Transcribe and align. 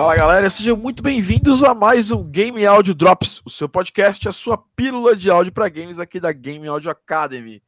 Fala 0.00 0.16
galera, 0.16 0.48
sejam 0.48 0.78
muito 0.78 1.02
bem-vindos 1.02 1.62
a 1.62 1.74
mais 1.74 2.10
um 2.10 2.24
Game 2.24 2.64
Audio 2.64 2.94
Drops, 2.94 3.42
o 3.44 3.50
seu 3.50 3.68
podcast, 3.68 4.26
a 4.26 4.32
sua 4.32 4.56
pílula 4.56 5.14
de 5.14 5.30
áudio 5.30 5.52
para 5.52 5.68
games 5.68 5.98
aqui 5.98 6.18
da 6.18 6.32
Game 6.32 6.66
Audio 6.66 6.90
Academy. 6.90 7.62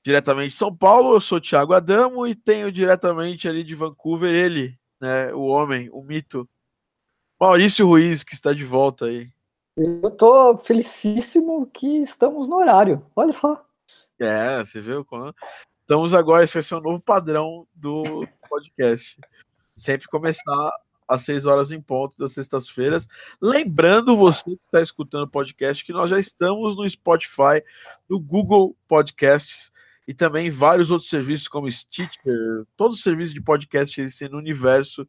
Diretamente 0.00 0.52
de 0.52 0.58
São 0.58 0.72
Paulo, 0.72 1.16
eu 1.16 1.20
sou 1.20 1.38
o 1.38 1.40
Thiago 1.40 1.74
Adamo 1.74 2.24
e 2.24 2.36
tenho 2.36 2.70
diretamente 2.70 3.48
ali 3.48 3.64
de 3.64 3.74
Vancouver 3.74 4.32
ele, 4.32 4.78
né, 5.00 5.34
o 5.34 5.40
homem, 5.40 5.90
o 5.92 6.04
mito, 6.04 6.48
Maurício 7.38 7.84
Ruiz, 7.84 8.22
que 8.22 8.34
está 8.34 8.52
de 8.52 8.64
volta 8.64 9.06
aí. 9.06 9.28
Eu 9.76 10.12
tô 10.12 10.56
felicíssimo 10.58 11.66
que 11.66 11.98
estamos 11.98 12.48
no 12.48 12.58
horário, 12.58 13.04
olha 13.16 13.32
só. 13.32 13.66
É, 14.20 14.64
você 14.64 14.80
viu? 14.80 15.04
Estamos 15.80 16.14
agora, 16.14 16.44
esse 16.44 16.54
vai 16.54 16.62
ser 16.62 16.76
o 16.76 16.80
novo 16.80 17.00
padrão 17.00 17.66
do 17.74 18.24
podcast. 18.48 19.18
Sempre 19.76 20.06
começar 20.06 20.70
às 21.08 21.22
6 21.24 21.46
horas 21.46 21.72
em 21.72 21.80
ponto 21.80 22.16
das 22.18 22.32
sextas-feiras. 22.32 23.06
Lembrando 23.40 24.16
você 24.16 24.44
que 24.44 24.60
está 24.66 24.82
escutando 24.82 25.24
o 25.24 25.30
podcast 25.30 25.84
que 25.84 25.92
nós 25.92 26.10
já 26.10 26.18
estamos 26.18 26.76
no 26.76 26.88
Spotify, 26.88 27.62
no 28.08 28.18
Google 28.18 28.76
Podcasts 28.88 29.70
e 30.06 30.14
também 30.14 30.50
vários 30.50 30.90
outros 30.90 31.10
serviços 31.10 31.48
como 31.48 31.70
Stitcher, 31.70 32.64
todos 32.76 32.98
os 32.98 33.02
serviços 33.02 33.34
de 33.34 33.40
podcast 33.40 34.00
existem 34.00 34.28
no 34.28 34.38
universo, 34.38 35.06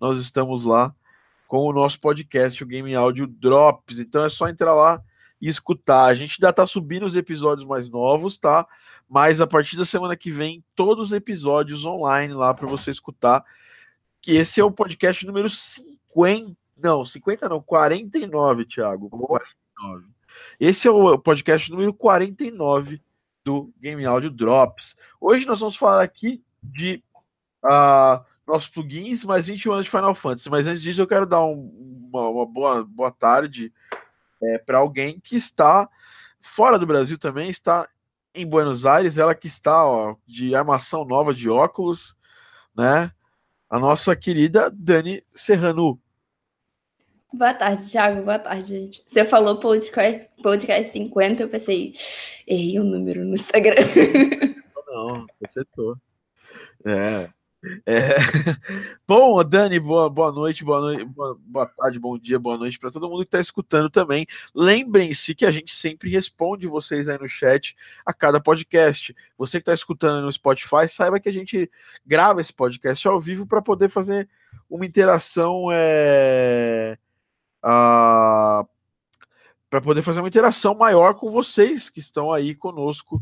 nós 0.00 0.20
estamos 0.20 0.64
lá 0.64 0.94
com 1.46 1.58
o 1.58 1.72
nosso 1.72 2.00
podcast, 2.00 2.62
o 2.62 2.66
Game 2.66 2.94
Audio 2.94 3.26
Drops. 3.26 3.98
Então 3.98 4.24
é 4.24 4.28
só 4.28 4.48
entrar 4.48 4.74
lá 4.74 5.02
e 5.40 5.48
escutar. 5.48 6.04
A 6.04 6.14
gente 6.14 6.38
ainda 6.40 6.52
tá 6.52 6.66
subindo 6.66 7.06
os 7.06 7.14
episódios 7.14 7.66
mais 7.66 7.88
novos, 7.88 8.38
tá? 8.38 8.66
Mas 9.08 9.40
a 9.40 9.46
partir 9.46 9.76
da 9.76 9.84
semana 9.84 10.16
que 10.16 10.30
vem, 10.30 10.64
todos 10.74 11.06
os 11.06 11.12
episódios 11.12 11.84
online 11.84 12.34
lá 12.34 12.52
para 12.54 12.66
você 12.66 12.90
escutar 12.90 13.44
que 14.20 14.36
esse 14.36 14.60
é 14.60 14.64
o 14.64 14.70
podcast 14.70 15.24
número 15.26 15.48
50. 15.48 16.56
Não, 16.76 17.04
50 17.04 17.48
não, 17.48 17.62
49, 17.62 18.64
Thiago. 18.66 19.08
49. 19.08 20.06
Esse 20.60 20.88
é 20.88 20.90
o 20.90 21.18
podcast 21.18 21.70
número 21.70 21.92
49 21.94 23.00
do 23.44 23.72
Game 23.80 24.04
Audio 24.04 24.30
Drops. 24.30 24.96
Hoje 25.20 25.46
nós 25.46 25.60
vamos 25.60 25.76
falar 25.76 26.02
aqui 26.02 26.42
de 26.62 27.02
uh, 27.64 28.24
nossos 28.46 28.68
plugins, 28.68 29.24
mais 29.24 29.46
21 29.46 29.72
anos 29.72 29.84
de 29.84 29.90
Final 29.90 30.14
Fantasy. 30.14 30.50
Mas 30.50 30.66
antes 30.66 30.82
disso, 30.82 31.00
eu 31.00 31.06
quero 31.06 31.26
dar 31.26 31.44
um, 31.44 32.08
uma, 32.10 32.28
uma, 32.28 32.46
boa, 32.46 32.84
boa 32.84 33.10
tarde 33.10 33.72
é, 34.42 34.58
para 34.58 34.78
alguém 34.78 35.20
que 35.20 35.36
está 35.36 35.88
fora 36.40 36.78
do 36.78 36.86
Brasil 36.86 37.18
também, 37.18 37.50
está 37.50 37.88
em 38.34 38.46
Buenos 38.46 38.84
Aires, 38.84 39.18
ela 39.18 39.34
que 39.34 39.46
está 39.46 39.84
ó, 39.84 40.14
de 40.26 40.54
armação 40.54 41.04
nova 41.04 41.32
de 41.32 41.48
óculos, 41.48 42.14
né? 42.76 43.10
A 43.68 43.78
nossa 43.78 44.14
querida 44.14 44.70
Dani 44.70 45.22
Serrano. 45.34 46.00
Boa 47.32 47.52
tarde, 47.52 47.90
Thiago. 47.90 48.22
Boa 48.22 48.38
tarde, 48.38 48.68
gente. 48.68 49.02
Você 49.06 49.24
falou 49.24 49.60
podcast, 49.60 50.26
podcast 50.42 50.92
50, 50.92 51.42
eu 51.42 51.48
pensei, 51.48 51.92
errei 52.46 52.78
o 52.78 52.82
um 52.82 52.86
número 52.86 53.24
no 53.24 53.34
Instagram. 53.34 53.82
Não, 54.86 55.26
acertou. 55.44 55.96
É. 56.84 57.28
É... 57.84 58.16
Bom, 59.06 59.42
Dani, 59.44 59.78
boa, 59.78 60.08
boa 60.08 60.32
noite, 60.32 60.64
boa 60.64 60.80
noite, 60.80 61.04
boa, 61.04 61.38
boa 61.40 61.66
tarde, 61.66 61.98
bom 61.98 62.18
dia, 62.18 62.38
boa 62.38 62.56
noite 62.56 62.78
para 62.78 62.90
todo 62.90 63.08
mundo 63.08 63.20
que 63.20 63.28
está 63.28 63.40
escutando 63.40 63.88
também. 63.90 64.26
Lembrem-se 64.54 65.34
que 65.34 65.44
a 65.44 65.50
gente 65.50 65.74
sempre 65.74 66.10
responde 66.10 66.66
vocês 66.66 67.08
aí 67.08 67.18
no 67.18 67.28
chat 67.28 67.76
a 68.04 68.12
cada 68.12 68.40
podcast. 68.40 69.14
Você 69.38 69.58
que 69.58 69.62
está 69.62 69.74
escutando 69.74 70.22
no 70.22 70.32
Spotify, 70.32 70.88
saiba 70.88 71.20
que 71.20 71.28
a 71.28 71.32
gente 71.32 71.70
grava 72.04 72.40
esse 72.40 72.52
podcast 72.52 73.06
ao 73.06 73.20
vivo 73.20 73.46
para 73.46 73.62
poder 73.62 73.88
fazer 73.88 74.28
uma 74.68 74.84
interação 74.84 75.68
é, 75.72 76.98
para 79.68 79.80
poder 79.82 80.02
fazer 80.02 80.20
uma 80.20 80.28
interação 80.28 80.74
maior 80.74 81.14
com 81.14 81.30
vocês 81.30 81.90
que 81.90 82.00
estão 82.00 82.32
aí 82.32 82.54
conosco 82.54 83.20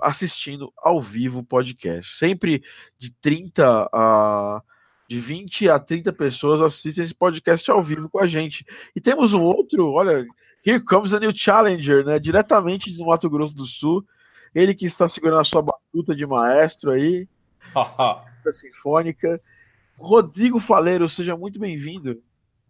assistindo 0.00 0.72
ao 0.76 1.00
vivo 1.00 1.40
o 1.40 1.44
podcast. 1.44 2.16
Sempre 2.16 2.62
de 2.98 3.12
30 3.20 3.88
a 3.92 4.62
de 5.06 5.20
20 5.20 5.68
a 5.68 5.78
30 5.78 6.12
pessoas 6.14 6.60
assistem 6.60 7.04
esse 7.04 7.14
podcast 7.14 7.70
ao 7.70 7.82
vivo 7.82 8.08
com 8.08 8.18
a 8.18 8.26
gente. 8.26 8.64
E 8.96 9.00
temos 9.00 9.34
um 9.34 9.42
outro, 9.42 9.92
olha, 9.92 10.26
Here 10.64 10.82
Comes 10.82 11.12
a 11.12 11.20
New 11.20 11.32
Challenger, 11.34 12.04
né? 12.04 12.18
Diretamente 12.18 12.90
do 12.96 13.04
Mato 13.04 13.28
Grosso 13.28 13.54
do 13.54 13.66
Sul. 13.66 14.04
Ele 14.54 14.74
que 14.74 14.86
está 14.86 15.08
segurando 15.08 15.40
a 15.40 15.44
sua 15.44 15.62
batuta 15.62 16.14
de 16.14 16.26
maestro 16.26 16.90
aí, 16.90 17.28
da 17.74 18.52
Sinfônica. 18.52 19.40
Rodrigo 19.98 20.58
Faleiro, 20.58 21.08
seja 21.08 21.36
muito 21.36 21.58
bem-vindo. 21.58 22.22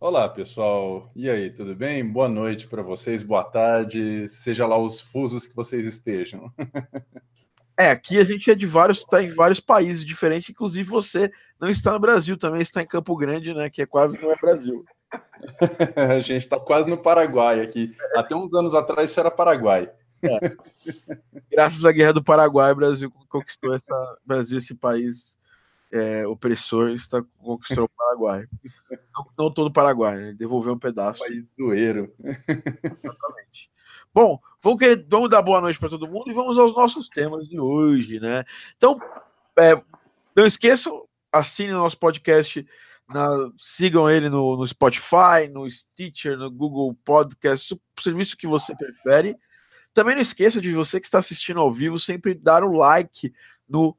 Olá, 0.04 0.28
pessoal. 0.28 1.10
E 1.16 1.30
aí, 1.30 1.48
tudo 1.48 1.74
bem? 1.74 2.06
Boa 2.06 2.28
noite 2.28 2.66
para 2.66 2.82
vocês, 2.82 3.22
boa 3.22 3.42
tarde, 3.42 4.28
seja 4.28 4.66
lá 4.66 4.76
os 4.76 5.00
fusos 5.00 5.46
que 5.46 5.56
vocês 5.56 5.86
estejam. 5.86 6.52
É, 7.76 7.90
aqui 7.90 8.18
a 8.18 8.24
gente 8.24 8.48
é 8.48 8.54
de 8.54 8.66
vários, 8.66 8.98
está 8.98 9.20
em 9.20 9.34
vários 9.34 9.58
países 9.58 10.04
diferentes, 10.04 10.48
inclusive 10.48 10.88
você 10.88 11.28
não 11.58 11.68
está 11.68 11.92
no 11.92 11.98
Brasil, 11.98 12.36
também 12.36 12.62
está 12.62 12.80
em 12.80 12.86
Campo 12.86 13.16
Grande, 13.16 13.52
né? 13.52 13.68
Que 13.68 13.82
é 13.82 13.86
quase 13.86 14.16
não 14.22 14.30
é 14.30 14.36
Brasil. 14.36 14.84
a 15.96 16.20
gente 16.20 16.44
está 16.44 16.60
quase 16.60 16.88
no 16.88 16.96
Paraguai 16.96 17.60
aqui. 17.60 17.92
Até 18.14 18.36
uns 18.36 18.54
anos 18.54 18.76
atrás 18.76 19.10
isso 19.10 19.18
era 19.18 19.28
Paraguai. 19.28 19.90
É. 20.22 20.56
Graças 21.50 21.84
à 21.84 21.90
Guerra 21.90 22.12
do 22.12 22.22
Paraguai, 22.22 22.70
o 22.70 22.76
Brasil 22.76 23.12
conquistou 23.28 23.74
essa 23.74 24.18
Brasil, 24.24 24.58
esse 24.58 24.76
país 24.76 25.36
é, 25.94 26.26
opressor 26.26 26.90
está 26.90 27.22
conquistou 27.38 27.84
o 27.84 27.88
Paraguai. 27.88 28.48
Não, 29.14 29.26
não, 29.38 29.50
todo 29.52 29.68
o 29.68 29.72
Paraguai, 29.72 30.16
né? 30.16 30.32
devolveu 30.32 30.74
um 30.74 30.78
pedaço. 30.78 31.20
País 31.20 31.54
zoeiro. 31.56 32.12
Exatamente. 32.20 33.70
Bom, 34.12 34.40
vamos, 34.60 34.78
querer, 34.80 35.06
vamos 35.08 35.30
dar 35.30 35.40
boa 35.40 35.60
noite 35.60 35.78
para 35.78 35.88
todo 35.88 36.08
mundo 36.08 36.28
e 36.28 36.34
vamos 36.34 36.58
aos 36.58 36.74
nossos 36.74 37.08
temas 37.08 37.48
de 37.48 37.60
hoje, 37.60 38.18
né? 38.18 38.44
Então, 38.76 38.98
é, 39.56 39.80
não 40.34 40.44
esqueçam, 40.44 41.06
assinem 41.32 41.74
o 41.74 41.78
nosso 41.78 41.98
podcast, 41.98 42.66
na, 43.12 43.28
sigam 43.56 44.10
ele 44.10 44.28
no, 44.28 44.56
no, 44.56 44.66
Spotify, 44.66 45.48
no 45.48 45.70
Stitcher, 45.70 46.36
no 46.36 46.50
Google 46.50 46.92
Podcast, 47.04 47.72
o 47.72 48.02
serviço 48.02 48.36
que 48.36 48.48
você 48.48 48.74
prefere. 48.74 49.36
Também 49.92 50.16
não 50.16 50.22
esqueça 50.22 50.60
de 50.60 50.72
você 50.72 50.98
que 50.98 51.06
está 51.06 51.20
assistindo 51.20 51.60
ao 51.60 51.72
vivo, 51.72 52.00
sempre 52.00 52.34
dar 52.34 52.64
o 52.64 52.72
like 52.72 53.32
no 53.68 53.96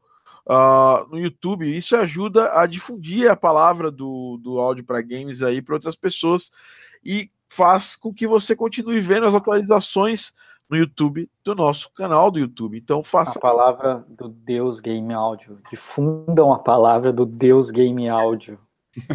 uh, 0.48 1.08
no 1.10 1.20
YouTube. 1.20 1.76
Isso 1.76 1.96
ajuda 1.96 2.60
a 2.60 2.66
difundir 2.66 3.30
a 3.30 3.36
palavra 3.36 3.92
do, 3.92 4.38
do 4.42 4.60
áudio 4.60 4.84
para 4.84 5.02
games 5.02 5.42
aí 5.42 5.62
para 5.62 5.76
outras 5.76 5.96
pessoas 5.96 6.52
e 7.04 7.30
faz 7.50 7.96
com 7.96 8.14
que 8.14 8.28
você 8.28 8.56
continue 8.56 9.00
vendo 9.00 9.28
as 9.28 9.36
atualizações 9.36 10.34
no 10.70 10.76
YouTube 10.76 11.30
do 11.44 11.54
nosso 11.54 11.92
canal 11.94 12.32
do 12.32 12.40
YouTube. 12.40 12.78
Então 12.78 13.04
faça 13.04 13.38
a 13.38 13.42
palavra 13.42 14.06
do 14.10 14.28
Deus 14.28 14.80
Game 14.80 15.14
Áudio. 15.14 15.60
Difundam 15.70 16.52
a 16.52 16.60
palavra 16.60 17.14
do 17.14 17.26
Deus 17.26 17.70
Game 17.72 18.10
Áudio. 18.10 18.60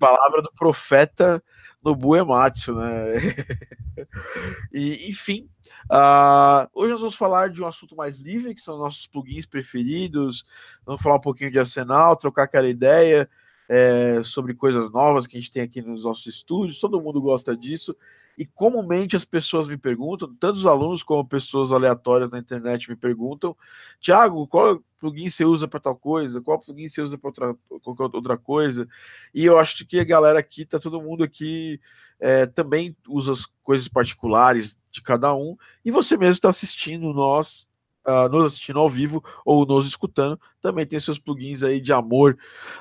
A 0.00 0.06
palavra 0.06 0.40
do 0.40 0.50
profeta 0.56 1.42
no 1.88 1.96
Buematsu, 1.96 2.74
né? 2.74 3.14
e, 4.72 5.08
enfim, 5.08 5.48
uh, 5.90 6.68
hoje 6.74 6.92
nós 6.92 7.00
vamos 7.00 7.16
falar 7.16 7.48
de 7.48 7.62
um 7.62 7.66
assunto 7.66 7.96
mais 7.96 8.20
livre, 8.20 8.54
que 8.54 8.60
são 8.60 8.78
nossos 8.78 9.06
plugins 9.06 9.46
preferidos. 9.46 10.44
Vamos 10.84 11.00
falar 11.00 11.16
um 11.16 11.20
pouquinho 11.20 11.50
de 11.50 11.58
arsenal, 11.58 12.16
trocar 12.16 12.42
aquela 12.44 12.68
ideia 12.68 13.28
é, 13.68 14.22
sobre 14.22 14.54
coisas 14.54 14.90
novas 14.90 15.26
que 15.26 15.36
a 15.36 15.40
gente 15.40 15.50
tem 15.50 15.62
aqui 15.62 15.80
nos 15.80 16.04
nossos 16.04 16.26
estúdios. 16.26 16.78
Todo 16.78 17.00
mundo 17.00 17.20
gosta 17.20 17.56
disso. 17.56 17.96
E 18.38 18.46
comumente 18.46 19.16
as 19.16 19.24
pessoas 19.24 19.66
me 19.66 19.76
perguntam, 19.76 20.32
tanto 20.38 20.58
os 20.58 20.66
alunos 20.66 21.02
como 21.02 21.26
pessoas 21.26 21.72
aleatórias 21.72 22.30
na 22.30 22.38
internet 22.38 22.88
me 22.88 22.94
perguntam, 22.94 23.56
Tiago, 24.00 24.46
qual 24.46 24.80
plugin 25.00 25.28
você 25.28 25.44
usa 25.44 25.66
para 25.66 25.80
tal 25.80 25.96
coisa? 25.96 26.40
Qual 26.40 26.60
plugin 26.60 26.88
você 26.88 27.02
usa 27.02 27.18
para 27.18 27.28
outra, 27.28 27.56
qualquer 27.82 28.04
outra 28.04 28.38
coisa? 28.38 28.88
E 29.34 29.44
eu 29.44 29.58
acho 29.58 29.84
que 29.84 29.98
a 29.98 30.04
galera 30.04 30.38
aqui, 30.38 30.64
tá 30.64 30.78
todo 30.78 31.02
mundo 31.02 31.24
aqui 31.24 31.80
é, 32.20 32.46
também 32.46 32.96
usa 33.08 33.32
as 33.32 33.44
coisas 33.62 33.88
particulares 33.88 34.76
de 34.92 35.02
cada 35.02 35.34
um, 35.34 35.56
e 35.84 35.90
você 35.90 36.16
mesmo 36.16 36.34
está 36.34 36.48
assistindo 36.48 37.12
nós, 37.12 37.68
uh, 38.06 38.28
nos 38.28 38.46
assistindo 38.46 38.78
ao 38.78 38.88
vivo 38.88 39.22
ou 39.44 39.66
nos 39.66 39.86
escutando, 39.88 40.40
também 40.60 40.86
tem 40.86 41.00
seus 41.00 41.18
plugins 41.18 41.64
aí 41.64 41.80
de 41.80 41.92
amor. 41.92 42.38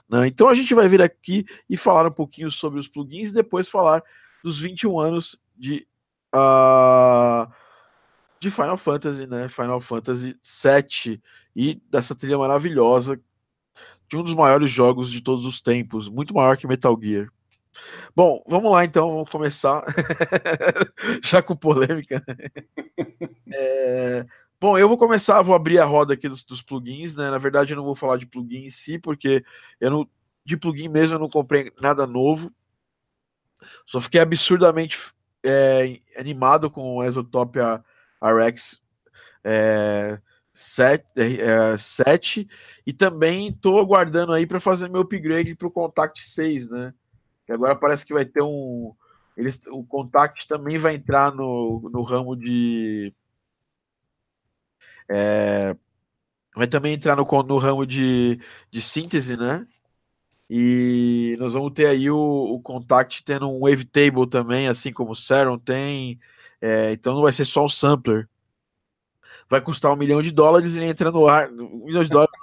Né? 0.07 0.27
Então 0.27 0.47
a 0.49 0.53
gente 0.53 0.73
vai 0.75 0.87
vir 0.87 1.01
aqui 1.01 1.45
e 1.67 1.75
falar 1.75 2.07
um 2.07 2.13
pouquinho 2.13 2.51
sobre 2.51 2.79
os 2.79 2.87
plugins, 2.87 3.31
e 3.31 3.33
depois 3.33 3.67
falar 3.67 4.03
dos 4.43 4.59
21 4.59 4.99
anos 4.99 5.41
de, 5.57 5.87
uh, 6.35 7.51
de 8.39 8.51
Final 8.51 8.77
Fantasy, 8.77 9.27
né? 9.27 9.49
Final 9.49 9.81
Fantasy 9.81 10.39
VII 10.43 11.21
e 11.55 11.81
dessa 11.89 12.15
trilha 12.15 12.37
maravilhosa 12.37 13.19
de 14.07 14.17
um 14.17 14.23
dos 14.23 14.33
maiores 14.33 14.71
jogos 14.71 15.11
de 15.11 15.21
todos 15.21 15.45
os 15.45 15.59
tempos, 15.59 16.07
muito 16.07 16.33
maior 16.33 16.57
que 16.57 16.67
Metal 16.67 16.97
Gear. 17.01 17.27
Bom, 18.15 18.43
vamos 18.47 18.71
lá 18.71 18.83
então, 18.85 19.11
vamos 19.11 19.29
começar 19.29 19.83
já 21.23 21.41
com 21.41 21.55
polêmica. 21.55 22.23
É... 23.49 24.25
Bom, 24.59 24.77
eu 24.77 24.89
vou 24.89 24.97
começar, 24.97 25.41
vou 25.41 25.55
abrir 25.55 25.79
a 25.79 25.85
roda 25.85 26.13
aqui 26.13 26.27
dos, 26.27 26.43
dos, 26.43 26.61
plugins, 26.61 27.15
né? 27.15 27.31
Na 27.31 27.37
verdade, 27.37 27.71
eu 27.71 27.77
não 27.77 27.85
vou 27.85 27.95
falar 27.95 28.17
de 28.17 28.25
plugin 28.25 28.65
em 28.65 28.69
si, 28.69 28.99
porque 28.99 29.43
eu 29.79 29.89
não, 29.89 30.09
de 30.43 30.57
plugin 30.57 30.89
mesmo 30.89 31.15
eu 31.15 31.19
não 31.19 31.29
comprei 31.29 31.71
nada 31.79 32.05
novo. 32.05 32.51
Só 33.85 34.01
fiquei 34.01 34.19
absurdamente 34.19 34.97
é, 35.43 35.99
animado 36.17 36.69
com 36.69 36.97
o 36.97 37.03
Exotopia 37.03 37.83
RX 38.21 38.81
é, 39.43 40.19
7, 40.53 41.05
é, 41.15 41.77
7 41.77 42.49
e 42.85 42.91
também 42.91 43.49
estou 43.49 43.79
aguardando 43.79 44.33
aí 44.33 44.47
para 44.47 44.59
fazer 44.59 44.89
meu 44.89 45.01
upgrade 45.01 45.55
para 45.55 45.67
o 45.67 45.71
Contact 45.71 46.23
6, 46.23 46.69
né? 46.69 46.93
Que 47.45 47.53
agora 47.53 47.75
parece 47.75 48.05
que 48.05 48.13
vai 48.13 48.25
ter 48.25 48.41
um. 48.41 48.93
Eles, 49.37 49.59
o 49.67 49.83
Contact 49.83 50.47
também 50.47 50.77
vai 50.77 50.95
entrar 50.95 51.31
no, 51.33 51.89
no 51.93 52.01
ramo 52.01 52.35
de. 52.35 53.13
É, 55.09 55.75
vai 56.55 56.67
também 56.67 56.93
entrar 56.93 57.15
no, 57.15 57.23
no 57.43 57.57
ramo 57.57 57.85
de, 57.85 58.41
de 58.69 58.81
síntese, 58.81 59.37
né? 59.37 59.65
E 60.49 61.35
nós 61.39 61.53
vamos 61.53 61.73
ter 61.73 61.87
aí 61.87 62.09
o, 62.09 62.17
o 62.17 62.59
Contact 62.61 63.23
tendo 63.23 63.49
um 63.49 63.59
wavetable 63.59 64.27
também, 64.27 64.67
assim 64.67 64.93
como 64.93 65.11
o 65.11 65.15
Serum 65.15 65.57
tem. 65.57 66.19
É, 66.61 66.91
então 66.91 67.13
não 67.13 67.21
vai 67.21 67.33
ser 67.33 67.45
só 67.45 67.65
um 67.65 67.69
sampler. 67.69 68.29
Vai 69.49 69.61
custar 69.61 69.93
um 69.93 69.97
milhão 69.97 70.21
de 70.21 70.31
dólares 70.31 70.75
e 70.75 70.83
entra 70.83 71.11
no 71.11 71.27
ar. 71.27 71.49
Um 71.51 71.85
milhão 71.85 72.03
de 72.03 72.09
dólares, 72.09 72.33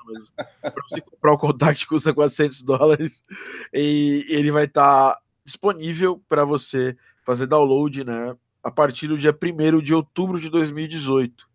para 0.61 0.73
você 0.89 1.01
comprar 1.01 1.33
o 1.33 1.39
Contact 1.39 1.87
custa 1.89 2.15
400 2.15 2.63
dólares. 2.63 3.25
E 3.73 4.25
ele 4.29 4.51
vai 4.51 4.65
estar 4.65 5.15
tá 5.15 5.21
disponível 5.45 6.23
para 6.29 6.45
você 6.45 6.97
fazer 7.25 7.47
download 7.47 8.05
né, 8.05 8.37
a 8.63 8.71
partir 8.71 9.09
do 9.09 9.19
dia 9.19 9.33
1 9.33 9.81
de 9.81 9.95
outubro 9.95 10.39
de 10.39 10.51
2018. 10.51 11.49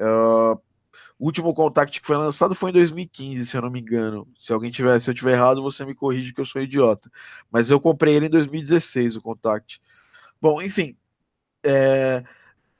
Uh, 0.00 0.60
o 1.18 1.26
último 1.26 1.52
Contact 1.52 2.00
que 2.00 2.06
foi 2.06 2.16
lançado 2.16 2.54
foi 2.54 2.70
em 2.70 2.74
2015, 2.74 3.46
se 3.46 3.56
eu 3.56 3.62
não 3.62 3.70
me 3.70 3.80
engano. 3.80 4.28
Se 4.38 4.52
alguém 4.52 4.70
tiver, 4.70 5.00
se 5.00 5.10
eu 5.10 5.14
tiver 5.14 5.32
errado, 5.32 5.62
você 5.62 5.84
me 5.84 5.94
corrige 5.94 6.32
que 6.32 6.40
eu 6.40 6.46
sou 6.46 6.62
idiota. 6.62 7.10
Mas 7.50 7.70
eu 7.70 7.80
comprei 7.80 8.14
ele 8.14 8.26
em 8.26 8.30
2016, 8.30 9.16
o 9.16 9.22
Contact. 9.22 9.80
Bom, 10.40 10.62
enfim, 10.62 10.96
é, 11.64 12.22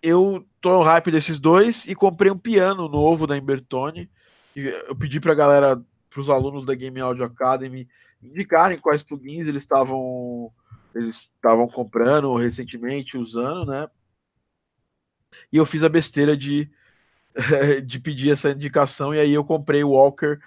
eu 0.00 0.46
tô 0.60 0.72
no 0.72 0.82
hype 0.82 1.10
desses 1.10 1.38
dois 1.38 1.88
e 1.88 1.94
comprei 1.94 2.30
um 2.30 2.38
piano 2.38 2.88
novo 2.88 3.26
da 3.26 3.36
Embertone. 3.36 4.08
Eu 4.54 4.94
pedi 4.94 5.18
para 5.18 5.32
a 5.32 5.36
galera, 5.36 5.82
para 6.08 6.20
os 6.20 6.30
alunos 6.30 6.64
da 6.64 6.74
Game 6.74 7.00
Audio 7.00 7.24
Academy, 7.24 7.88
indicarem 8.22 8.78
quais 8.78 9.02
plugins 9.02 9.48
eles 9.48 9.64
estavam 9.64 10.52
eles 10.94 11.30
estavam 11.34 11.68
comprando 11.68 12.34
recentemente, 12.34 13.16
usando, 13.16 13.66
né? 13.66 13.88
E 15.52 15.56
eu 15.56 15.66
fiz 15.66 15.82
a 15.82 15.88
besteira 15.88 16.36
de 16.36 16.68
de 17.86 18.00
pedir 18.00 18.32
essa 18.32 18.50
indicação, 18.50 19.14
e 19.14 19.20
aí 19.20 19.32
eu 19.32 19.44
comprei 19.44 19.84
o 19.84 19.90
Walker 19.90 20.38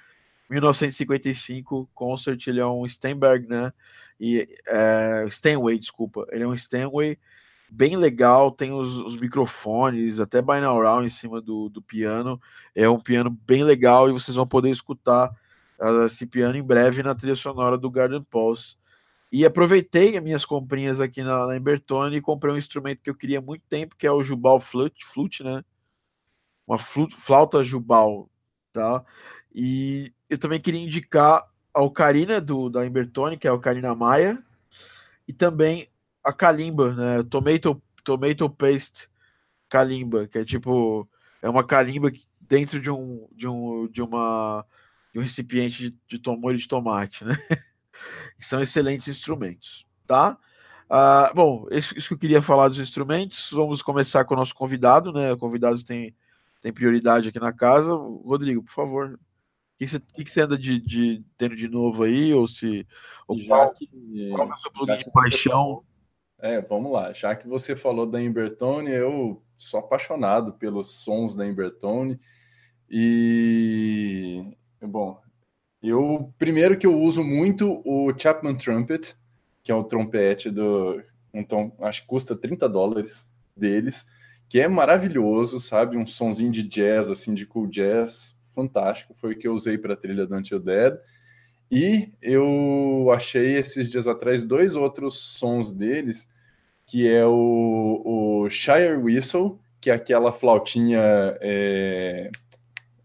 1955 0.50 1.90
Concert, 1.94 2.46
ele 2.48 2.60
é 2.60 2.66
um 2.66 2.88
Steinberg, 2.88 3.48
né? 3.48 3.72
E 4.20 4.48
é, 4.68 5.26
Steinway, 5.30 5.80
desculpa, 5.80 6.28
ele 6.32 6.44
é 6.44 6.48
um 6.48 6.56
Steinway 6.56 7.18
bem 7.72 7.96
legal, 7.96 8.52
tem 8.52 8.74
os, 8.74 8.98
os 9.00 9.16
microfones, 9.16 10.20
até 10.20 10.42
binaural 10.42 11.06
em 11.06 11.10
cima 11.10 11.42
do, 11.42 11.70
do 11.70 11.82
piano. 11.82 12.40
É 12.76 12.88
um 12.90 13.00
piano 13.00 13.30
bem 13.30 13.64
legal 13.64 14.10
e 14.10 14.14
vocês 14.14 14.36
vão 14.36 14.46
poder 14.46 14.70
escutar 14.70 15.34
uh, 15.80 16.06
esse 16.06 16.26
piano 16.28 16.58
em 16.58 16.64
breve 16.64 17.02
na 17.02 17.16
trilha 17.16 17.36
sonora 17.36 17.78
do 17.78 17.90
Garden 17.90 18.22
Pulse. 18.24 18.76
E 19.32 19.46
aproveitei 19.46 20.18
as 20.18 20.24
minhas 20.24 20.44
comprinhas 20.44 21.00
aqui 21.00 21.24
na, 21.24 21.48
na 21.48 21.56
Embertone 21.56 22.18
e 22.18 22.22
comprei 22.22 22.54
um 22.54 22.58
instrumento 22.58 23.02
que 23.02 23.10
eu 23.10 23.16
queria 23.16 23.40
há 23.40 23.42
muito 23.42 23.64
tempo, 23.70 23.96
que 23.98 24.06
é 24.06 24.12
o 24.12 24.22
Jubal 24.22 24.60
Flute, 24.60 25.06
Flute 25.06 25.42
né? 25.42 25.64
Uma 26.72 26.78
flauta 26.78 27.64
jubal, 27.64 28.30
tá? 28.72 29.04
E 29.54 30.14
eu 30.30 30.38
também 30.38 30.60
queria 30.60 30.80
indicar 30.80 31.46
a 31.74 31.82
ocarina 31.82 32.40
do, 32.40 32.70
da 32.70 32.86
Embertone, 32.86 33.38
que 33.38 33.46
é 33.46 33.50
a 33.50 33.54
ocarina 33.54 33.94
Maia, 33.94 34.42
e 35.28 35.34
também 35.34 35.90
a 36.24 36.32
kalimba, 36.32 36.94
né? 36.94 37.24
Tomato, 37.24 37.82
tomato 38.04 38.50
paste 38.50 39.10
kalimba, 39.68 40.28
que 40.28 40.38
é 40.38 40.46
tipo 40.46 41.08
é 41.42 41.50
uma 41.50 41.64
kalimba 41.64 42.12
dentro 42.40 42.80
de 42.80 42.90
um 42.90 43.28
de 43.32 43.48
um 43.48 43.88
de 43.88 44.02
uma 44.02 44.66
de 45.14 45.20
um 45.20 45.22
recipiente 45.22 45.98
de, 46.08 46.18
de 46.20 46.38
molho 46.38 46.58
de 46.58 46.68
tomate, 46.68 47.26
né? 47.26 47.36
São 48.40 48.62
excelentes 48.62 49.10
instrumentos, 49.10 49.86
tá? 50.08 50.38
Uh, 50.90 51.34
bom, 51.36 51.68
isso, 51.72 51.98
isso, 51.98 52.08
que 52.08 52.14
eu 52.14 52.18
queria 52.18 52.42
falar 52.42 52.68
dos 52.68 52.80
instrumentos. 52.80 53.50
Vamos 53.52 53.82
começar 53.82 54.26
com 54.26 54.34
o 54.34 54.38
nosso 54.38 54.54
convidado, 54.54 55.14
né? 55.14 55.32
O 55.32 55.38
convidado 55.38 55.84
tem 55.84 56.14
tem 56.62 56.72
prioridade 56.72 57.30
aqui 57.30 57.40
na 57.40 57.52
casa. 57.52 57.94
Rodrigo, 57.94 58.64
por 58.64 58.72
favor. 58.72 59.14
O 59.14 59.20
que 59.78 59.88
você, 59.88 60.00
que 60.00 60.30
você 60.30 60.42
anda 60.42 60.58
de, 60.58 60.80
de, 60.80 61.26
tendo 61.36 61.56
de 61.56 61.68
novo 61.68 62.04
aí? 62.04 62.34
Ou 62.34 62.48
se. 62.48 62.88
Ou 63.28 63.44
qual, 63.46 63.74
que, 63.74 63.90
qual 64.34 64.48
é 64.48 64.54
o 64.54 64.58
seu 64.58 64.72
plugin 64.72 64.98
de 64.98 65.12
paixão? 65.12 65.52
Falou, 65.52 65.86
é, 66.40 66.62
vamos 66.62 66.92
lá. 66.92 67.12
Já 67.14 67.36
que 67.36 67.48
você 67.48 67.76
falou 67.76 68.06
da 68.06 68.22
Embertone, 68.22 68.92
eu 68.92 69.42
sou 69.58 69.80
apaixonado 69.80 70.54
pelos 70.54 71.02
sons 71.04 71.36
da 71.36 71.48
Embertone. 71.48 72.20
E. 72.88 74.44
Bom, 74.80 75.20
eu. 75.82 76.32
Primeiro 76.38 76.78
que 76.78 76.86
eu 76.86 77.00
uso 77.02 77.24
muito 77.24 77.82
o 77.84 78.14
Chapman 78.16 78.56
Trumpet, 78.56 79.16
que 79.64 79.72
é 79.72 79.76
o 79.76 79.84
trompete 79.84 80.52
do. 80.52 81.02
Então, 81.34 81.76
acho 81.80 82.02
que 82.02 82.08
custa 82.08 82.36
30 82.36 82.70
dólares 82.70 83.26
deles 83.56 84.06
que 84.52 84.60
é 84.60 84.68
maravilhoso, 84.68 85.62
sabe? 85.62 85.96
Um 85.96 86.06
sonzinho 86.06 86.52
de 86.52 86.62
jazz, 86.62 87.10
assim, 87.10 87.34
de 87.34 87.46
cool 87.46 87.68
jazz, 87.68 88.38
fantástico. 88.50 89.14
Foi 89.14 89.32
o 89.32 89.38
que 89.38 89.48
eu 89.48 89.54
usei 89.54 89.78
para 89.78 89.94
a 89.94 89.96
trilha 89.96 90.28
do 90.28 90.36
Until 90.36 90.60
Dead. 90.60 91.00
E 91.72 92.12
eu 92.22 93.10
achei 93.16 93.56
esses 93.56 93.90
dias 93.90 94.10
atrás 94.10 94.44
dois 94.44 94.76
outros 94.76 95.18
sons 95.18 95.72
deles, 95.72 96.30
que 96.86 97.08
é 97.08 97.26
o, 97.26 98.42
o 98.44 98.50
Shire 98.50 98.98
Whistle, 98.98 99.58
que 99.80 99.90
é 99.90 99.94
aquela 99.94 100.34
flautinha 100.34 101.00
é, 101.40 102.30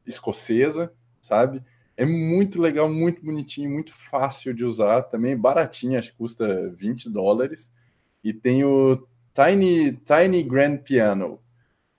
escocesa, 0.04 0.92
sabe? 1.20 1.62
É 1.96 2.04
muito 2.04 2.60
legal, 2.60 2.92
muito 2.92 3.24
bonitinho, 3.24 3.70
muito 3.70 3.92
fácil 3.92 4.52
de 4.52 4.64
usar, 4.64 5.02
também 5.02 5.36
baratinho, 5.36 5.96
acho 5.96 6.10
que 6.10 6.18
custa 6.18 6.68
20 6.70 7.08
dólares. 7.08 7.72
E 8.24 8.32
tem 8.32 8.64
o 8.64 9.06
Tiny, 9.36 9.92
Tiny 9.92 10.42
Grand 10.42 10.78
Piano, 10.78 11.38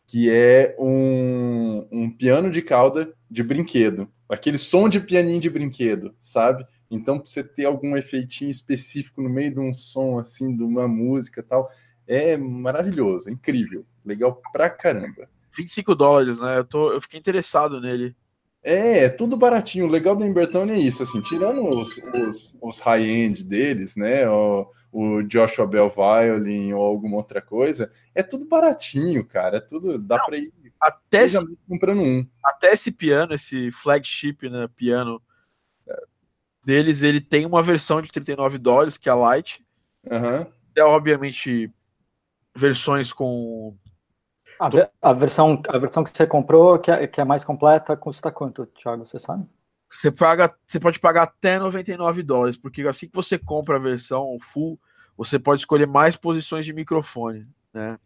que 0.08 0.28
é 0.28 0.76
um, 0.80 1.88
um 1.92 2.10
piano 2.10 2.50
de 2.50 2.64
cauda 2.64 3.14
de 3.30 3.44
brinquedo. 3.44 4.10
Aquele 4.28 4.58
som 4.58 4.90
de 4.90 5.00
pianinho 5.00 5.40
de 5.40 5.50
brinquedo, 5.50 6.16
sabe? 6.20 6.66
Então, 6.90 7.20
para 7.20 7.28
você 7.28 7.44
ter 7.44 7.66
algum 7.66 7.96
efeitinho 7.96 8.50
específico 8.50 9.22
no 9.22 9.30
meio 9.30 9.52
de 9.52 9.60
um 9.60 9.72
som, 9.72 10.18
assim, 10.18 10.56
de 10.56 10.64
uma 10.64 10.88
música 10.88 11.44
tal, 11.44 11.70
é 12.08 12.36
maravilhoso, 12.36 13.30
é 13.30 13.34
incrível. 13.34 13.86
Legal 14.04 14.42
pra 14.52 14.70
caramba. 14.70 15.30
25 15.56 15.94
dólares, 15.94 16.40
né? 16.40 16.58
Eu, 16.58 16.66
tô, 16.66 16.92
eu 16.92 17.02
fiquei 17.02 17.20
interessado 17.20 17.80
nele. 17.80 18.16
É, 18.64 19.06
é 19.06 19.10
tudo 19.10 19.38
baratinho. 19.38 19.86
O 19.86 19.90
legal 19.90 20.16
da 20.16 20.26
Embertone 20.26 20.72
é 20.72 20.80
isso, 20.80 21.04
assim, 21.04 21.22
tirando 21.22 21.62
os, 21.70 21.98
os, 21.98 22.58
os 22.62 22.80
high-end 22.80 23.44
deles, 23.44 23.96
né? 23.96 24.28
O, 24.28 24.68
o 24.92 25.22
Joshua 25.24 25.68
Bell 25.68 25.90
Violin 25.90 26.74
ou 26.74 26.84
alguma 26.84 27.18
outra 27.18 27.42
coisa, 27.42 27.92
é 28.16 28.24
tudo 28.24 28.46
baratinho, 28.46 29.26
cara. 29.26 29.58
É 29.58 29.62
tudo. 29.62 29.98
Dá 29.98 30.18
para 30.24 30.38
ir 30.38 30.52
até 30.80 31.24
esse, 31.24 31.58
comprando 31.68 32.02
um. 32.02 32.28
Até 32.44 32.74
esse 32.74 32.92
piano, 32.92 33.34
esse 33.34 33.72
flagship, 33.72 34.50
né? 34.50 34.68
Piano 34.76 35.22
é, 35.88 36.04
deles, 36.64 37.02
ele 37.02 37.20
tem 37.22 37.46
uma 37.46 37.64
versão 37.64 38.02
de 38.02 38.12
39 38.12 38.58
dólares, 38.58 38.98
que 38.98 39.10
é 39.10 39.12
a 39.12 39.16
Light. 39.16 39.66
Uhum. 40.10 40.46
É, 40.76 40.84
obviamente, 40.84 41.72
versões 42.56 43.12
com 43.12 43.76
a, 44.60 44.70
a, 45.10 45.14
versão, 45.14 45.62
a 45.68 45.78
versão 45.78 46.04
que 46.04 46.16
você 46.16 46.26
comprou, 46.26 46.80
que 46.80 46.90
é, 46.90 47.08
que 47.08 47.22
é 47.22 47.24
mais 47.24 47.44
completa, 47.44 47.96
custa 47.96 48.32
quanto, 48.32 48.66
Thiago? 48.68 49.06
Você 49.06 49.20
sabe? 49.20 49.46
Você 49.90 50.12
paga, 50.12 50.54
você 50.66 50.80
pode 50.80 51.00
pagar 51.00 51.24
até 51.24 51.58
99 51.60 52.24
dólares, 52.24 52.58
porque 52.58 52.82
assim 52.84 53.08
que 53.08 53.16
você 53.16 53.38
compra 53.38 53.78
a 53.78 53.80
versão 53.80 54.38
full, 54.42 54.80
você 55.16 55.40
pode 55.40 55.62
escolher 55.62 55.88
mais 55.88 56.16
posições 56.18 56.66
de 56.66 56.74
microfone, 56.74 57.48
né? 57.74 57.98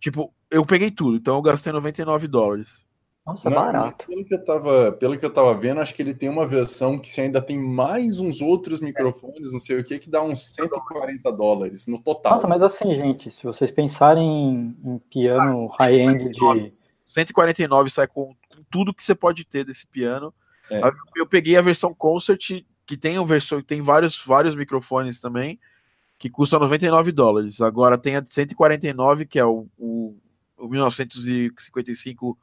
Tipo, 0.00 0.34
eu 0.50 0.66
peguei 0.66 0.90
tudo, 0.90 1.16
então 1.16 1.36
eu 1.36 1.42
gastei 1.42 1.72
99 1.72 2.26
dólares. 2.26 2.84
Nossa, 3.24 3.48
Não, 3.50 3.56
barato. 3.56 4.06
Pelo 4.06 4.24
que, 4.24 4.34
eu 4.34 4.44
tava, 4.44 4.92
pelo 4.92 5.18
que 5.18 5.24
eu 5.24 5.32
tava 5.32 5.54
vendo, 5.54 5.80
acho 5.80 5.94
que 5.94 6.02
ele 6.02 6.14
tem 6.14 6.28
uma 6.28 6.46
versão 6.46 6.98
que 6.98 7.08
você 7.08 7.22
ainda 7.22 7.40
tem 7.40 7.58
mais 7.58 8.18
uns 8.18 8.40
outros 8.40 8.80
microfones, 8.80 9.52
não 9.52 9.60
sei 9.60 9.78
o 9.78 9.84
que, 9.84 9.98
que 9.98 10.10
dá 10.10 10.22
uns 10.22 10.54
140 10.54 11.30
dólares 11.30 11.86
no 11.86 12.02
total. 12.02 12.32
Nossa, 12.32 12.48
mas 12.48 12.62
assim, 12.62 12.94
gente, 12.94 13.30
se 13.30 13.44
vocês 13.44 13.70
pensarem 13.70 14.74
em 14.84 14.98
piano 15.10 15.70
ah, 15.72 15.84
high-end 15.84 16.30
de. 16.30 16.72
149 17.04 17.90
sai 17.90 18.06
com, 18.06 18.34
com, 18.48 18.62
tudo 18.70 18.94
que 18.94 19.04
você 19.04 19.14
pode 19.14 19.44
ter 19.44 19.64
desse 19.64 19.86
piano. 19.86 20.32
É. 20.70 20.80
Eu 21.16 21.26
peguei 21.26 21.56
a 21.56 21.62
versão 21.62 21.92
Concert, 21.92 22.62
que 22.86 22.96
tem, 22.96 23.18
um 23.18 23.24
versão, 23.24 23.60
tem 23.60 23.80
vários, 23.80 24.22
vários 24.24 24.54
microfones 24.54 25.20
também, 25.20 25.58
que 26.18 26.30
custa 26.30 26.58
99 26.58 27.12
dólares. 27.12 27.60
Agora 27.60 27.98
tem 27.98 28.16
a 28.16 28.24
149, 28.24 29.26
que 29.26 29.38
é 29.38 29.44
o, 29.44 29.66
o, 29.76 30.16
o 30.56 30.68
1955 30.68 32.38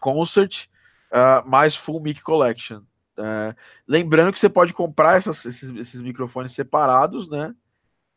Concert 0.00 0.66
uh, 1.12 1.48
mais 1.48 1.74
Full 1.74 2.00
Mic 2.00 2.22
Collection. 2.22 2.82
Uh, 3.18 3.54
lembrando 3.86 4.32
que 4.32 4.38
você 4.38 4.48
pode 4.48 4.72
comprar 4.72 5.16
essas, 5.16 5.44
esses, 5.44 5.70
esses, 5.70 6.00
microfones 6.02 6.52
separados, 6.52 7.28
né? 7.28 7.52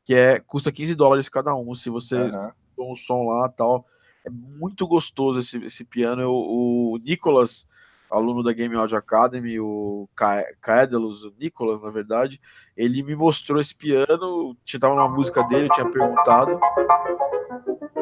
que 0.03 0.13
é 0.13 0.39
custa 0.39 0.71
15 0.71 0.93
dólares 0.95 1.29
cada 1.29 1.55
um. 1.55 1.74
Se 1.74 1.89
você 1.89 2.29
põe 2.75 2.91
um 2.91 2.95
som 2.95 3.24
lá 3.24 3.50
tal. 3.50 3.86
É 4.24 4.29
muito 4.29 4.86
gostoso 4.88 5.39
esse, 5.39 5.57
esse 5.63 5.83
piano. 5.83 6.21
Eu- 6.21 6.31
o 6.31 7.00
Nicolas, 7.03 7.67
aluno 8.11 8.43
da 8.43 8.51
Game 8.53 8.75
Audio 8.75 8.97
Academy, 8.97 9.59
o 9.59 10.07
Ca- 10.15 10.45
Caedalus, 10.61 11.23
o 11.23 11.33
Nicolas, 11.39 11.81
na 11.81 11.89
verdade, 11.89 12.39
ele 12.75 13.01
me 13.01 13.15
mostrou 13.15 13.59
esse 13.61 13.73
piano. 13.75 14.55
Tinha 14.65 14.79
tava 14.79 14.95
numa 14.95 15.09
música 15.09 15.41
dele, 15.43 15.67
eu 15.67 15.71
tinha 15.71 15.89
perguntado. 15.89 16.59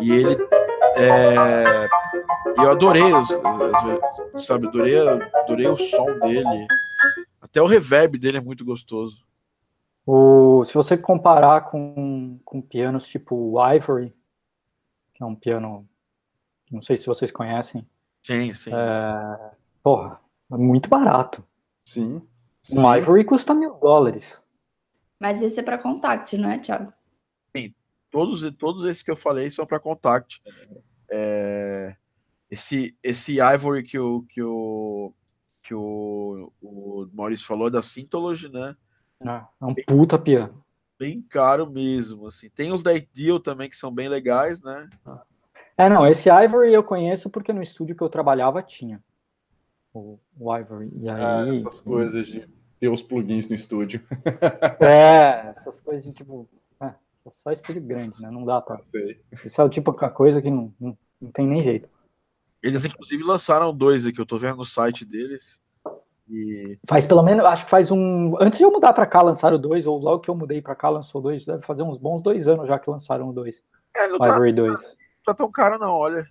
E 0.01 0.11
ele. 0.11 0.37
é, 0.95 1.87
eu 2.57 2.69
adorei, 2.71 3.03
sabe, 4.37 4.67
adorei, 4.67 4.97
adorei 4.97 5.67
o 5.67 5.77
som 5.77 6.17
dele. 6.19 6.67
Até 7.41 7.61
o 7.61 7.65
reverb 7.67 8.17
dele 8.17 8.37
é 8.37 8.41
muito 8.41 8.65
gostoso. 8.65 9.23
O, 10.05 10.63
se 10.65 10.73
você 10.73 10.97
comparar 10.97 11.69
com, 11.69 12.39
com 12.43 12.61
pianos 12.61 13.07
tipo 13.07 13.55
Ivory, 13.73 14.13
que 15.13 15.23
é 15.23 15.25
um 15.25 15.35
piano, 15.35 15.87
não 16.71 16.81
sei 16.81 16.97
se 16.97 17.05
vocês 17.05 17.31
conhecem, 17.31 17.87
Sim, 18.23 18.53
sim. 18.53 18.71
é, 18.73 19.51
porra, 19.83 20.19
é 20.51 20.57
muito 20.57 20.89
barato. 20.89 21.43
Sim. 21.86 22.27
Um 22.71 22.81
Sim. 22.81 22.98
Ivory 22.98 23.24
custa 23.24 23.53
mil 23.53 23.75
dólares. 23.75 24.41
Mas 25.19 25.41
esse 25.41 25.59
é 25.59 25.63
para 25.63 25.77
contact, 25.77 26.38
não 26.38 26.50
é, 26.50 26.59
Thiago? 26.59 26.93
todos, 28.12 28.41
todos 28.57 28.86
esses 28.86 29.03
que 29.03 29.12
eu 29.12 29.15
falei 29.15 29.50
são 29.51 29.65
para 29.65 29.79
contact. 29.79 30.41
É, 31.09 31.95
esse, 32.50 32.95
esse 33.03 33.38
Ivory 33.39 33.83
que 33.83 33.98
o, 33.98 34.24
que 34.24 34.41
o, 34.41 35.13
que 35.62 35.74
o, 35.74 36.51
o 36.62 37.07
Maurício 37.13 37.45
falou 37.45 37.67
é 37.67 37.71
da 37.71 37.83
Syntology, 37.83 38.50
né? 38.50 38.75
né? 39.21 39.45
É 39.62 39.65
um 39.65 39.75
puta 39.75 40.17
piano. 40.17 40.63
Bem 40.98 41.21
caro 41.21 41.69
mesmo, 41.69 42.27
assim. 42.27 42.50
Tem 42.50 42.71
os 42.71 42.83
da 42.83 42.93
Ideal 42.93 43.39
também 43.39 43.69
que 43.69 43.75
são 43.75 43.93
bem 43.93 44.09
legais, 44.09 44.62
né? 44.62 44.89
É, 45.77 45.88
não, 45.88 46.05
esse 46.05 46.29
Ivory 46.29 46.74
eu 46.74 46.83
conheço 46.83 47.29
porque 47.29 47.53
no 47.53 47.62
estúdio 47.62 47.95
que 47.95 48.03
eu 48.03 48.09
trabalhava 48.09 48.62
tinha 48.62 49.01
o, 50.00 50.20
o 50.39 50.58
Ivory. 50.58 50.89
E 51.01 51.10
Ah, 51.10 51.44
aí, 51.44 51.58
essas 51.60 51.79
coisas 51.79 52.27
de 52.27 52.48
ter 52.79 52.88
os 52.89 53.01
plugins 53.01 53.50
no 53.50 53.56
estúdio. 53.56 54.01
é, 54.79 55.53
essas 55.58 55.82
coisas 55.82 56.03
de 56.03 56.12
tipo, 56.13 56.48
é, 56.82 56.86
é 56.88 57.29
só 57.44 57.51
estúdio 57.51 57.82
grande, 57.82 58.22
né? 58.22 58.29
Não 58.32 58.46
dá 58.46 58.62
pra. 58.62 58.79
Sei. 58.91 59.22
Isso 59.46 59.62
é 59.62 59.63
o 59.63 59.70
tipo 59.70 59.91
de 59.91 60.10
coisa 60.12 60.41
que 60.41 60.50
não, 60.50 60.74
não, 60.79 60.98
não 61.22 61.32
tem 61.32 61.46
nem 61.48 61.63
jeito. 61.63 61.89
Eles, 62.62 62.84
inclusive, 62.84 63.24
lançaram 63.24 63.74
dois 63.74 64.06
aqui, 64.06 64.20
eu 64.20 64.25
tô 64.25 64.38
vendo 64.38 64.58
no 64.58 64.65
site 64.65 65.06
deles. 65.06 65.60
E 66.29 66.77
Faz 66.88 67.06
pelo 67.08 67.24
menos, 67.24 67.44
acho 67.46 67.65
que 67.65 67.72
faz 67.72 67.89
um. 67.89 68.36
Antes 68.39 68.60
de 68.60 68.63
eu 68.65 68.72
mudar 68.72 68.94
pra 68.94 69.06
cá, 69.08 69.22
lançaram 69.22 69.56
o 69.56 69.60
2, 69.60 69.88
ou 69.88 69.98
logo 69.98 70.20
que 70.20 70.29
eu 70.29 70.36
mudei 70.36 70.62
pra 70.62 70.75
cá, 70.75 70.88
lançou 70.89 71.22
dois. 71.22 71.44
Deve 71.46 71.63
fazer 71.63 71.82
uns 71.84 71.98
bons 71.98 72.22
dois 72.22 72.48
anos 72.48 72.68
já 72.68 72.77
que 72.77 72.89
lançaram 72.89 73.29
o 73.29 73.34
2. 73.34 73.63
é, 73.96 74.08
não 74.08 74.18
O 74.18 74.20
tá, 74.20 74.36
Ivory 74.36 74.53
2. 74.53 74.74
não 74.74 74.79
tá 75.25 75.34
tão 75.34 75.51
caro, 75.51 75.79
não, 75.79 75.91
olha. 75.91 76.27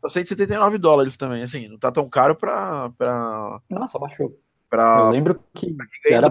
Tá 0.00 0.08
179 0.08 0.78
dólares 0.78 1.16
também, 1.16 1.42
assim, 1.42 1.68
não 1.68 1.78
tá 1.78 1.92
tão 1.92 2.08
caro 2.08 2.34
pra. 2.34 2.90
pra, 2.90 3.60
Nossa, 3.68 3.98
baixou. 3.98 4.28
Eu 4.28 4.40
pra 4.68 5.10
lembro 5.10 5.42
que 5.54 5.76
era. 6.06 6.28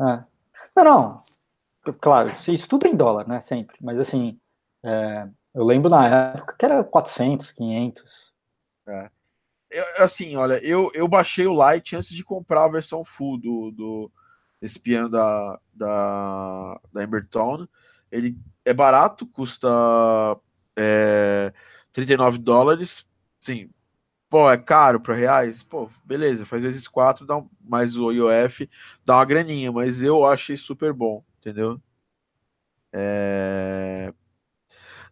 É. 0.00 0.24
Não, 0.76 0.84
não. 0.84 1.22
Claro, 2.00 2.30
isso 2.48 2.68
tudo 2.68 2.86
é 2.86 2.90
em 2.90 2.96
dólar, 2.96 3.26
né? 3.26 3.40
Sempre. 3.40 3.76
Mas 3.80 3.98
assim, 3.98 4.38
é, 4.84 5.26
eu 5.54 5.64
lembro 5.64 5.88
na 5.88 6.32
época 6.32 6.54
que 6.58 6.64
era 6.64 6.84
400, 6.84 7.52
500. 7.52 8.32
Eu- 9.70 9.84
assim, 9.98 10.36
olha, 10.36 10.62
eu, 10.64 10.90
eu 10.94 11.06
baixei 11.06 11.46
o 11.46 11.72
Lite 11.72 11.96
antes 11.96 12.10
de 12.10 12.24
comprar 12.24 12.64
a 12.64 12.68
versão 12.68 13.04
full 13.04 13.38
do, 13.38 13.70
do 13.70 14.12
desse 14.60 14.78
piano 14.78 15.08
da, 15.08 15.58
da, 15.72 16.80
da 16.92 17.02
Embertone. 17.02 17.68
Ele 18.10 18.36
é 18.64 18.74
barato, 18.74 19.26
custa 19.26 19.68
é, 20.76 21.52
39 21.92 22.38
dólares. 22.38 23.06
Sim, 23.40 23.70
pô, 24.28 24.50
é 24.50 24.56
caro 24.56 25.00
para 25.00 25.14
reais? 25.14 25.62
Pô, 25.62 25.88
beleza, 26.04 26.46
faz 26.46 26.62
vezes 26.62 26.86
4, 26.86 27.26
dá 27.26 27.36
um, 27.36 27.48
mais 27.60 27.96
o 27.96 28.12
IOF, 28.12 28.68
dá 29.04 29.16
uma 29.16 29.24
graninha, 29.24 29.72
mas 29.72 30.00
eu 30.02 30.24
achei 30.24 30.56
super 30.56 30.92
bom, 30.92 31.24
entendeu? 31.38 31.80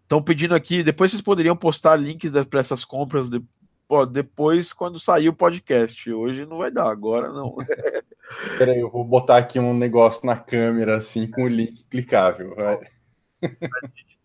Estão 0.03 0.23
pedindo 0.23 0.55
aqui, 0.55 0.83
depois 0.83 1.11
vocês 1.11 1.23
poderiam 1.23 1.57
postar 1.57 1.97
links 1.97 2.33
para 2.47 2.61
essas 2.61 2.85
compras 2.85 3.29
de- 3.29 3.43
pô, 3.87 4.05
depois 4.07 4.73
quando 4.73 4.99
sair 5.01 5.29
o 5.29 5.35
podcast. 5.35 6.11
Hoje 6.13 6.47
não 6.47 6.59
vai 6.59 6.71
dar, 6.71 6.91
agora 6.91 7.33
não. 7.33 7.55
Peraí, 8.59 8.81
eu 8.81 8.91
vou 8.91 9.05
botar 9.05 9.39
aqui 9.39 9.59
um 9.59 9.73
negócio 9.77 10.27
na 10.27 10.37
câmera, 10.37 10.97
assim, 10.97 11.27
com 11.27 11.45
o 11.45 11.49
link 11.49 11.85
clicável. 11.85 12.55
vai. 12.55 12.81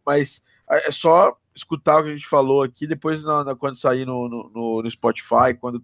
Mas 0.05 0.43
é 0.70 0.91
só 0.91 1.38
escutar 1.55 2.00
o 2.00 2.03
que 2.03 2.10
a 2.10 2.15
gente 2.15 2.27
falou 2.27 2.62
aqui, 2.63 2.88
depois 2.88 3.24
na, 3.24 3.43
na- 3.43 3.55
quando 3.55 3.75
sair 3.75 4.05
no, 4.05 4.27
no, 4.27 4.82
no- 4.82 4.89
Spotify, 4.91 5.53
quando 5.60 5.84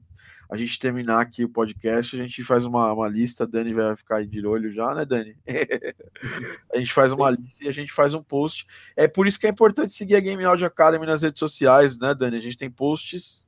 a 0.50 0.58
gente 0.58 0.80
terminar 0.80 1.22
aqui 1.22 1.44
o 1.46 1.50
podcast, 1.50 2.16
a 2.16 2.24
gente 2.24 2.44
faz 2.44 2.66
uma, 2.66 2.92
uma 2.92 3.08
lista, 3.08 3.46
Dani 3.46 3.72
vai 3.72 3.96
ficar 3.96 4.26
de 4.26 4.44
olho 4.48 4.74
já, 4.74 4.96
né, 4.96 5.06
Dani? 5.06 5.38
a 6.74 6.78
gente 6.80 6.92
faz 6.92 7.12
uma 7.12 7.30
lista 7.30 7.64
e 7.64 7.68
a 7.68 7.72
gente 7.72 7.92
faz 7.94 8.14
um 8.16 8.24
post. 8.24 8.66
É 8.96 9.08
por 9.08 9.28
isso 9.28 9.40
que 9.40 9.46
é 9.46 9.50
importante 9.52 9.94
seguir 9.94 10.16
a 10.16 10.20
Game 10.20 10.44
Audio 10.44 10.66
Academy 10.66 11.06
nas 11.06 11.22
redes 11.22 11.40
sociais, 11.40 12.00
né, 12.00 12.16
Dani? 12.16 12.38
A 12.38 12.42
gente 12.42 12.58
tem 12.58 12.70
posts 12.72 13.48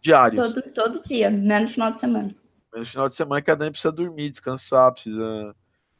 diários. 0.00 0.42
Todo, 0.54 0.62
todo 0.72 1.02
dia, 1.02 1.30
menos 1.30 1.72
final 1.72 1.90
de 1.90 2.00
semana. 2.00 2.34
No 2.74 2.86
final 2.86 3.08
de 3.10 3.14
semana 3.16 3.42
que 3.42 3.50
a 3.50 3.54
Dani 3.54 3.70
precisa 3.70 3.92
dormir, 3.92 4.30
descansar, 4.30 4.90
precisa 4.92 5.54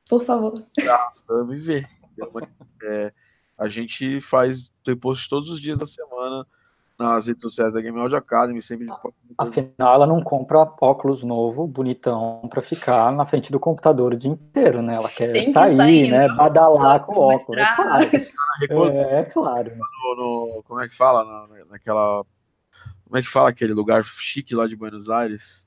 Por 0.09 0.25
favor. 0.25 0.55
viver. 1.47 1.87
entendeu? 2.05 2.31
Mas, 2.33 2.49
é, 2.85 3.13
a 3.63 3.69
gente 3.69 4.21
faz 4.21 4.71
tem 4.85 4.97
post 4.97 5.29
todos 5.29 5.49
os 5.51 5.61
dias 5.61 5.79
da 5.79 5.87
semana 5.87 6.45
nas 6.99 7.27
redes 7.27 7.43
sociais 7.43 7.73
da 7.73 7.81
Game 7.81 7.99
Audio 7.99 8.17
Academy, 8.17 8.61
sempre 8.61 8.87
de 8.87 8.93
Afinal, 9.39 9.95
ela 9.95 10.07
não 10.07 10.23
compra 10.23 10.59
óculos 10.81 11.25
novo, 11.25 11.67
bonitão, 11.67 12.47
pra 12.51 12.61
ficar 12.61 13.11
na 13.13 13.25
frente 13.25 13.51
do 13.51 13.59
computador 13.59 14.13
o 14.13 14.17
dia 14.17 14.31
inteiro, 14.31 14.83
né? 14.83 14.95
Ela 14.97 15.09
quer 15.09 15.33
que 15.33 15.51
sair, 15.53 15.75
sair, 15.75 16.11
né? 16.11 16.29
Badalar 16.29 17.05
com 17.05 17.15
o 17.15 17.19
óculos. 17.35 17.61
É 17.61 17.75
claro. 17.75 18.11
É, 18.93 19.21
é 19.21 19.25
claro. 19.25 19.73
no, 19.77 20.17
no- 20.57 20.63
como 20.65 20.81
é 20.81 20.89
que 20.89 20.95
fala 20.97 21.25
Na- 21.25 21.65
naquela 21.71 22.25
como 23.05 23.17
é 23.19 23.23
que 23.23 23.29
fala 23.29 23.49
aquele 23.51 23.73
lugar 23.73 24.05
chique 24.05 24.55
lá 24.55 24.67
de 24.67 24.77
Buenos 24.77 25.09
Aires? 25.09 25.67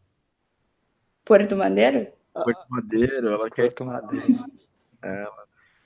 Porto 1.25 1.55
Madeiro? 1.55 2.07
Porto 2.33 2.65
Madeiro, 2.69 3.29
ela 3.29 3.49
quer 3.49 3.73
Porto 3.73 3.85
Madeira. 3.85 4.25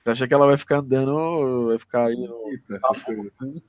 Você 0.04 0.10
acha 0.12 0.28
que 0.28 0.34
ela 0.34 0.48
vai 0.48 0.58
ficar 0.58 0.80
andando, 0.80 1.68
vai 1.68 1.80
ficar 1.80 2.08
aí 2.08 2.16
no, 2.16 2.44
assim. 3.28 3.62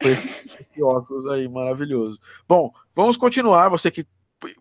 com 0.00 0.08
esse, 0.08 0.62
esse 0.62 0.82
óculos 0.82 1.26
aí 1.26 1.48
maravilhoso. 1.48 2.18
Bom, 2.48 2.70
vamos 2.94 3.16
continuar. 3.16 3.68
Você 3.68 3.90
que 3.90 4.06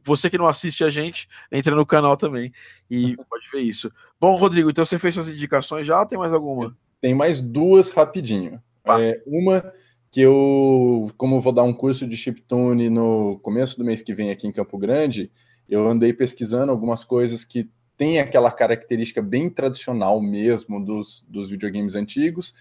você 0.03 0.29
que 0.29 0.38
não 0.38 0.48
assiste 0.48 0.84
a 0.84 0.89
gente, 0.89 1.27
entra 1.51 1.75
no 1.75 1.86
canal 1.86 2.15
também 2.15 2.51
e 2.89 3.15
pode 3.29 3.50
ver 3.51 3.62
isso. 3.62 3.91
Bom, 4.20 4.36
Rodrigo, 4.36 4.70
então 4.70 4.86
você 4.86 4.98
fez 4.98 5.13
suas 5.13 5.29
indicações 5.29 5.86
já? 5.86 6.05
Tem 6.05 6.17
mais 6.17 6.32
alguma? 6.32 6.75
Tem 7.01 7.13
mais 7.13 7.41
duas 7.41 7.89
rapidinho. 7.89 8.62
É, 8.86 9.22
uma 9.25 9.74
que 10.12 10.22
eu, 10.22 11.12
como 11.17 11.36
eu 11.36 11.41
vou 11.41 11.53
dar 11.53 11.63
um 11.63 11.74
curso 11.74 12.08
de 12.08 12.15
chiptune 12.15 12.89
no 12.89 13.39
começo 13.39 13.77
do 13.77 13.84
mês 13.84 14.01
que 14.01 14.13
vem 14.13 14.29
aqui 14.29 14.48
em 14.48 14.51
Campo 14.51 14.77
Grande, 14.77 15.32
eu 15.67 15.88
andei 15.88 16.13
pesquisando 16.13 16.72
algumas 16.72 17.03
coisas 17.03 17.43
que 17.43 17.70
têm 18.03 18.19
aquela 18.19 18.51
característica 18.51 19.22
bem 19.22 19.50
tradicional 19.50 20.22
mesmo 20.22 20.83
dos, 20.83 21.25
dos 21.29 21.50
videogames 21.50 21.95
antigos, 21.95 22.53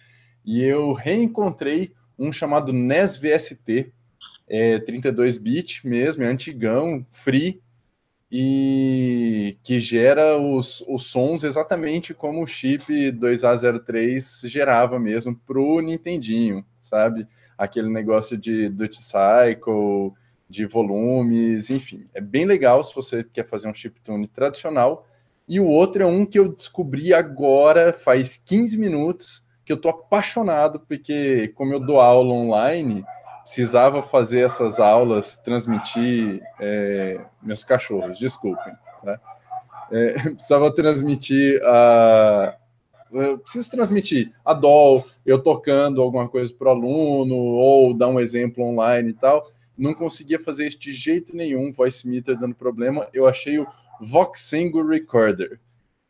e 0.44 0.62
eu 0.62 0.92
reencontrei 0.92 1.92
um 2.16 2.30
chamado 2.30 2.72
NES 2.72 3.16
VST, 3.16 3.92
é 4.48 4.78
32-bit 4.78 5.84
mesmo, 5.84 6.22
é 6.22 6.26
antigão, 6.26 7.04
free, 7.10 7.60
e 8.30 9.58
que 9.64 9.80
gera 9.80 10.38
os, 10.38 10.80
os 10.86 11.06
sons 11.06 11.42
exatamente 11.42 12.14
como 12.14 12.40
o 12.40 12.46
chip 12.46 13.10
2A03 13.10 14.48
gerava 14.48 14.96
mesmo 14.96 15.34
pro 15.44 15.80
Nintendinho, 15.80 16.64
sabe? 16.80 17.26
Aquele 17.58 17.88
negócio 17.88 18.38
de 18.38 18.68
Dutch 18.68 18.98
Cycle, 18.98 20.12
de 20.48 20.66
volumes, 20.66 21.68
enfim. 21.68 22.08
É 22.14 22.20
bem 22.20 22.44
legal 22.44 22.84
se 22.84 22.94
você 22.94 23.24
quer 23.24 23.44
fazer 23.44 23.66
um 23.66 23.74
chiptune 23.74 24.28
tradicional. 24.28 25.04
E 25.48 25.60
o 25.60 25.66
outro 25.66 26.02
é 26.02 26.06
um 26.06 26.24
que 26.24 26.38
eu 26.38 26.52
descobri 26.52 27.12
agora, 27.12 27.92
faz 27.92 28.40
15 28.44 28.78
minutos, 28.78 29.44
que 29.64 29.72
eu 29.72 29.76
tô 29.76 29.88
apaixonado, 29.88 30.80
porque 30.80 31.48
como 31.54 31.72
eu 31.72 31.80
dou 31.80 32.00
aula 32.00 32.32
online, 32.32 33.04
precisava 33.42 34.02
fazer 34.02 34.40
essas 34.40 34.80
aulas, 34.80 35.38
transmitir 35.38 36.42
é, 36.60 37.20
meus 37.42 37.64
cachorros, 37.64 38.18
desculpem, 38.18 38.72
tá? 39.04 39.20
É, 39.90 40.12
precisava 40.32 40.74
transmitir 40.74 41.60
a 41.64 42.56
eu 43.12 43.38
preciso 43.38 43.70
transmitir 43.70 44.32
a 44.42 44.54
DOL, 44.54 45.06
eu 45.24 45.38
tocando 45.38 46.00
alguma 46.00 46.26
coisa 46.26 46.52
para 46.52 46.68
o 46.68 46.70
aluno, 46.70 47.34
ou 47.34 47.92
dar 47.92 48.08
um 48.08 48.18
exemplo 48.18 48.64
online 48.64 49.10
e 49.10 49.12
tal. 49.12 49.46
Não 49.76 49.92
conseguia 49.92 50.40
fazer 50.40 50.66
isso 50.66 50.78
de 50.78 50.92
jeito 50.92 51.36
nenhum, 51.36 51.70
voice 51.70 52.08
meter 52.08 52.38
dando 52.38 52.54
problema. 52.54 53.06
Eu 53.12 53.26
achei 53.26 53.58
o 53.58 53.66
Voxengo 54.00 54.86
Recorder. 54.86 55.60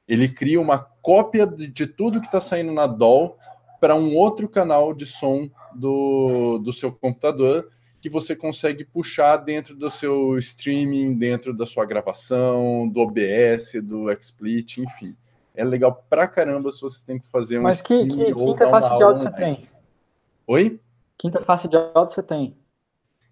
ele 0.08 0.28
cria 0.28 0.60
uma 0.60 0.78
cópia 0.78 1.46
de, 1.46 1.86
tudo 1.86 2.20
que 2.20 2.26
está 2.26 2.40
saindo 2.40 2.72
na 2.72 2.86
DAW 2.86 3.36
para 3.80 3.94
um 3.94 4.14
outro 4.14 4.48
canal 4.48 4.94
de 4.94 5.06
som 5.06 5.50
do, 5.74 6.58
do 6.58 6.72
seu 6.72 6.92
computador 6.92 7.68
que 8.02 8.10
você 8.10 8.34
consegue 8.34 8.84
puxar 8.84 9.36
dentro 9.36 9.76
do 9.76 9.88
seu 9.88 10.36
streaming, 10.38 11.16
dentro 11.16 11.54
da 11.54 11.64
sua 11.64 11.86
gravação, 11.86 12.88
do 12.88 13.00
OBS, 13.00 13.74
do 13.80 14.12
XSplit, 14.12 14.78
enfim. 14.78 15.16
É 15.54 15.62
legal 15.62 16.04
pra 16.10 16.26
caramba 16.26 16.72
se 16.72 16.80
você 16.80 17.00
tem 17.06 17.20
que 17.20 17.28
fazer 17.28 17.60
um 17.60 17.62
Mas 17.62 17.80
que, 17.80 18.06
que, 18.06 18.34
que 18.34 18.42
interface 18.42 18.96
de 18.96 19.02
áudio 19.02 19.22
você 19.22 19.30
tem? 19.30 19.68
Oi? 20.48 20.80
Que 21.16 21.28
interface 21.28 21.68
de 21.68 21.76
áudio 21.76 22.14
você 22.14 22.22
tem? 22.22 22.56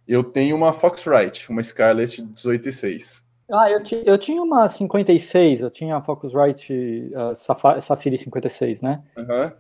Eu 0.07 0.23
tenho 0.23 0.55
uma 0.55 0.73
Foxrite, 0.73 1.51
uma 1.51 1.63
Scarlett 1.63 2.23
18.6. 2.23 3.25
Ah, 3.53 3.71
eu, 3.71 3.83
eu 4.05 4.19
tinha 4.19 4.43
uma 4.43 4.69
56, 4.69 5.63
eu 5.63 5.71
tinha 5.71 5.97
a 5.97 6.01
Focusrite 6.01 7.11
uh, 7.15 7.35
Safari 7.35 8.17
56, 8.17 8.81
né? 8.81 9.03
Uhum. 9.17 9.53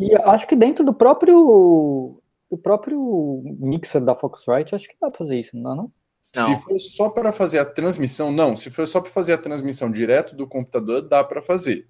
E 0.00 0.14
acho 0.16 0.46
que 0.46 0.56
dentro 0.56 0.84
do 0.84 0.92
próprio 0.92 2.20
o 2.50 2.56
próprio 2.56 3.42
mixer 3.58 4.00
da 4.00 4.14
Focusrite, 4.14 4.74
acho 4.74 4.88
que 4.88 4.96
dá 5.00 5.10
pra 5.10 5.18
fazer 5.18 5.38
isso, 5.38 5.56
não 5.56 5.62
dá 5.62 5.74
não? 5.74 5.92
não. 6.34 6.56
Se 6.56 6.62
for 6.62 6.78
só 6.78 7.08
para 7.10 7.32
fazer 7.32 7.58
a 7.58 7.64
transmissão, 7.64 8.32
não. 8.32 8.56
Se 8.56 8.70
for 8.70 8.86
só 8.86 9.00
para 9.00 9.10
fazer 9.10 9.34
a 9.34 9.38
transmissão 9.38 9.90
direto 9.90 10.34
do 10.34 10.46
computador, 10.46 11.02
dá 11.02 11.22
para 11.22 11.42
fazer. 11.42 11.86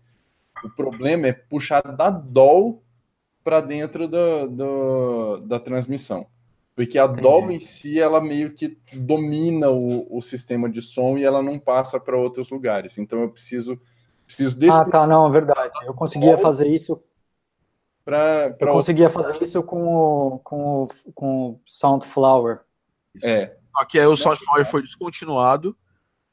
O 0.65 0.71
problema 0.71 1.29
é 1.29 1.33
puxar 1.33 1.83
da 1.83 2.11
DOL 2.11 2.83
para 3.45 3.61
dentro 3.61 4.09
do, 4.09 4.49
do, 4.49 5.37
da 5.41 5.61
transmissão. 5.61 6.27
Porque 6.79 6.97
a 6.97 7.07
Entendi. 7.07 7.23
DOL 7.23 7.51
em 7.51 7.59
si, 7.59 7.99
ela 7.99 8.21
meio 8.21 8.55
que 8.55 8.69
domina 8.95 9.69
o, 9.69 10.17
o 10.17 10.23
sistema 10.23 10.69
de 10.71 10.81
som 10.81 11.19
e 11.19 11.25
ela 11.25 11.43
não 11.43 11.59
passa 11.59 11.99
para 11.99 12.17
outros 12.17 12.51
lugares. 12.51 12.99
Então 12.99 13.21
eu 13.21 13.31
preciso, 13.31 13.81
preciso 14.25 14.57
desse. 14.57 14.79
Ah, 14.79 14.85
tá, 14.85 15.05
não, 15.05 15.27
é 15.27 15.31
verdade. 15.33 15.73
Eu 15.85 15.93
conseguia 15.93 16.39
fazer 16.39 16.69
isso 16.69 17.03
Pra, 18.05 18.51
pra 18.53 18.71
eu 18.71 18.75
conseguia 18.75 19.11
fazer 19.11 19.43
isso 19.43 19.61
com 19.63 19.87
o, 19.87 20.39
com 20.39 20.85
o, 20.85 20.89
com 21.13 21.51
o 21.51 21.61
Soundflower. 21.67 22.61
É. 23.23 23.57
Aqui 23.77 23.99
aí 23.99 24.07
o 24.07 24.17
Soundflower 24.17 24.65
foi 24.65 24.83
descontinuado 24.83 25.77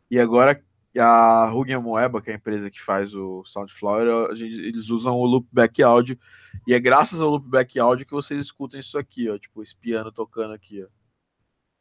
e 0.10 0.20
agora 0.20 0.64
a 1.00 1.46
Rugen 1.46 1.82
Moeba, 1.82 2.22
que 2.22 2.30
é 2.30 2.34
a 2.34 2.38
empresa 2.38 2.70
que 2.70 2.82
faz 2.82 3.14
o 3.14 3.44
Soundflower, 3.46 4.32
eles 4.32 4.90
usam 4.90 5.16
o 5.16 5.26
Loopback 5.26 5.84
Audio 5.84 6.18
e 6.66 6.74
é 6.74 6.80
graças 6.80 7.22
ao 7.22 7.30
Loopback 7.30 7.80
Audio 7.80 8.06
que 8.06 8.14
vocês 8.14 8.40
escutam 8.40 8.80
isso 8.80 8.98
aqui, 8.98 9.30
ó, 9.30 9.38
tipo 9.38 9.62
esse 9.62 9.76
piano 9.76 10.12
tocando 10.12 10.54
aqui, 10.54 10.84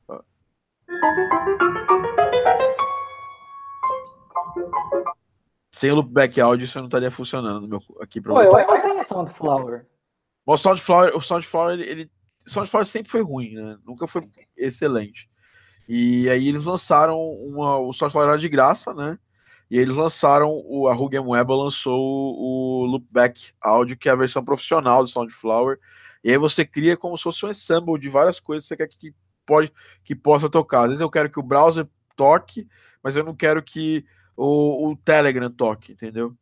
ó. 0.09 0.16
ó. 0.16 0.23
Sem 5.73 5.90
o 5.90 5.97
loopback 5.97 6.40
áudio, 6.40 6.64
isso 6.66 6.78
não 6.78 6.87
estaria 6.87 7.11
funcionando 7.11 7.61
no 7.61 7.66
meu, 7.66 7.83
aqui 8.00 8.21
para 8.21 8.33
você. 8.33 8.49
Eu 8.49 8.83
tenho 8.83 9.00
o 9.00 9.04
Soundflower. 9.04 9.87
O 10.47 10.56
Soundflower, 10.56 11.16
o 11.16 11.21
Soundflower, 11.21 11.75
ele, 11.75 11.90
ele, 11.90 12.11
o 12.47 12.50
Soundflower 12.50 12.87
sempre 12.87 13.11
foi 13.11 13.23
ruim, 13.23 13.54
né? 13.54 13.76
Nunca 13.85 14.06
foi 14.06 14.28
excelente. 14.56 15.28
E 15.88 16.29
aí 16.31 16.49
eles 16.49 16.64
lançaram 16.64 17.19
uma, 17.19 17.79
o 17.79 17.93
Soundflower 17.93 18.31
era 18.31 18.38
de 18.38 18.49
graça, 18.49 18.95
né? 18.95 19.19
E 19.71 19.79
eles 19.79 19.97
lançaram, 19.97 20.50
o, 20.67 20.88
a 20.88 20.95
Rugen 20.95 21.21
Web 21.21 21.53
lançou 21.53 21.99
o, 21.99 22.83
o 22.83 22.87
Loopback 22.87 23.53
Audio, 23.61 23.97
que 23.97 24.09
é 24.09 24.12
a 24.12 24.17
versão 24.17 24.45
profissional 24.45 25.03
do 25.03 25.09
Soundflower. 25.09 25.79
E 26.23 26.31
aí 26.31 26.38
você 26.38 26.64
cria 26.64 26.97
como 26.97 27.17
se 27.17 27.25
fosse 27.25 27.45
um 27.45 27.50
ensemble 27.50 27.99
de 27.99 28.09
várias 28.09 28.38
coisas 28.38 28.64
que 28.64 28.69
você 28.69 28.76
quer 28.76 28.88
que, 28.88 29.14
pode, 29.45 29.73
que 30.05 30.14
possa 30.14 30.49
tocar. 30.49 30.83
Às 30.83 30.88
vezes 30.88 31.00
eu 31.00 31.11
quero 31.11 31.31
que 31.31 31.41
o 31.41 31.43
browser 31.43 31.88
toque, 32.17 32.69
mas 33.03 33.17
eu 33.17 33.25
não 33.25 33.35
quero 33.35 33.62
que 33.62 34.05
o, 34.37 34.91
o 34.91 34.97
Telegram 34.97 35.50
toque, 35.50 35.93
entendeu? 35.93 36.37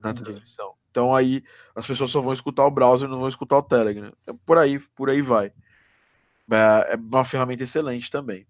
Na 0.00 0.12
transmissão. 0.12 0.74
Então 0.90 1.14
aí 1.14 1.42
as 1.74 1.86
pessoas 1.86 2.10
só 2.10 2.20
vão 2.20 2.32
escutar 2.32 2.66
o 2.66 2.70
browser, 2.70 3.08
não 3.08 3.18
vão 3.18 3.28
escutar 3.28 3.58
o 3.58 3.62
Telegram. 3.62 4.12
Então, 4.22 4.38
por 4.46 4.56
aí, 4.56 4.78
por 4.78 5.10
aí 5.10 5.20
vai. 5.20 5.52
É, 6.50 6.94
é 6.94 6.96
uma 6.96 7.24
ferramenta 7.24 7.64
excelente 7.64 8.10
também. 8.10 8.46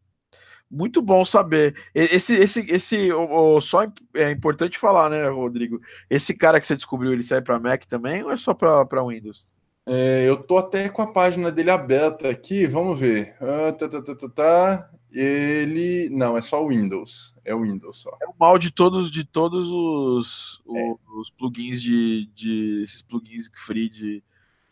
Muito 0.71 1.01
bom 1.01 1.25
saber. 1.25 1.77
Esse, 1.95 2.35
esse, 2.35 2.61
esse, 2.69 3.13
o, 3.13 3.57
o, 3.57 3.61
só 3.61 3.87
é 4.15 4.31
importante 4.33 4.79
falar, 4.79 5.09
né, 5.09 5.29
Rodrigo? 5.29 5.81
Esse 6.11 6.35
cara 6.35 6.61
que 6.61 6.67
você 6.67 6.75
descobriu, 6.75 7.13
ele 7.13 7.23
sai 7.23 7.41
para 7.41 7.61
Mac 7.61 7.85
também 7.85 8.25
ou 8.25 8.33
é 8.33 8.37
só 8.37 8.53
para 8.53 9.05
Windows? 9.07 9.45
É, 9.89 10.29
eu 10.29 10.37
tô 10.37 10.59
até 10.59 10.89
com 10.89 11.01
a 11.01 11.13
página 11.13 11.53
dele 11.53 11.71
aberta 11.71 12.29
aqui, 12.29 12.67
vamos 12.67 12.99
ver. 12.99 13.37
Ah, 13.41 13.73
tá, 13.73 13.89
tá, 13.89 14.03
tá, 14.03 14.15
tá, 14.17 14.29
tá. 14.29 14.91
Ele. 15.13 16.11
Não, 16.11 16.37
é 16.37 16.43
só 16.43 16.63
o 16.63 16.69
Windows. 16.69 17.35
É 17.45 17.55
o 17.55 17.63
Windows 17.63 17.99
só. 17.99 18.11
É 18.21 18.27
o 18.27 18.35
mal 18.39 18.59
de 18.59 18.73
todos, 18.73 19.11
de 19.11 19.25
todos 19.25 19.69
os, 19.71 20.61
é. 20.75 20.95
os 21.17 21.31
plugins 21.31 21.81
de, 21.81 22.27
de. 22.35 22.83
esses 22.83 23.01
plugins 23.03 23.49
free 23.55 23.89
de 23.89 24.23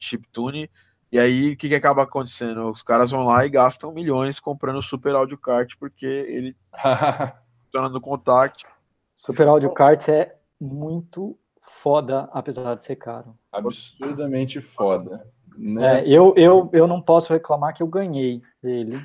chiptune. 0.01 0.69
E 1.15 1.19
aí, 1.21 1.53
o 1.53 1.57
que, 1.57 1.69
que 1.69 1.77
acaba 1.77 2.03
acontecendo? 2.03 2.69
Os 2.69 2.83
caras 2.83 3.13
vão 3.13 3.25
lá 3.25 3.47
e 3.47 3.49
gastam 3.49 3.93
milhões 3.93 4.41
comprando 4.41 4.79
o 4.79 4.83
Super 4.83 5.15
Audio 5.15 5.39
Kart, 5.39 5.75
porque 5.79 6.05
ele 6.05 6.57
funciona 7.63 7.89
no 7.89 8.01
Contact. 8.01 8.67
Super 9.15 9.47
Audio 9.47 9.73
Kart 9.73 10.09
é 10.09 10.35
muito 10.61 11.39
foda, 11.61 12.29
apesar 12.33 12.75
de 12.75 12.83
ser 12.83 12.97
caro. 12.97 13.39
Absurdamente 13.53 14.61
foda. 14.61 15.25
É, 15.79 16.03
eu, 16.09 16.35
eu, 16.37 16.69
eu 16.73 16.89
não 16.89 17.01
posso 17.01 17.33
reclamar 17.33 17.73
que 17.73 17.83
eu 17.85 17.87
ganhei 17.87 18.43
ele 18.61 19.01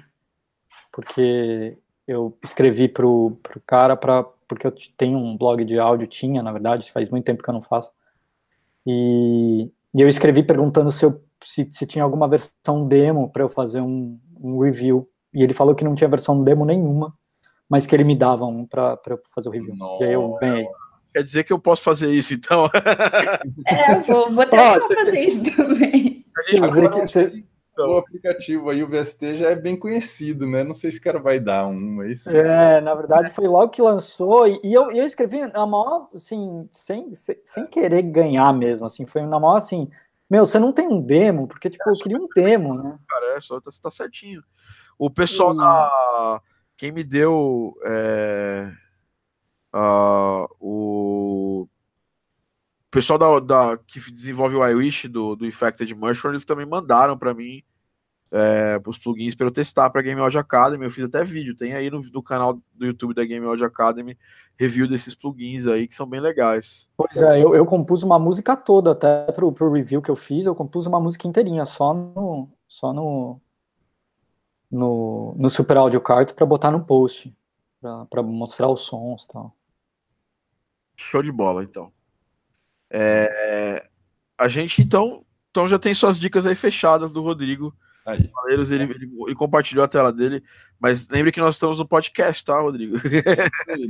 porque 0.91 1.77
eu 2.07 2.35
escrevi 2.43 2.87
pro, 2.87 3.37
pro 3.43 3.61
cara 3.67 3.95
para 3.95 4.23
porque 4.47 4.65
eu 4.65 4.73
tenho 4.97 5.19
um 5.19 5.37
blog 5.37 5.63
de 5.63 5.77
áudio, 5.77 6.07
tinha, 6.07 6.41
na 6.41 6.51
verdade, 6.51 6.91
faz 6.91 7.07
muito 7.11 7.25
tempo 7.25 7.43
que 7.43 7.49
eu 7.51 7.53
não 7.53 7.61
faço. 7.61 7.91
E, 8.83 9.71
e 9.93 10.01
eu 10.01 10.07
escrevi 10.07 10.41
perguntando 10.41 10.89
se, 10.91 11.05
eu, 11.05 11.23
se, 11.43 11.67
se 11.71 11.85
tinha 11.85 12.03
alguma 12.03 12.27
versão 12.27 12.87
demo 12.87 13.29
para 13.29 13.43
eu 13.43 13.49
fazer 13.49 13.81
um, 13.81 14.19
um, 14.39 14.59
review. 14.59 15.07
E 15.33 15.43
ele 15.43 15.53
falou 15.53 15.75
que 15.75 15.83
não 15.83 15.95
tinha 15.95 16.09
versão 16.09 16.43
demo 16.43 16.65
nenhuma, 16.65 17.13
mas 17.69 17.85
que 17.85 17.95
ele 17.95 18.03
me 18.03 18.17
dava 18.17 18.45
um 18.45 18.65
para 18.65 18.99
eu 19.07 19.19
fazer 19.33 19.49
o 19.49 19.51
review. 19.51 19.75
Nossa. 19.75 20.03
E 20.03 20.07
aí 20.07 20.13
eu 20.13 20.37
ganhei. 20.39 20.67
Quer 21.13 21.23
dizer 21.23 21.43
que 21.43 21.51
eu 21.51 21.59
posso 21.59 21.81
fazer 21.81 22.11
isso, 22.11 22.33
então? 22.33 22.69
É, 23.67 23.99
vou, 24.01 24.31
vou 24.31 24.45
tentar 24.45 24.79
fazer 24.81 25.19
isso 25.19 25.55
também. 25.55 26.25
Agora, 26.61 27.07
você, 27.07 27.43
então. 27.79 27.95
o 27.95 27.97
aplicativo 27.97 28.69
aí, 28.69 28.83
o 28.83 28.87
VST, 28.87 29.37
já 29.37 29.49
é 29.49 29.55
bem 29.55 29.77
conhecido, 29.77 30.47
né? 30.47 30.63
Não 30.63 30.73
sei 30.73 30.91
se 30.91 30.99
o 30.99 31.01
cara 31.01 31.19
vai 31.19 31.39
dar 31.39 31.67
um, 31.67 31.95
mas... 31.95 32.27
É, 32.27 32.81
na 32.81 32.93
verdade 32.93 33.31
foi 33.31 33.47
logo 33.47 33.69
que 33.69 33.81
lançou, 33.81 34.47
e, 34.47 34.59
eu, 34.63 34.91
eu 34.91 35.05
escrevi 35.05 35.39
na 35.39 35.65
maior, 35.65 36.09
assim, 36.13 36.67
sem, 36.71 37.09
sem 37.13 37.65
querer 37.67 38.03
ganhar 38.03 38.53
mesmo, 38.53 38.85
assim, 38.85 39.05
foi 39.05 39.21
na 39.21 39.39
maior, 39.39 39.57
assim, 39.57 39.89
meu, 40.29 40.45
você 40.45 40.59
não 40.59 40.71
tem 40.71 40.87
um 40.87 41.01
demo? 41.01 41.47
Porque, 41.47 41.69
tipo, 41.69 41.89
é, 41.89 41.91
eu 41.91 41.97
queria 41.97 42.17
um 42.17 42.27
demo, 42.35 42.73
né? 42.75 42.97
Cara, 43.07 43.37
é, 43.37 43.41
só 43.41 43.59
tá, 43.59 43.71
tá 43.81 43.91
certinho. 43.91 44.43
O 44.97 45.09
pessoal 45.09 45.53
e... 45.53 45.57
da... 45.57 46.41
Quem 46.77 46.91
me 46.91 47.03
deu... 47.03 47.73
É... 47.85 48.71
O 50.59 51.67
o 52.89 52.91
pessoal 52.91 53.19
da, 53.19 53.39
da, 53.39 53.77
que 53.77 53.99
desenvolve 54.11 54.55
o 54.55 54.67
iWish 54.67 55.07
do, 55.07 55.35
do 55.35 55.45
Infected 55.45 55.93
Mushroom, 55.93 56.31
eles 56.31 56.43
também 56.43 56.65
mandaram 56.65 57.15
para 57.15 57.35
mim 57.35 57.61
é, 58.31 58.79
os 58.85 58.97
plugins 58.97 59.33
para 59.33 59.47
eu 59.47 59.51
testar 59.51 59.89
para 59.89 60.01
Game 60.01 60.19
Audio 60.19 60.39
Academy. 60.39 60.85
Eu 60.85 60.91
fiz 60.91 61.05
até 61.05 61.23
vídeo, 61.23 61.55
tem 61.55 61.73
aí 61.73 61.89
no, 61.89 62.01
no, 62.01 62.21
canal 62.21 62.59
do 62.73 62.85
YouTube 62.85 63.13
da 63.13 63.25
Game 63.25 63.45
Audio 63.45 63.65
Academy 63.65 64.17
review 64.59 64.87
desses 64.87 65.15
plugins 65.15 65.65
aí 65.65 65.87
que 65.87 65.95
são 65.95 66.05
bem 66.05 66.19
legais. 66.19 66.89
Pois 66.95 67.17
é, 67.17 67.41
eu, 67.41 67.55
eu 67.55 67.65
compus 67.65 68.03
uma 68.03 68.19
música 68.19 68.55
toda 68.55 68.91
até 68.91 69.31
pro, 69.31 69.51
pro 69.51 69.71
review 69.71 70.01
que 70.01 70.11
eu 70.11 70.15
fiz, 70.15 70.45
eu 70.45 70.55
compus 70.55 70.85
uma 70.85 70.99
música 70.99 71.27
inteirinha 71.27 71.65
só 71.65 71.93
no 71.93 72.49
só 72.67 72.93
no 72.93 73.41
no, 74.69 75.33
no 75.37 75.49
Super 75.49 75.77
Audio 75.77 75.99
Cart 75.99 76.33
para 76.33 76.45
botar 76.45 76.69
no 76.69 76.85
post, 76.85 77.35
para 78.09 78.21
mostrar 78.21 78.69
os 78.69 78.81
sons, 78.81 79.25
tal. 79.25 79.55
Show 80.95 81.23
de 81.23 81.31
bola, 81.31 81.63
então. 81.63 81.91
É, 82.91 83.83
a 84.37 84.47
gente 84.47 84.81
então, 84.81 85.25
então 85.49 85.67
já 85.67 85.79
tem 85.79 85.93
suas 85.93 86.19
dicas 86.19 86.45
aí 86.45 86.55
fechadas 86.55 87.13
do 87.13 87.23
Rodrigo. 87.23 87.73
Aí. 88.05 88.31
Ele, 88.47 88.75
ele, 88.75 89.11
ele, 89.27 89.35
compartilhou 89.35 89.83
a 89.83 89.87
tela 89.87 90.11
dele, 90.11 90.43
mas 90.79 91.07
lembre 91.09 91.31
que 91.31 91.39
nós 91.39 91.55
estamos 91.55 91.77
no 91.77 91.87
podcast, 91.87 92.43
tá, 92.43 92.59
Rodrigo? 92.59 92.97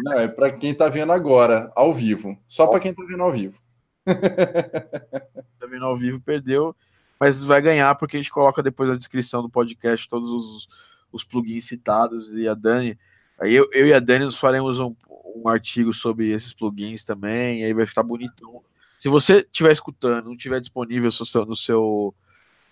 Não, 0.04 0.20
é 0.20 0.28
para 0.28 0.52
quem 0.52 0.74
tá 0.74 0.90
vendo 0.90 1.12
agora, 1.12 1.72
ao 1.76 1.94
vivo. 1.94 2.38
Só 2.48 2.68
para 2.68 2.80
quem 2.80 2.94
tá 2.94 3.04
vendo 3.08 3.24
ao 3.24 3.32
vivo. 3.32 3.62
tá 4.06 5.68
vendo 5.70 5.86
ao 5.86 5.98
vivo, 5.98 6.20
perdeu, 6.20 6.76
mas 7.20 7.44
vai 7.44 7.62
ganhar 7.62 7.94
porque 7.96 8.18
a 8.18 8.20
gente 8.20 8.32
coloca 8.32 8.64
depois 8.64 8.90
na 8.90 8.96
descrição 8.96 9.42
do 9.42 9.50
podcast 9.50 10.10
todos 10.10 10.32
os, 10.32 10.68
os 11.12 11.24
plugins 11.24 11.66
citados 11.66 12.34
e 12.34 12.48
a 12.48 12.54
Dani. 12.54 12.98
Aí 13.40 13.54
eu, 13.54 13.70
eu 13.72 13.88
e 13.88 13.94
a 13.94 14.00
Dani 14.00 14.26
nos 14.26 14.36
faremos 14.36 14.80
um, 14.80 14.96
um 15.36 15.48
artigo 15.48 15.94
sobre 15.94 16.32
esses 16.32 16.54
plugins 16.54 17.06
também, 17.06 17.64
aí 17.64 17.74
vai 17.74 17.86
ficar 17.86 18.04
bonitão 18.04 18.64
se 19.00 19.08
você 19.08 19.38
estiver 19.38 19.72
escutando, 19.72 20.26
não 20.26 20.34
estiver 20.34 20.60
disponível 20.60 21.06
no 21.06 21.26
seu, 21.26 21.46
no 21.46 21.56
seu, 21.56 22.16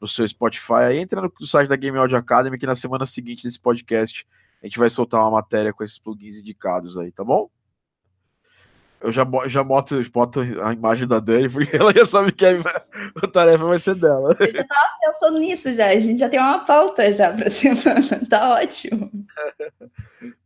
no 0.01 0.07
seu 0.07 0.27
Spotify, 0.27 0.83
aí 0.88 0.97
entra 0.99 1.21
no 1.21 1.31
site 1.45 1.67
da 1.67 1.75
Game 1.75 1.97
Audio 1.97 2.17
Academy 2.17 2.57
que 2.57 2.65
na 2.67 2.75
semana 2.75 3.05
seguinte 3.05 3.43
desse 3.43 3.60
podcast 3.60 4.27
a 4.62 4.65
gente 4.65 4.77
vai 4.77 4.89
soltar 4.89 5.21
uma 5.21 5.31
matéria 5.31 5.73
com 5.73 5.83
esses 5.83 5.99
plugins 5.99 6.38
indicados 6.38 6.97
aí, 6.97 7.12
tá 7.12 7.23
bom? 7.23 7.49
eu 9.01 9.12
já, 9.12 9.25
já 9.45 9.63
boto, 9.63 9.95
boto 10.12 10.41
a 10.63 10.73
imagem 10.73 11.07
da 11.07 11.19
Dani, 11.19 11.49
porque 11.49 11.75
ela 11.77 11.93
já 11.93 12.05
sabe 12.05 12.31
que 12.31 12.45
a, 12.45 13.27
tarefa 13.31 13.65
vai 13.65 13.79
ser 13.79 13.95
dela. 13.95 14.36
Eu 14.39 14.51
já 14.51 14.63
tava 14.63 14.97
pensando 15.01 15.39
nisso 15.39 15.71
já, 15.73 15.88
a 15.88 15.99
gente 15.99 16.19
já 16.19 16.29
tem 16.29 16.39
uma 16.39 16.60
pauta 16.60 17.12
já 17.12 17.33
pra 17.33 17.49
semana, 17.49 18.25
tá 18.29 18.55
ótimo. 18.55 19.12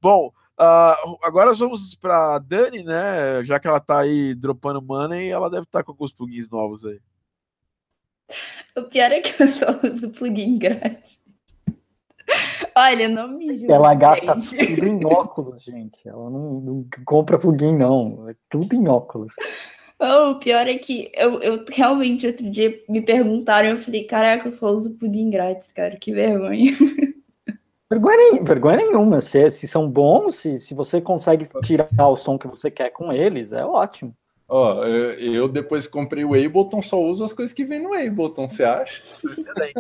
Bom, 0.02 0.34
uh, 0.60 1.18
agora 1.24 1.54
vamos 1.54 1.96
pra 1.96 2.40
Dani, 2.40 2.84
né? 2.84 3.44
Já 3.44 3.60
que 3.60 3.68
ela 3.68 3.80
tá 3.80 4.00
aí 4.00 4.36
dropando 4.36 4.82
money, 4.82 5.30
ela 5.30 5.50
deve 5.50 5.64
estar 5.64 5.80
tá 5.80 5.84
com 5.84 5.92
alguns 5.92 6.12
plugins 6.12 6.50
novos 6.50 6.86
aí. 6.86 7.00
O 8.78 8.84
pior 8.84 9.12
é 9.12 9.20
que 9.20 9.44
eu 9.44 9.48
só 9.50 9.68
uso 9.84 10.12
plugin 10.12 10.58
grátis. 10.58 11.20
Olha, 12.76 13.10
não 13.10 13.28
me 13.28 13.54
julgue, 13.54 13.74
Ela 13.74 13.94
gasta 13.94 14.34
gente. 14.36 14.76
tudo 14.76 14.88
em 14.88 15.06
óculos, 15.06 15.64
gente. 15.64 16.08
Ela 16.08 16.30
não, 16.30 16.62
não, 16.62 16.86
compra 17.06 17.38
plugin, 17.38 17.76
não. 17.76 18.30
É 18.30 18.36
tudo 18.50 18.74
em 18.76 18.88
óculos. 18.88 19.34
Oh, 20.00 20.32
o 20.32 20.40
pior 20.40 20.68
é 20.68 20.78
que 20.78 21.12
eu, 21.14 21.42
eu 21.42 21.66
realmente 21.70 22.26
outro 22.26 22.50
dia 22.50 22.82
me 22.88 23.02
perguntaram, 23.02 23.70
eu 23.70 23.78
falei, 23.78 24.06
caraca, 24.06 24.48
eu 24.48 24.52
só 24.52 24.72
uso 24.72 24.98
plugin 24.98 25.30
grátis, 25.30 25.72
cara, 25.72 25.98
que 25.98 26.14
vergonha. 26.14 26.72
Vergonha, 27.92 28.42
vergonha 28.42 28.78
nenhuma. 28.78 29.20
Se, 29.20 29.50
se 29.50 29.68
são 29.68 29.90
bons, 29.90 30.38
se, 30.38 30.58
se 30.62 30.74
você 30.74 31.02
consegue 31.02 31.46
tirar 31.62 32.08
o 32.08 32.16
som 32.16 32.40
que 32.40 32.48
você 32.48 32.72
quer 32.72 32.90
com 32.92 33.12
eles, 33.12 33.52
é 33.52 33.66
ótimo. 33.66 34.16
Ó, 34.54 34.82
oh, 34.82 34.84
eu, 34.84 35.12
eu, 35.34 35.48
depois 35.48 35.88
que 35.88 35.94
comprei 35.94 36.26
o 36.26 36.34
Ableton, 36.34 36.82
só 36.82 37.02
uso 37.02 37.24
as 37.24 37.32
coisas 37.32 37.54
que 37.54 37.64
vem 37.64 37.80
no 37.80 37.94
Ableton, 37.94 38.50
você 38.50 38.66
acha? 38.66 39.02
Excelente. 39.24 39.74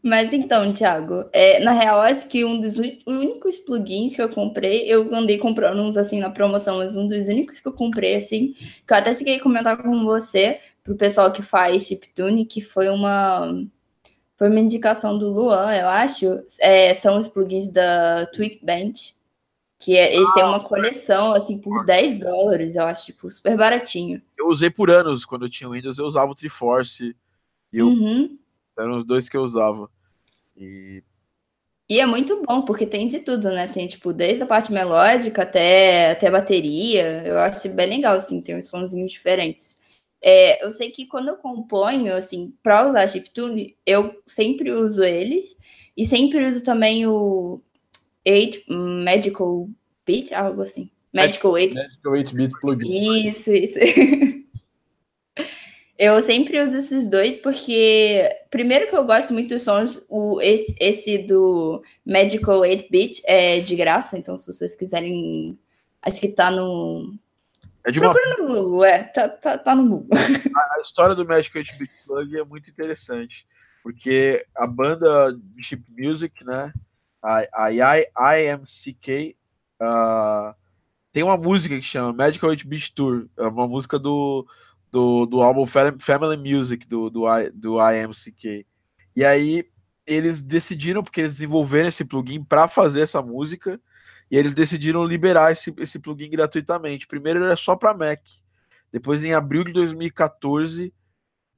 Mas 0.00 0.32
então, 0.32 0.72
Thiago, 0.72 1.24
é, 1.32 1.58
na 1.58 1.72
real, 1.72 1.98
acho 1.98 2.28
que 2.28 2.44
um 2.44 2.60
dos 2.60 2.76
únicos 2.78 3.58
plugins 3.58 4.14
que 4.14 4.22
eu 4.22 4.28
comprei, 4.28 4.84
eu 4.86 5.12
andei 5.12 5.38
comprando 5.38 5.82
uns 5.82 5.96
assim 5.96 6.20
na 6.20 6.30
promoção, 6.30 6.76
mas 6.76 6.94
um 6.94 7.08
dos 7.08 7.26
únicos 7.26 7.58
que 7.58 7.66
eu 7.66 7.72
comprei, 7.72 8.14
assim, 8.14 8.54
que 8.86 8.92
eu 8.92 8.96
até 8.96 9.12
cheguei 9.12 9.36
a 9.36 9.42
comentar 9.42 9.82
com 9.82 10.04
você, 10.04 10.60
pro 10.84 10.94
pessoal 10.94 11.32
que 11.32 11.42
faz 11.42 11.84
chiptune, 11.84 12.44
que 12.44 12.60
foi 12.60 12.90
uma. 12.90 13.66
Foi 14.36 14.50
uma 14.50 14.60
indicação 14.60 15.18
do 15.18 15.28
Luan, 15.30 15.74
eu 15.74 15.88
acho. 15.88 16.38
É, 16.60 16.92
são 16.94 17.18
os 17.18 17.26
plugins 17.26 17.70
da 17.70 18.26
Tweakbench, 18.26 19.14
que 19.78 19.96
é, 19.96 20.14
eles 20.14 20.28
ah, 20.30 20.34
têm 20.34 20.44
uma 20.44 20.60
coleção, 20.60 21.32
assim, 21.32 21.58
por 21.58 21.84
10 21.84 22.18
dólares, 22.18 22.76
eu 22.76 22.84
acho, 22.84 23.06
tipo, 23.06 23.30
super 23.30 23.56
baratinho. 23.56 24.22
Eu 24.38 24.48
usei 24.48 24.70
por 24.70 24.90
anos, 24.90 25.24
quando 25.24 25.44
eu 25.44 25.50
tinha 25.50 25.68
Windows, 25.68 25.98
eu 25.98 26.06
usava 26.06 26.30
o 26.30 26.34
Triforce. 26.34 27.14
E 27.72 27.78
eu, 27.78 27.88
uhum. 27.88 28.38
Eram 28.78 28.98
os 28.98 29.04
dois 29.04 29.28
que 29.28 29.36
eu 29.36 29.42
usava. 29.42 29.88
E... 30.56 31.02
e 31.88 32.00
é 32.00 32.06
muito 32.06 32.42
bom, 32.42 32.62
porque 32.62 32.86
tem 32.86 33.08
de 33.08 33.20
tudo, 33.20 33.50
né? 33.50 33.68
Tem, 33.68 33.86
tipo, 33.86 34.12
desde 34.12 34.42
a 34.42 34.46
parte 34.46 34.72
melódica 34.72 35.42
até, 35.42 36.10
até 36.10 36.28
a 36.28 36.32
bateria. 36.32 37.22
Eu 37.24 37.38
acho 37.38 37.68
bem 37.74 37.86
legal, 37.86 38.16
assim, 38.16 38.40
tem 38.40 38.56
uns 38.56 38.68
sonzinhos 38.68 39.12
diferentes. 39.12 39.78
É, 40.22 40.64
eu 40.64 40.72
sei 40.72 40.90
que 40.90 41.06
quando 41.06 41.28
eu 41.28 41.36
componho, 41.36 42.16
assim, 42.16 42.54
para 42.62 42.88
usar 42.88 43.08
chiptune, 43.08 43.76
eu 43.84 44.22
sempre 44.26 44.72
uso 44.72 45.04
eles. 45.04 45.56
E 45.96 46.04
sempre 46.06 46.46
uso 46.48 46.64
também 46.64 47.06
o 47.06 47.60
8 48.26 48.72
Medical 48.72 49.68
Beat, 50.06 50.32
algo 50.32 50.62
assim. 50.62 50.90
Medical 51.12 51.52
8. 51.52 51.74
Medical 51.74 52.12
8 52.12 52.34
Beat 52.34 52.50
Plugin. 52.60 53.28
Isso, 53.28 53.52
isso. 53.52 53.78
Eu 55.96 56.20
sempre 56.20 56.60
uso 56.60 56.76
esses 56.76 57.08
dois 57.08 57.38
porque, 57.38 58.28
primeiro 58.50 58.88
que 58.88 58.96
eu 58.96 59.04
gosto 59.04 59.32
muito 59.32 59.50
dos 59.50 59.62
sons, 59.62 60.04
o, 60.08 60.40
esse, 60.40 60.74
esse 60.80 61.18
do 61.18 61.84
Magical 62.04 62.60
8-Bit 62.60 63.22
é 63.24 63.60
de 63.60 63.76
graça, 63.76 64.18
então 64.18 64.36
se 64.36 64.52
vocês 64.52 64.74
quiserem, 64.74 65.56
acho 66.02 66.20
que 66.20 66.28
tá 66.28 66.50
no... 66.50 67.14
É 67.84 67.92
de 67.92 68.00
uma... 68.00 68.12
Procura 68.12 68.36
no 68.38 68.46
Google, 68.48 68.84
é, 68.84 69.04
tá, 69.04 69.28
tá, 69.28 69.56
tá 69.56 69.76
no 69.76 69.88
Google. 69.88 70.08
A, 70.56 70.78
a 70.78 70.82
história 70.82 71.14
do 71.14 71.24
Magical 71.24 71.62
8-Bit 71.62 71.92
Plug 72.04 72.38
é 72.38 72.44
muito 72.44 72.68
interessante, 72.68 73.46
porque 73.80 74.44
a 74.56 74.66
banda 74.66 75.32
de 75.32 75.62
chip 75.62 75.84
music, 75.96 76.44
né, 76.44 76.72
a, 77.24 78.02
a 78.16 78.38
IMCK, 78.38 79.36
uh, 79.80 80.54
tem 81.12 81.22
uma 81.22 81.36
música 81.36 81.76
que 81.76 81.82
chama 81.82 82.12
Magical 82.12 82.50
8-Bit 82.50 82.94
Tour, 82.94 83.26
é 83.38 83.46
uma 83.46 83.66
música 83.66 83.98
do 83.98 84.46
do, 84.94 85.26
do 85.26 85.42
álbum 85.42 85.66
Family 85.66 86.36
Music 86.36 86.86
do, 86.86 87.10
do, 87.10 87.24
do 87.52 87.78
IMCK. 87.80 88.64
E 89.16 89.24
aí 89.24 89.68
eles 90.06 90.40
decidiram, 90.40 91.02
porque 91.02 91.22
eles 91.22 91.34
desenvolveram 91.34 91.88
esse 91.88 92.04
plugin 92.04 92.44
para 92.44 92.68
fazer 92.68 93.00
essa 93.00 93.20
música, 93.20 93.80
e 94.30 94.36
eles 94.36 94.54
decidiram 94.54 95.04
liberar 95.04 95.50
esse, 95.50 95.74
esse 95.78 95.98
plugin 95.98 96.30
gratuitamente. 96.30 97.08
Primeiro 97.08 97.42
era 97.42 97.56
só 97.56 97.74
para 97.74 97.92
Mac. 97.92 98.20
Depois, 98.92 99.24
em 99.24 99.34
abril 99.34 99.64
de 99.64 99.72
2014, 99.72 100.94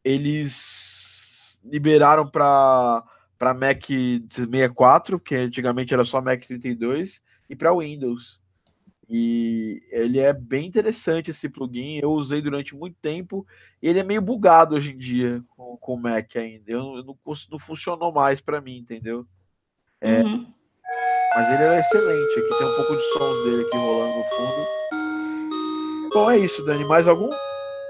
eles 0.02 1.60
liberaram 1.62 2.26
para 2.26 3.04
Mac 3.54 3.84
64, 3.84 5.20
que 5.20 5.34
antigamente 5.34 5.92
era 5.92 6.04
só 6.04 6.20
Mac 6.20 6.44
32, 6.44 7.22
e 7.48 7.56
para 7.56 7.76
Windows. 7.76 8.40
E 9.08 9.82
ele 9.90 10.18
é 10.18 10.32
bem 10.32 10.66
interessante 10.66 11.30
esse 11.30 11.48
plugin. 11.48 12.00
Eu 12.02 12.10
usei 12.10 12.42
durante 12.42 12.74
muito 12.74 12.96
tempo. 13.00 13.46
Ele 13.80 14.00
é 14.00 14.02
meio 14.02 14.20
bugado 14.20 14.74
hoje 14.74 14.92
em 14.92 14.98
dia 14.98 15.44
com, 15.48 15.76
com 15.76 15.94
o 15.94 16.00
Mac 16.00 16.34
ainda. 16.34 16.64
Eu, 16.66 16.96
eu 16.96 17.04
não, 17.04 17.16
não 17.50 17.58
funcionou 17.58 18.12
mais 18.12 18.40
para 18.40 18.60
mim, 18.60 18.78
entendeu? 18.78 19.24
É, 20.00 20.22
uhum. 20.22 20.52
Mas 21.36 21.48
ele 21.52 21.62
é 21.62 21.80
excelente. 21.80 22.40
Aqui 22.40 22.58
tem 22.58 22.66
um 22.66 22.76
pouco 22.76 22.96
de 22.96 23.02
som 23.12 23.44
dele 23.44 23.62
aqui 23.62 23.76
rolando 23.76 24.18
no 24.18 24.24
fundo. 24.24 24.66
Bom, 26.12 26.30
é 26.30 26.38
isso, 26.38 26.64
Dani. 26.64 26.84
Mais 26.88 27.06
algum? 27.06 27.30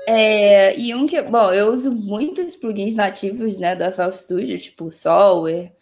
É, 0.06 0.78
e 0.78 0.94
um 0.94 1.06
que, 1.06 1.20
bom, 1.22 1.52
eu 1.52 1.72
uso 1.72 1.90
muitos 1.92 2.54
plugins 2.54 2.94
nativos, 2.94 3.58
né, 3.58 3.74
da 3.74 3.90
FL 3.90 4.12
Studio, 4.12 4.58
tipo 4.58 4.84
o 4.84 4.90
Solver, 4.92 5.72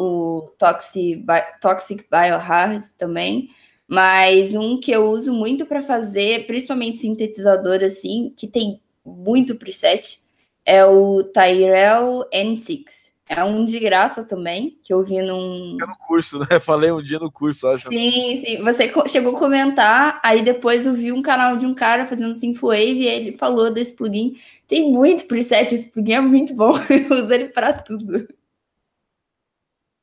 o 0.00 0.50
Toxic, 0.58 1.24
Toxic 1.60 2.04
Biohard 2.10 2.84
também. 2.98 3.50
Mas 3.86 4.54
um 4.54 4.80
que 4.80 4.90
eu 4.90 5.10
uso 5.10 5.32
muito 5.32 5.64
para 5.64 5.82
fazer, 5.82 6.46
principalmente 6.46 6.98
sintetizador 6.98 7.82
assim, 7.82 8.34
que 8.36 8.46
tem 8.48 8.80
muito 9.04 9.54
preset, 9.56 10.20
é 10.66 10.84
o 10.84 11.22
Tyrell 11.24 12.26
N6. 12.34 13.12
É 13.28 13.44
um 13.44 13.62
de 13.64 13.78
graça 13.78 14.24
também, 14.24 14.78
que 14.82 14.92
eu 14.92 15.04
vi 15.04 15.20
num. 15.20 15.76
É 15.80 15.86
no 15.86 15.96
curso, 15.98 16.38
né? 16.38 16.46
Falei 16.60 16.90
um 16.90 17.02
dia 17.02 17.18
no 17.18 17.30
curso, 17.30 17.66
acho. 17.68 17.88
Sim, 17.88 18.38
sim. 18.38 18.62
Você 18.62 18.90
chegou 19.06 19.36
a 19.36 19.38
comentar, 19.38 20.18
aí 20.24 20.42
depois 20.42 20.86
eu 20.86 20.94
vi 20.94 21.12
um 21.12 21.20
canal 21.20 21.58
de 21.58 21.66
um 21.66 21.74
cara 21.74 22.06
fazendo 22.06 22.34
Synthwave 22.34 23.00
e 23.00 23.06
ele 23.06 23.36
falou 23.36 23.70
desse 23.70 23.94
plugin. 23.94 24.40
Tem 24.66 24.90
muito 24.90 25.26
preset, 25.26 25.74
esse 25.74 25.92
plugin 25.92 26.12
é 26.12 26.20
muito 26.20 26.54
bom. 26.54 26.72
Eu 26.88 27.22
uso 27.22 27.32
ele 27.32 27.48
para 27.48 27.72
tudo. 27.72 28.26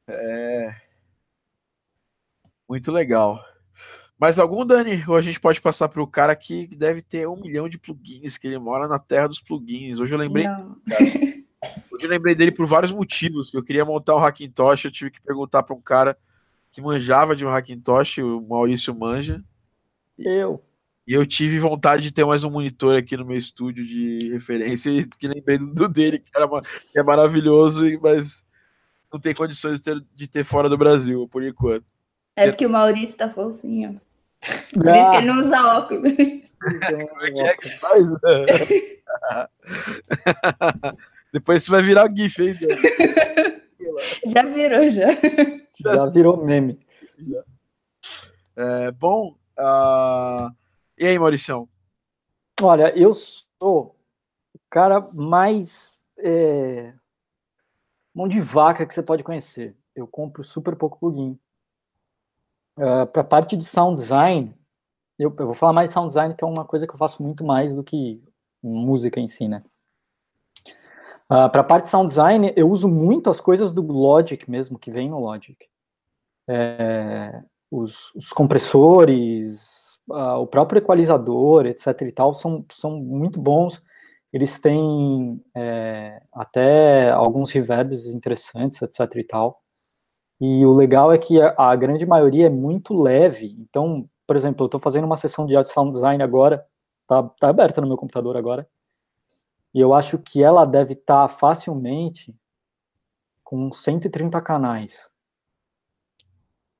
É. 0.07 0.75
Muito 2.67 2.91
legal. 2.91 3.43
Mais 4.19 4.39
algum, 4.39 4.65
Dani? 4.65 5.03
Ou 5.07 5.15
a 5.15 5.21
gente 5.21 5.39
pode 5.39 5.59
passar 5.59 5.89
para 5.89 6.01
o 6.01 6.07
cara 6.07 6.35
que 6.35 6.67
deve 6.67 7.01
ter 7.01 7.27
um 7.27 7.35
milhão 7.35 7.67
de 7.67 7.77
plugins, 7.77 8.37
que 8.37 8.47
ele 8.47 8.57
mora 8.57 8.87
na 8.87 8.97
terra 8.97 9.27
dos 9.27 9.41
plugins. 9.41 9.99
Hoje 9.99 10.13
eu 10.13 10.19
lembrei. 10.19 10.45
Hoje 11.91 12.05
eu 12.05 12.09
lembrei 12.09 12.35
dele 12.35 12.51
por 12.51 12.65
vários 12.65 12.91
motivos. 12.91 13.53
Eu 13.53 13.63
queria 13.63 13.85
montar 13.85 14.15
um 14.15 14.19
Hackintosh, 14.19 14.85
eu 14.85 14.91
tive 14.91 15.11
que 15.11 15.21
perguntar 15.21 15.63
para 15.63 15.75
um 15.75 15.81
cara 15.81 16.17
que 16.71 16.81
manjava 16.81 17.35
de 17.35 17.45
um 17.45 17.49
Hackintosh, 17.49 18.19
o 18.19 18.41
Maurício 18.41 18.93
Manja. 18.93 19.43
Eu. 20.17 20.63
E 21.07 21.13
eu 21.13 21.25
tive 21.25 21.59
vontade 21.59 22.01
de 22.03 22.11
ter 22.11 22.25
mais 22.25 22.43
um 22.43 22.49
monitor 22.49 22.97
aqui 22.97 23.15
no 23.15 23.25
meu 23.25 23.37
estúdio 23.37 23.85
de 23.85 24.29
referência, 24.31 24.89
e 24.89 25.05
que 25.05 25.27
lembrei 25.27 25.57
do 25.57 25.87
dele, 25.87 26.19
que, 26.19 26.31
era, 26.35 26.47
que 26.91 26.99
é 26.99 27.03
maravilhoso, 27.03 27.83
mas 28.01 28.43
não 29.13 29.19
tem 29.19 29.33
condições 29.33 29.75
de 29.75 29.81
ter, 29.81 30.03
de 30.15 30.27
ter 30.27 30.43
fora 30.43 30.67
do 30.67 30.77
Brasil, 30.77 31.27
por 31.29 31.43
enquanto. 31.43 31.85
É 32.35 32.47
porque 32.47 32.65
o 32.65 32.69
Maurício 32.69 33.17
tá 33.17 33.29
sozinho. 33.29 34.01
Por 34.73 34.87
ah. 34.87 34.99
isso 34.99 35.11
que 35.11 35.17
ele 35.17 35.27
não 35.27 35.39
usa 35.39 35.77
óculos. 35.77 36.11
Como 36.59 37.21
é 37.21 37.31
que 37.31 37.39
é 37.39 37.55
que 37.55 37.69
faz? 37.77 38.07
Depois 41.35 41.61
você 41.61 41.69
vai 41.69 41.81
virar 41.81 42.09
GIF, 42.15 42.41
hein? 42.41 42.55
Já 44.25 44.41
virou, 44.41 44.89
já. 44.89 45.07
Já 45.81 46.05
virou 46.09 46.37
meme. 46.45 46.79
É, 48.55 48.91
bom, 48.91 49.35
uh... 49.59 50.49
e 50.97 51.05
aí, 51.05 51.19
Mauricião? 51.19 51.67
Olha, 52.61 52.97
eu 52.97 53.13
sou 53.13 53.97
o 54.53 54.59
cara 54.69 55.01
mais 55.13 55.93
é... 56.17 56.93
mão 58.13 58.29
de 58.29 58.39
vaca 58.39 58.85
que 58.85 58.93
você 58.93 59.03
pode 59.03 59.21
conhecer. 59.21 59.75
Eu 59.93 60.07
compro 60.07 60.41
super 60.41 60.73
pouco 60.77 60.97
plugin. 60.97 61.37
Uh, 62.77 63.01
ah, 63.01 63.05
para 63.05 63.21
a 63.21 63.25
parte 63.25 63.57
de 63.57 63.65
sound 63.65 64.01
design, 64.01 64.55
eu, 65.19 65.35
eu, 65.37 65.45
vou 65.47 65.53
falar 65.53 65.73
mais 65.73 65.89
de 65.89 65.93
sound 65.93 66.07
design, 66.07 66.33
que 66.33 66.45
é 66.45 66.47
uma 66.47 66.63
coisa 66.63 66.87
que 66.87 66.93
eu 66.93 66.97
faço 66.97 67.21
muito 67.21 67.43
mais 67.43 67.75
do 67.75 67.83
que 67.83 68.23
música 68.63 69.19
em 69.19 69.27
si, 69.27 69.49
né? 69.49 69.61
Uh, 71.29 71.33
ah, 71.33 71.49
para 71.49 71.61
a 71.61 71.63
parte 71.63 71.85
de 71.85 71.89
sound 71.89 72.07
design, 72.07 72.53
eu 72.55 72.69
uso 72.69 72.87
muito 72.87 73.29
as 73.29 73.41
coisas 73.41 73.73
do 73.73 73.81
Logic 73.81 74.49
mesmo, 74.49 74.77
que 74.77 74.91
vem 74.91 75.09
no 75.09 75.19
Logic. 75.19 75.57
É, 76.47 77.41
os, 77.71 78.13
os, 78.15 78.29
compressores, 78.29 79.59
uh, 80.09 80.39
o 80.39 80.47
próprio 80.47 80.79
equalizador, 80.79 81.65
etc 81.65 82.01
e 82.01 82.11
tal, 82.11 82.33
são, 82.33 82.65
são 82.71 82.99
muito 82.99 83.39
bons. 83.39 83.81
Eles 84.31 84.59
têm 84.59 85.41
é, 85.55 86.21
até 86.33 87.09
alguns 87.11 87.51
reverbs 87.51 88.05
interessantes, 88.07 88.81
etc 88.81 89.15
e 89.15 89.23
tal. 89.23 89.61
E 90.39 90.65
o 90.65 90.73
legal 90.73 91.11
é 91.11 91.17
que 91.17 91.41
a, 91.41 91.55
a 91.57 91.75
grande 91.75 92.05
maioria 92.05 92.47
é 92.47 92.49
muito 92.49 92.93
leve. 92.93 93.55
Então, 93.59 94.07
por 94.27 94.35
exemplo, 94.35 94.63
eu 94.63 94.67
estou 94.67 94.79
fazendo 94.79 95.05
uma 95.05 95.17
sessão 95.17 95.45
de 95.45 95.55
sound 95.65 95.91
design 95.91 96.21
agora, 96.23 96.63
tá, 97.07 97.23
tá 97.39 97.49
aberta 97.49 97.81
no 97.81 97.87
meu 97.87 97.97
computador 97.97 98.35
agora, 98.37 98.67
e 99.75 99.81
eu 99.81 99.93
acho 99.93 100.17
que 100.19 100.41
ela 100.41 100.63
deve 100.63 100.93
estar 100.93 101.23
tá 101.23 101.27
facilmente 101.27 102.33
com 103.43 103.69
130 103.69 104.39
canais. 104.39 105.09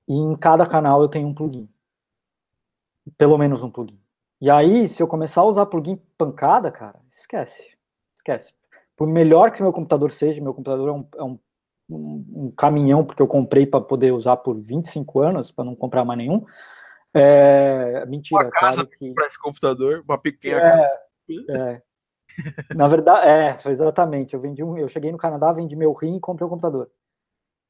E 0.08 0.14
em 0.14 0.34
cada 0.38 0.66
canal 0.66 1.02
eu 1.02 1.10
tenho 1.10 1.28
um 1.28 1.34
plugin. 1.34 1.70
Pelo 3.18 3.38
menos 3.38 3.62
um 3.64 3.70
plugin. 3.70 4.00
E 4.40 4.50
aí, 4.50 4.88
se 4.88 5.04
eu 5.04 5.10
começar 5.10 5.42
a 5.42 5.46
usar 5.46 5.66
plugin 5.66 5.98
pancada, 6.18 6.72
cara, 6.72 6.98
esquece. 7.12 7.78
Esquece. 8.16 8.54
Por 8.96 9.08
melhor 9.08 9.52
que 9.52 9.62
meu 9.62 9.74
computador 9.74 10.10
seja, 10.10 10.42
meu 10.42 10.54
computador 10.54 10.88
é 10.88 10.92
um, 10.94 11.08
é 11.18 11.24
um, 11.24 11.40
um, 11.90 12.52
caminhão, 12.52 13.04
porque 13.04 13.22
eu 13.22 13.28
comprei 13.28 13.66
para 13.66 13.82
poder 13.82 14.14
usar 14.14 14.38
por 14.38 14.58
25 14.58 15.20
anos, 15.20 15.52
para 15.52 15.66
não 15.66 15.76
comprar 15.76 16.06
mais 16.06 16.18
nenhum. 16.18 16.46
É, 17.14 18.06
mentira. 18.06 18.42
Uma 18.42 18.52
casa 18.52 18.86
claro 18.86 18.90
que... 18.98 19.14
para 19.14 19.28
esse 19.28 19.38
computador, 19.38 20.02
uma 20.08 20.18
pequena. 20.18 20.62
É, 20.62 21.08
é. 21.50 21.82
Na 22.76 22.88
verdade, 22.88 23.28
é, 23.28 23.58
exatamente. 23.70 24.34
Eu 24.34 24.40
vendi 24.40 24.64
um, 24.64 24.78
eu 24.78 24.88
cheguei 24.88 25.12
no 25.12 25.18
Canadá, 25.18 25.52
vendi 25.52 25.76
meu 25.76 25.94
rim 25.94 26.18
e 26.18 26.20
comprei 26.20 26.46
o 26.46 26.48
um 26.48 26.50
computador. 26.50 26.90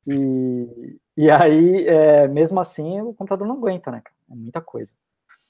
E, 0.08 1.00
e 1.18 1.30
aí, 1.30 1.88
é, 1.88 2.28
mesmo 2.28 2.60
assim, 2.60 3.02
o 3.02 3.14
computador 3.14 3.48
não 3.48 3.56
aguenta, 3.56 3.92
né? 3.92 4.02
É 4.30 4.36
muita 4.36 4.62
coisa. 4.62 4.92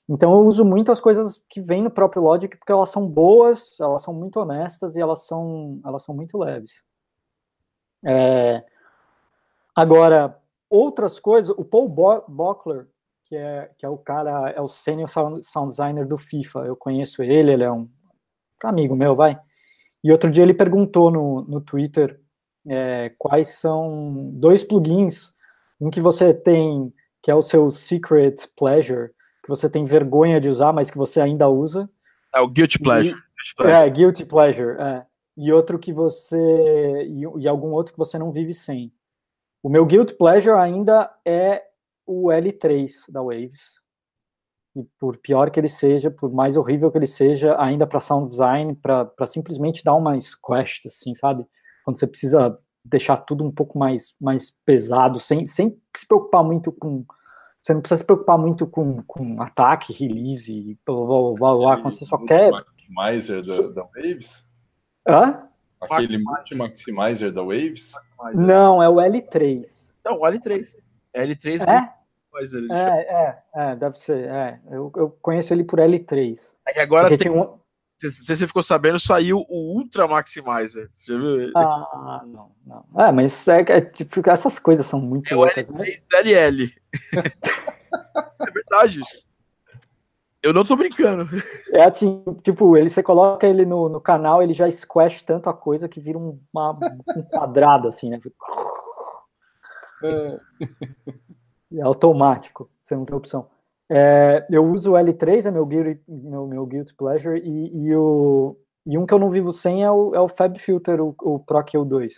Então 0.08 0.34
eu 0.34 0.46
uso 0.46 0.64
muitas 0.64 1.00
coisas 1.00 1.44
que 1.50 1.60
vêm 1.60 1.82
no 1.82 1.90
próprio 1.90 2.22
Logic 2.22 2.56
porque 2.56 2.72
elas 2.72 2.90
são 2.90 3.08
boas, 3.08 3.80
elas 3.80 4.04
são 4.04 4.14
muito 4.14 4.40
honestas 4.40 4.96
e 4.96 5.02
elas 5.02 5.26
são, 5.26 5.80
elas 5.84 6.04
são 6.04 6.14
muito 6.14 6.38
leves. 6.38 6.84
É, 8.06 8.64
agora, 9.76 10.40
outras 10.70 11.20
coisas, 11.20 11.50
o 11.58 11.66
Paul 11.66 11.90
Bockler, 11.90 12.88
que 13.26 13.36
é, 13.36 13.72
que 13.80 13.86
é 13.86 13.90
o 13.90 13.98
cara, 13.98 14.52
é 14.52 14.62
o 14.62 14.68
senior 14.68 15.10
sound 15.10 15.70
designer 15.70 16.06
do 16.06 16.20
FIFA, 16.20 16.60
eu 16.68 16.76
conheço 16.76 17.24
ele, 17.24 17.52
ele 17.52 17.64
é 17.64 17.72
um 17.72 17.90
amigo 18.68 18.96
meu, 18.96 19.16
vai. 19.16 19.38
E 20.04 20.12
outro 20.12 20.30
dia 20.30 20.44
ele 20.44 20.54
perguntou 20.54 21.10
no, 21.10 21.42
no 21.44 21.62
Twitter 21.62 22.20
é, 22.68 23.12
quais 23.18 23.50
são 23.60 24.32
dois 24.34 24.64
plugins, 24.64 25.34
um 25.80 25.90
que 25.90 26.02
você 26.02 26.34
tem, 26.34 26.94
que 27.22 27.32
é 27.32 27.36
o 27.36 27.42
seu 27.42 27.70
secret 27.70 28.36
pleasure, 28.56 29.10
que 29.44 29.50
você 29.50 29.70
tem 29.70 29.84
vergonha 29.84 30.40
de 30.40 30.50
usar, 30.50 30.74
mas 30.74 30.90
que 30.90 30.98
você 30.98 31.22
ainda 31.22 31.50
usa. 31.50 31.90
É 32.34 32.40
o 32.40 32.48
guilty 32.48 32.80
pleasure. 32.80 33.16
E, 33.16 33.56
pleasure. 33.56 33.88
É, 33.88 33.90
guilty 33.90 34.26
pleasure, 34.26 34.78
é. 34.80 35.06
E 35.38 35.52
outro 35.52 35.78
que 35.78 35.92
você. 35.92 36.38
E, 36.38 37.24
e 37.40 37.48
algum 37.48 37.72
outro 37.72 37.94
que 37.94 38.00
você 38.00 38.18
não 38.18 38.32
vive 38.32 38.54
sem. 38.54 38.92
O 39.62 39.70
meu 39.70 39.86
guilty 39.86 40.14
pleasure 40.14 40.56
ainda 40.56 41.12
é 41.26 41.64
o 42.06 42.28
L3 42.28 42.92
da 43.10 43.22
Waves. 43.22 43.80
E 44.76 44.84
por 45.00 45.18
pior 45.18 45.50
que 45.50 45.60
ele 45.60 45.70
seja, 45.70 46.12
por 46.12 46.32
mais 46.32 46.58
horrível 46.58 46.92
que 46.92 46.98
ele 46.98 47.08
seja, 47.08 47.56
ainda 47.60 47.88
para 47.88 48.00
sound 48.00 48.30
design, 48.30 48.76
para 48.76 49.28
simplesmente 49.28 49.84
dar 49.84 49.96
uma 49.96 50.20
squash, 50.20 50.82
assim, 50.86 51.16
sabe? 51.16 51.46
Quando 51.84 51.98
você 51.98 52.08
precisa 52.08 52.58
deixar 52.84 53.18
tudo 53.18 53.44
um 53.44 53.52
pouco 53.52 53.80
mais, 53.80 54.16
mais 54.20 54.52
pesado, 54.66 55.20
sem, 55.20 55.48
sem 55.48 55.78
se 55.96 56.08
preocupar 56.08 56.44
muito 56.44 56.72
com 56.72 57.06
você 57.66 57.74
não 57.74 57.82
precisa 57.82 57.98
se 57.98 58.06
preocupar 58.06 58.38
muito 58.38 58.68
com, 58.68 59.02
com 59.08 59.42
ataque, 59.42 59.92
release, 59.92 60.78
blá 60.86 60.96
blá 60.96 61.34
blá 61.34 61.56
blá, 61.56 61.82
quando 61.82 61.96
você 61.96 62.06
só 62.06 62.16
quer. 62.20 62.52
Maximizer 62.52 63.44
da, 63.44 63.68
da 63.70 63.84
Waves? 63.96 64.48
Hã? 65.08 65.48
Aquele 65.82 66.24
Maximizer 66.56 67.34
da 67.34 67.42
Waves? 67.42 67.94
Não, 68.36 68.84
é 68.84 68.88
o 68.88 68.98
L3. 68.98 69.64
Não, 70.06 70.20
o 70.20 70.22
L3. 70.22 70.76
L3 71.16 71.68
é? 71.68 71.92
É, 72.72 73.14
é, 73.14 73.44
é, 73.56 73.76
deve 73.76 74.00
ser. 74.00 74.28
É. 74.30 74.60
Eu, 74.70 74.92
eu 74.96 75.18
conheço 75.22 75.54
ele 75.54 75.64
por 75.64 75.80
L3. 75.80 76.40
É 76.68 76.82
agora 76.82 77.16
tem, 77.18 77.32
um... 77.32 77.58
Se 78.00 78.36
você 78.36 78.46
ficou 78.46 78.62
sabendo, 78.62 79.00
saiu 79.00 79.46
o 79.48 79.78
Ultra 79.78 80.08
Maximizer. 80.08 80.90
Você 80.94 81.14
já 81.14 81.18
viu 81.18 81.42
ele? 81.42 81.54
Ah, 81.56 82.24
não, 82.26 82.52
não. 82.66 83.02
É, 83.02 83.12
mas 83.12 83.48
é, 83.48 83.62
é, 83.62 83.82
tipo, 83.82 84.30
essas 84.30 84.60
coisas 84.60 84.86
são 84.86 85.00
muito 85.00 85.32
é 85.32 85.36
loucas, 85.36 85.70
né? 85.70 85.86
LL. 86.12 86.74
é 87.14 88.52
verdade. 88.52 89.02
Eu 90.44 90.54
não 90.54 90.66
tô 90.66 90.76
brincando. 90.76 91.28
É 91.72 91.86
assim, 91.86 92.24
tipo, 92.44 92.78
ele, 92.78 92.90
você 92.90 93.02
coloca 93.02 93.48
ele 93.48 93.66
no, 93.66 93.90
no 93.90 94.00
canal, 94.00 94.44
ele 94.44 94.54
já 94.54 94.70
squash 94.70 95.22
tanto 95.24 95.50
a 95.50 95.54
coisa 95.54 95.90
que 95.90 96.00
vira 96.00 96.20
um, 96.20 96.40
uma, 96.54 96.78
um 97.16 97.24
quadrado, 97.24 97.88
assim, 97.88 98.10
né? 98.10 98.20
É. 100.04 100.38
é 101.80 101.84
automático, 101.84 102.70
você 102.82 102.96
não 102.96 103.06
tem 103.06 103.16
opção. 103.16 103.48
É, 103.90 104.46
eu 104.50 104.66
uso 104.66 104.94
o 104.94 104.96
L3, 104.96 105.46
é 105.46 105.52
meu 105.52 105.66
guilty, 105.66 106.02
meu, 106.08 106.48
meu 106.48 106.66
guilty 106.66 106.94
pleasure, 106.94 107.40
e, 107.40 107.88
e, 107.88 107.96
o, 107.96 108.58
e 108.86 108.98
um 108.98 109.06
que 109.06 109.14
eu 109.14 109.20
não 109.20 109.30
vivo 109.30 109.54
sem 109.54 109.84
é 109.84 109.92
o, 109.92 110.16
é 110.16 110.20
o 110.20 110.28
Fab 110.28 110.58
Filter, 110.58 111.02
o, 111.02 111.16
o 111.22 111.40
Pro 111.40 111.64
Q2. 111.64 112.14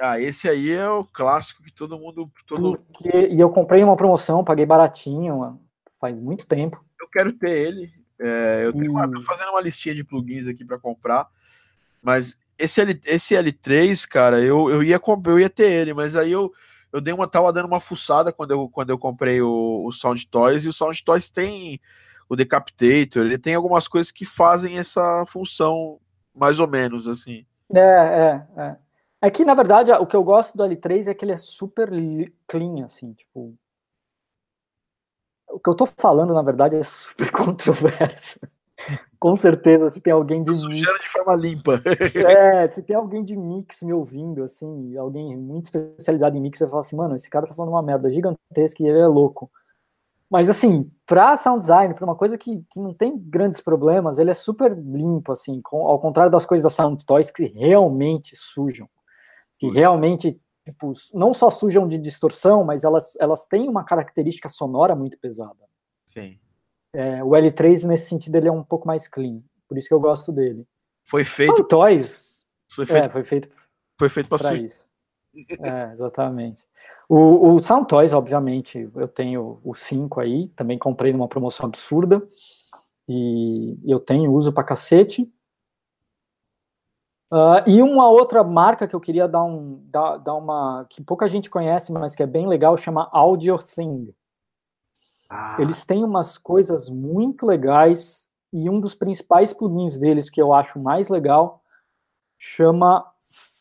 Ah, 0.00 0.18
esse 0.18 0.48
aí 0.48 0.70
é 0.70 0.88
o 0.88 1.04
clássico 1.04 1.62
que 1.62 1.72
todo 1.72 1.98
mundo. 1.98 2.30
Todo... 2.46 2.78
Porque, 2.78 3.28
e 3.28 3.38
eu 3.38 3.50
comprei 3.50 3.84
uma 3.84 3.96
promoção, 3.96 4.42
paguei 4.42 4.66
baratinho, 4.66 5.60
faz 6.00 6.16
muito 6.16 6.46
tempo. 6.46 6.82
Eu 7.00 7.08
quero 7.08 7.32
ter 7.34 7.50
ele. 7.50 7.90
É, 8.18 8.62
eu 8.64 8.72
tenho 8.72 8.90
uma, 8.90 9.10
tô 9.10 9.22
fazendo 9.22 9.50
uma 9.50 9.60
listinha 9.60 9.94
de 9.94 10.02
plugins 10.02 10.46
aqui 10.46 10.64
para 10.64 10.78
comprar, 10.78 11.28
mas 12.00 12.38
esse, 12.58 12.80
L, 12.80 13.00
esse 13.04 13.34
L3, 13.34 14.08
cara, 14.08 14.40
eu, 14.40 14.70
eu, 14.70 14.82
ia, 14.82 15.00
eu 15.26 15.38
ia 15.40 15.50
ter 15.50 15.70
ele, 15.70 15.92
mas 15.92 16.14
aí 16.14 16.30
eu 16.30 16.52
eu 16.92 17.00
dei 17.00 17.14
uma 17.14 17.26
tava 17.26 17.52
dando 17.52 17.66
uma 17.66 17.80
fuçada 17.80 18.32
quando 18.32 18.50
eu, 18.50 18.68
quando 18.68 18.90
eu 18.90 18.98
comprei 18.98 19.40
o, 19.40 19.84
o 19.86 19.92
Sound 19.92 20.26
Toys, 20.28 20.64
e 20.64 20.68
o 20.68 20.72
Sound 20.72 21.02
Toys 21.04 21.30
tem 21.30 21.80
o 22.28 22.36
Decapitator, 22.36 23.24
ele 23.24 23.38
tem 23.38 23.54
algumas 23.54 23.88
coisas 23.88 24.12
que 24.12 24.24
fazem 24.24 24.78
essa 24.78 25.24
função 25.26 25.98
mais 26.34 26.60
ou 26.60 26.68
menos 26.68 27.08
assim. 27.08 27.46
É, 27.74 27.80
é, 27.80 28.46
é. 28.56 28.76
É 29.24 29.30
que, 29.30 29.44
na 29.44 29.54
verdade, 29.54 29.92
o 29.92 30.04
que 30.04 30.16
eu 30.16 30.24
gosto 30.24 30.56
do 30.56 30.64
L3 30.64 31.06
é 31.06 31.14
que 31.14 31.24
ele 31.24 31.30
é 31.30 31.36
super 31.36 31.88
clean, 32.48 32.84
assim, 32.84 33.12
tipo. 33.12 33.56
O 35.48 35.60
que 35.60 35.70
eu 35.70 35.76
tô 35.76 35.86
falando, 35.86 36.34
na 36.34 36.42
verdade, 36.42 36.74
é 36.74 36.82
super 36.82 37.30
controverso. 37.30 38.40
Com 39.18 39.36
certeza, 39.36 39.88
se 39.88 40.00
tem 40.00 40.12
alguém 40.12 40.42
de 40.42 40.50
mix, 40.50 40.80
de 40.80 41.08
forma 41.08 41.36
limpa. 41.36 41.80
é, 42.28 42.68
se 42.68 42.82
tem 42.82 42.96
alguém 42.96 43.24
de 43.24 43.36
mix 43.36 43.82
me 43.82 43.92
ouvindo, 43.92 44.42
assim, 44.42 44.96
alguém 44.96 45.36
muito 45.36 45.66
especializado 45.66 46.36
em 46.36 46.40
mix, 46.40 46.58
vai 46.58 46.68
falar 46.68 46.80
assim, 46.80 46.96
mano, 46.96 47.14
esse 47.14 47.30
cara 47.30 47.46
tá 47.46 47.54
falando 47.54 47.70
uma 47.70 47.82
merda 47.82 48.10
gigantesca 48.10 48.82
e 48.82 48.86
ele 48.86 48.98
é 48.98 49.06
louco. 49.06 49.50
Mas, 50.32 50.48
assim, 50.48 50.90
pra 51.06 51.36
sound 51.36 51.60
design, 51.60 51.92
pra 51.94 52.06
uma 52.06 52.16
coisa 52.16 52.38
que, 52.38 52.64
que 52.70 52.80
não 52.80 52.94
tem 52.94 53.18
grandes 53.18 53.60
problemas, 53.60 54.18
ele 54.18 54.30
é 54.30 54.34
super 54.34 54.74
limpo, 54.74 55.30
assim, 55.30 55.60
com, 55.62 55.86
ao 55.86 56.00
contrário 56.00 56.32
das 56.32 56.46
coisas 56.46 56.64
da 56.64 56.70
Sound 56.70 57.04
Toys 57.04 57.30
que 57.30 57.44
realmente 57.44 58.34
sujam. 58.34 58.88
Que 59.58 59.68
realmente, 59.68 60.40
tipo, 60.64 60.92
não 61.12 61.34
só 61.34 61.50
sujam 61.50 61.86
de 61.86 61.98
distorção, 61.98 62.64
mas 62.64 62.82
elas, 62.82 63.14
elas 63.20 63.46
têm 63.46 63.68
uma 63.68 63.84
característica 63.84 64.48
sonora 64.48 64.96
muito 64.96 65.18
pesada. 65.18 65.68
Sim. 66.06 66.38
É, 66.92 67.24
o 67.24 67.30
L3, 67.30 67.84
nesse 67.86 68.08
sentido, 68.08 68.36
ele 68.36 68.48
é 68.48 68.52
um 68.52 68.62
pouco 68.62 68.86
mais 68.86 69.08
clean. 69.08 69.40
Por 69.66 69.78
isso 69.78 69.88
que 69.88 69.94
eu 69.94 70.00
gosto 70.00 70.30
dele. 70.30 70.66
Foi 71.04 71.24
feito. 71.24 71.56
São 71.56 71.66
toys. 71.66 72.38
Foi 72.70 72.86
feito. 72.86 73.06
É, 73.06 73.08
foi 73.08 73.22
feito. 73.22 73.48
Foi 73.98 74.08
feito 74.08 74.28
para 74.28 74.54
isso. 74.54 74.84
É, 75.34 75.92
exatamente. 75.92 76.62
O, 77.08 77.54
o 77.54 77.62
Sound 77.62 77.88
Toys, 77.88 78.12
obviamente, 78.12 78.90
eu 78.94 79.08
tenho 79.08 79.60
o 79.64 79.74
5 79.74 80.20
aí, 80.20 80.48
também 80.48 80.78
comprei 80.78 81.12
numa 81.12 81.28
promoção 81.28 81.66
absurda. 81.66 82.22
E 83.08 83.78
eu 83.84 83.98
tenho, 84.00 84.32
uso 84.32 84.52
para 84.52 84.64
cacete. 84.64 85.30
Uh, 87.32 87.64
e 87.66 87.82
uma 87.82 88.10
outra 88.10 88.44
marca 88.44 88.86
que 88.86 88.94
eu 88.94 89.00
queria 89.00 89.26
dar, 89.26 89.42
um, 89.42 89.82
dar, 89.86 90.18
dar 90.18 90.34
uma. 90.34 90.86
que 90.88 91.02
pouca 91.02 91.26
gente 91.26 91.48
conhece, 91.48 91.90
mas 91.90 92.14
que 92.14 92.22
é 92.22 92.26
bem 92.26 92.46
legal, 92.46 92.76
chama 92.76 93.08
Audio 93.10 93.58
Thing. 93.58 94.14
Ah. 95.34 95.56
Eles 95.58 95.86
têm 95.86 96.04
umas 96.04 96.36
coisas 96.36 96.90
muito 96.90 97.46
legais 97.46 98.28
e 98.52 98.68
um 98.68 98.78
dos 98.78 98.94
principais 98.94 99.50
plugins 99.54 99.98
deles 99.98 100.28
que 100.28 100.42
eu 100.42 100.52
acho 100.52 100.78
mais 100.78 101.08
legal 101.08 101.62
chama 102.38 103.02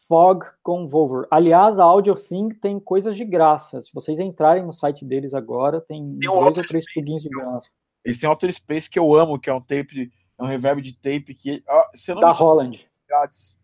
Fog 0.05 0.43
Convolver. 0.61 1.25
Aliás, 1.31 1.79
a 1.79 1.85
AudioThing 1.85 2.49
tem 2.55 2.77
coisas 2.77 3.15
de 3.15 3.23
graça. 3.23 3.81
Se 3.81 3.93
vocês 3.93 4.19
entrarem 4.19 4.65
no 4.65 4.73
site 4.73 5.05
deles 5.05 5.33
agora, 5.33 5.79
tem, 5.79 6.19
tem 6.19 6.29
dois 6.29 6.57
ou 6.57 6.65
três 6.65 6.83
plugins 6.93 7.21
de 7.21 7.29
graça. 7.29 7.69
Eles 8.03 8.19
têm 8.19 8.29
Outer 8.29 8.51
Space 8.51 8.89
que 8.89 8.99
eu 8.99 9.15
amo, 9.15 9.39
que 9.39 9.49
é 9.49 9.53
um 9.53 9.61
tape, 9.61 10.11
é 10.37 10.43
um 10.43 10.47
reverb 10.47 10.81
de 10.81 10.93
tape 10.93 11.33
que 11.33 11.63
ah, 11.69 11.89
da 12.19 12.31
Holland. 12.31 12.85
Grátis. 13.07 13.57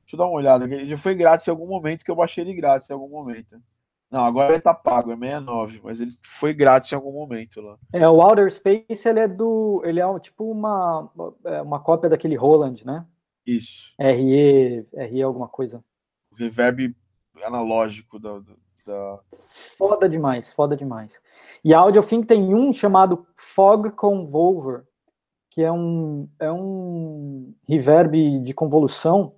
Deixa 0.00 0.14
eu 0.14 0.18
dar 0.18 0.24
uma 0.24 0.36
olhada. 0.36 0.64
Ele 0.64 0.88
já 0.88 0.96
foi 0.96 1.14
grátis 1.14 1.46
em 1.46 1.50
algum 1.50 1.66
momento 1.66 2.02
que 2.02 2.10
eu 2.10 2.16
baixei 2.16 2.42
ele 2.42 2.54
grátis 2.54 2.88
em 2.88 2.94
algum 2.94 3.10
momento. 3.10 3.60
Não, 4.10 4.24
agora 4.24 4.54
ele 4.54 4.62
tá 4.62 4.72
pago, 4.72 5.12
é 5.12 5.16
69, 5.16 5.80
mas 5.84 6.00
ele 6.00 6.12
foi 6.22 6.54
grátis 6.54 6.90
em 6.90 6.94
algum 6.94 7.12
momento 7.12 7.60
lá. 7.60 7.76
É, 7.92 8.08
o 8.08 8.22
Outer 8.22 8.50
Space, 8.50 9.06
ele 9.06 9.20
é 9.20 9.28
do. 9.28 9.82
Ele 9.84 10.00
é 10.00 10.18
tipo 10.18 10.50
uma, 10.50 11.10
é, 11.44 11.60
uma 11.60 11.78
cópia 11.78 12.08
daquele 12.08 12.34
Roland, 12.34 12.84
né? 12.86 13.06
Isso. 13.46 13.94
RE, 13.98 14.86
RE 14.94 15.22
alguma 15.22 15.48
coisa. 15.48 15.84
O 16.32 16.36
reverb 16.36 16.94
analógico 17.42 18.18
da, 18.18 18.40
da. 18.86 19.20
Foda 19.76 20.08
demais, 20.08 20.52
foda 20.52 20.74
demais. 20.74 21.20
E 21.62 21.74
a 21.74 21.78
Audiofink 21.78 22.26
tem 22.26 22.54
um 22.54 22.72
chamado 22.72 23.26
Fog 23.36 23.90
Convolver, 23.90 24.84
que 25.50 25.62
é 25.62 25.70
um, 25.70 26.28
é 26.38 26.50
um 26.50 27.54
reverb 27.68 28.40
de 28.40 28.54
convolução. 28.54 29.34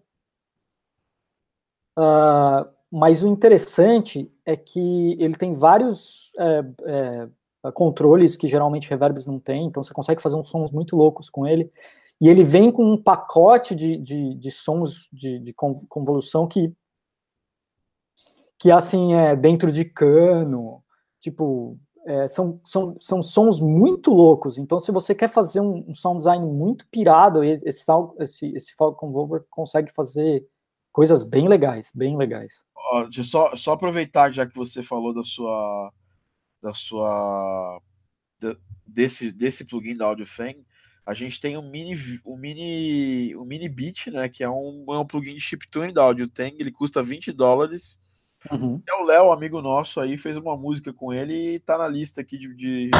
Uh, 1.98 2.80
mas 2.90 3.22
o 3.22 3.29
interessante 3.29 4.31
é 4.44 4.57
que 4.57 5.16
ele 5.18 5.37
tem 5.37 5.55
vários 5.55 6.33
é, 6.38 6.64
é, 6.85 7.72
controles 7.72 8.37
que 8.37 8.48
geralmente 8.48 8.90
reverbs 8.90 9.26
não 9.26 9.38
tem, 9.38 9.66
então 9.66 9.83
você 9.83 9.92
consegue 9.92 10.20
fazer 10.20 10.37
uns 10.37 10.48
sons 10.48 10.72
muito 10.72 10.96
loucos 10.96 11.31
com 11.31 11.46
ele. 11.46 11.70
E 12.20 12.29
ele 12.29 12.42
vem 12.42 12.70
com 12.70 12.85
um 12.85 13.03
pacote 13.03 13.74
de, 13.74 13.96
de, 13.96 14.35
de 14.35 14.50
sons 14.50 15.09
de, 15.12 15.38
de 15.38 15.55
convolução 15.88 16.46
que, 16.46 16.72
que 18.59 18.70
assim 18.70 19.14
é 19.14 19.35
dentro 19.35 19.72
de 19.72 19.85
cano, 19.85 20.83
tipo 21.20 21.79
é, 22.05 22.26
são, 22.29 22.61
são, 22.64 22.96
são 23.00 23.22
sons 23.22 23.61
muito 23.61 24.12
loucos. 24.12 24.59
Então, 24.59 24.81
se 24.81 24.90
você 24.90 25.14
quer 25.14 25.29
fazer 25.29 25.61
um, 25.61 25.85
um 25.88 25.94
sound 25.94 26.18
design 26.18 26.44
muito 26.44 26.87
pirado, 26.88 27.44
esse, 27.44 27.68
esse, 28.18 28.46
esse 28.55 28.74
Fog 28.74 28.96
Convolver 28.96 29.44
consegue 29.50 29.92
fazer 29.92 30.46
coisas 30.92 31.24
bem 31.24 31.48
legais, 31.48 31.90
bem 31.94 32.16
legais. 32.16 32.61
Ó, 32.90 33.05
deixa 33.05 33.20
eu 33.20 33.24
só, 33.24 33.57
só 33.57 33.72
aproveitar, 33.72 34.33
já 34.33 34.46
que 34.46 34.55
você 34.55 34.83
falou 34.83 35.14
da 35.14 35.22
sua. 35.22 35.92
da 36.61 36.74
sua. 36.74 37.81
desse, 38.85 39.31
desse 39.31 39.64
plugin 39.64 39.96
da 39.96 40.07
AudioFan, 40.07 40.55
a 41.07 41.14
gente 41.14 41.40
tem 41.40 41.57
um 41.57 41.70
mini, 41.70 41.96
um 42.26 42.37
mini, 42.37 43.37
um 43.37 43.44
mini 43.44 43.68
beat, 43.68 44.09
né? 44.09 44.29
Que 44.29 44.42
é 44.42 44.50
um, 44.50 44.85
é 44.88 44.98
um 44.98 45.07
plugin 45.07 45.35
de 45.35 45.40
chiptune 45.40 45.92
da 45.92 46.03
AudioTang, 46.03 46.57
ele 46.59 46.72
custa 46.72 47.03
20 47.03 47.33
dólares. 47.33 47.98
Uhum. 48.50 48.83
É 48.88 48.94
o 48.94 49.05
Léo, 49.05 49.33
amigo 49.33 49.61
nosso 49.61 50.00
aí, 50.00 50.16
fez 50.16 50.37
uma 50.37 50.57
música 50.57 50.92
com 50.92 51.12
ele 51.12 51.55
e 51.55 51.61
tá 51.61 51.79
na 51.79 51.87
lista 51.87 52.20
aqui 52.20 52.38
de. 52.38 52.55
de... 52.55 52.90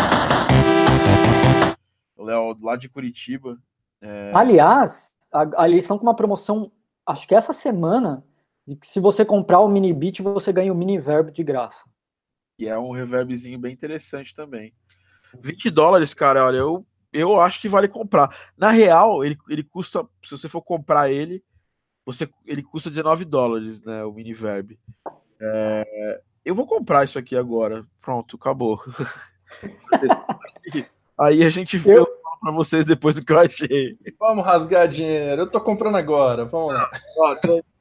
O 2.17 2.23
Léo, 2.23 2.57
lá 2.61 2.77
de 2.77 2.89
Curitiba. 2.89 3.59
É... 4.01 4.31
Aliás, 4.35 5.11
a, 5.33 5.63
a, 5.63 5.69
eles 5.69 5.85
estão 5.85 5.99
com 5.99 6.05
uma 6.05 6.15
promoção, 6.15 6.71
acho 7.07 7.27
que 7.27 7.35
essa 7.35 7.53
semana, 7.53 8.25
de 8.71 8.77
que 8.77 8.87
se 8.87 9.01
você 9.01 9.25
comprar 9.25 9.59
o 9.59 9.69
mini 9.69 9.93
beat, 9.93 10.23
você 10.23 10.53
ganha 10.53 10.73
o 10.73 10.77
mini 10.77 10.97
verb 10.97 11.33
de 11.33 11.43
graça. 11.43 11.83
E 12.57 12.69
é 12.69 12.79
um 12.79 12.93
reverbzinho 12.93 13.59
bem 13.59 13.73
interessante 13.73 14.33
também. 14.33 14.73
20 15.43 15.69
dólares, 15.71 16.15
cara, 16.15 16.47
olha, 16.47 16.59
eu, 16.59 16.87
eu 17.13 17.41
acho 17.41 17.61
que 17.61 17.69
vale 17.69 17.89
comprar. 17.89 18.33
Na 18.57 18.71
real, 18.71 19.25
ele, 19.25 19.37
ele 19.49 19.65
custa, 19.65 20.07
se 20.25 20.31
você 20.31 20.49
for 20.49 20.63
comprar 20.63 21.11
ele, 21.11 21.43
você, 22.07 22.31
ele 22.47 22.63
custa 22.63 22.89
19 22.89 23.25
dólares, 23.25 23.83
né, 23.83 24.05
o 24.05 24.13
mini 24.13 24.33
verb. 24.33 24.79
É, 25.41 26.21
eu 26.45 26.55
vou 26.55 26.65
comprar 26.65 27.05
isso 27.05 27.19
aqui 27.19 27.35
agora. 27.35 27.85
Pronto, 28.01 28.37
acabou. 28.37 28.81
Aí 31.19 31.43
a 31.43 31.51
gente 31.51 31.77
vê 31.77 31.99
eu... 31.99 32.07
para 32.41 32.53
vocês 32.53 32.85
depois 32.85 33.17
do 33.17 33.25
que 33.25 33.33
eu 33.33 33.39
achei. 33.41 33.99
Vamos 34.17 34.45
rasgar 34.45 34.87
dinheiro. 34.87 35.43
Eu 35.43 35.51
tô 35.51 35.61
comprando 35.61 35.97
agora. 35.97 36.45
Vamos 36.45 36.73
lá. 36.73 36.89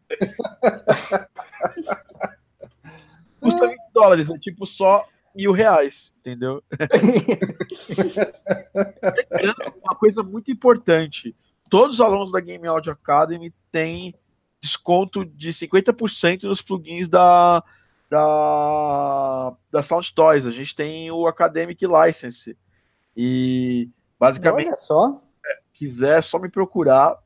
Custa 3.41 3.67
20 3.67 3.79
dólares, 3.93 4.29
é 4.29 4.37
tipo 4.37 4.65
só 4.65 5.05
mil 5.35 5.51
reais, 5.51 6.13
entendeu? 6.19 6.63
Uma 9.83 9.95
coisa 9.95 10.23
muito 10.23 10.51
importante: 10.51 11.35
todos 11.69 11.95
os 11.95 12.01
alunos 12.01 12.31
da 12.31 12.39
Game 12.39 12.67
Audio 12.67 12.91
Academy 12.91 13.53
têm 13.71 14.13
desconto 14.61 15.23
de 15.23 15.53
50% 15.53 16.43
nos 16.43 16.61
plugins 16.61 17.07
da, 17.07 17.63
da, 18.09 19.55
da 19.71 19.81
Sound 19.81 20.13
Toys. 20.13 20.45
A 20.45 20.51
gente 20.51 20.75
tem 20.75 21.09
o 21.11 21.27
Academic 21.27 21.85
License. 21.85 22.57
E 23.15 23.89
basicamente, 24.19 24.67
Olha 24.67 24.77
só. 24.77 25.21
É, 25.45 25.59
quiser, 25.73 26.19
é 26.19 26.21
só 26.21 26.39
me 26.39 26.49
procurar. 26.49 27.17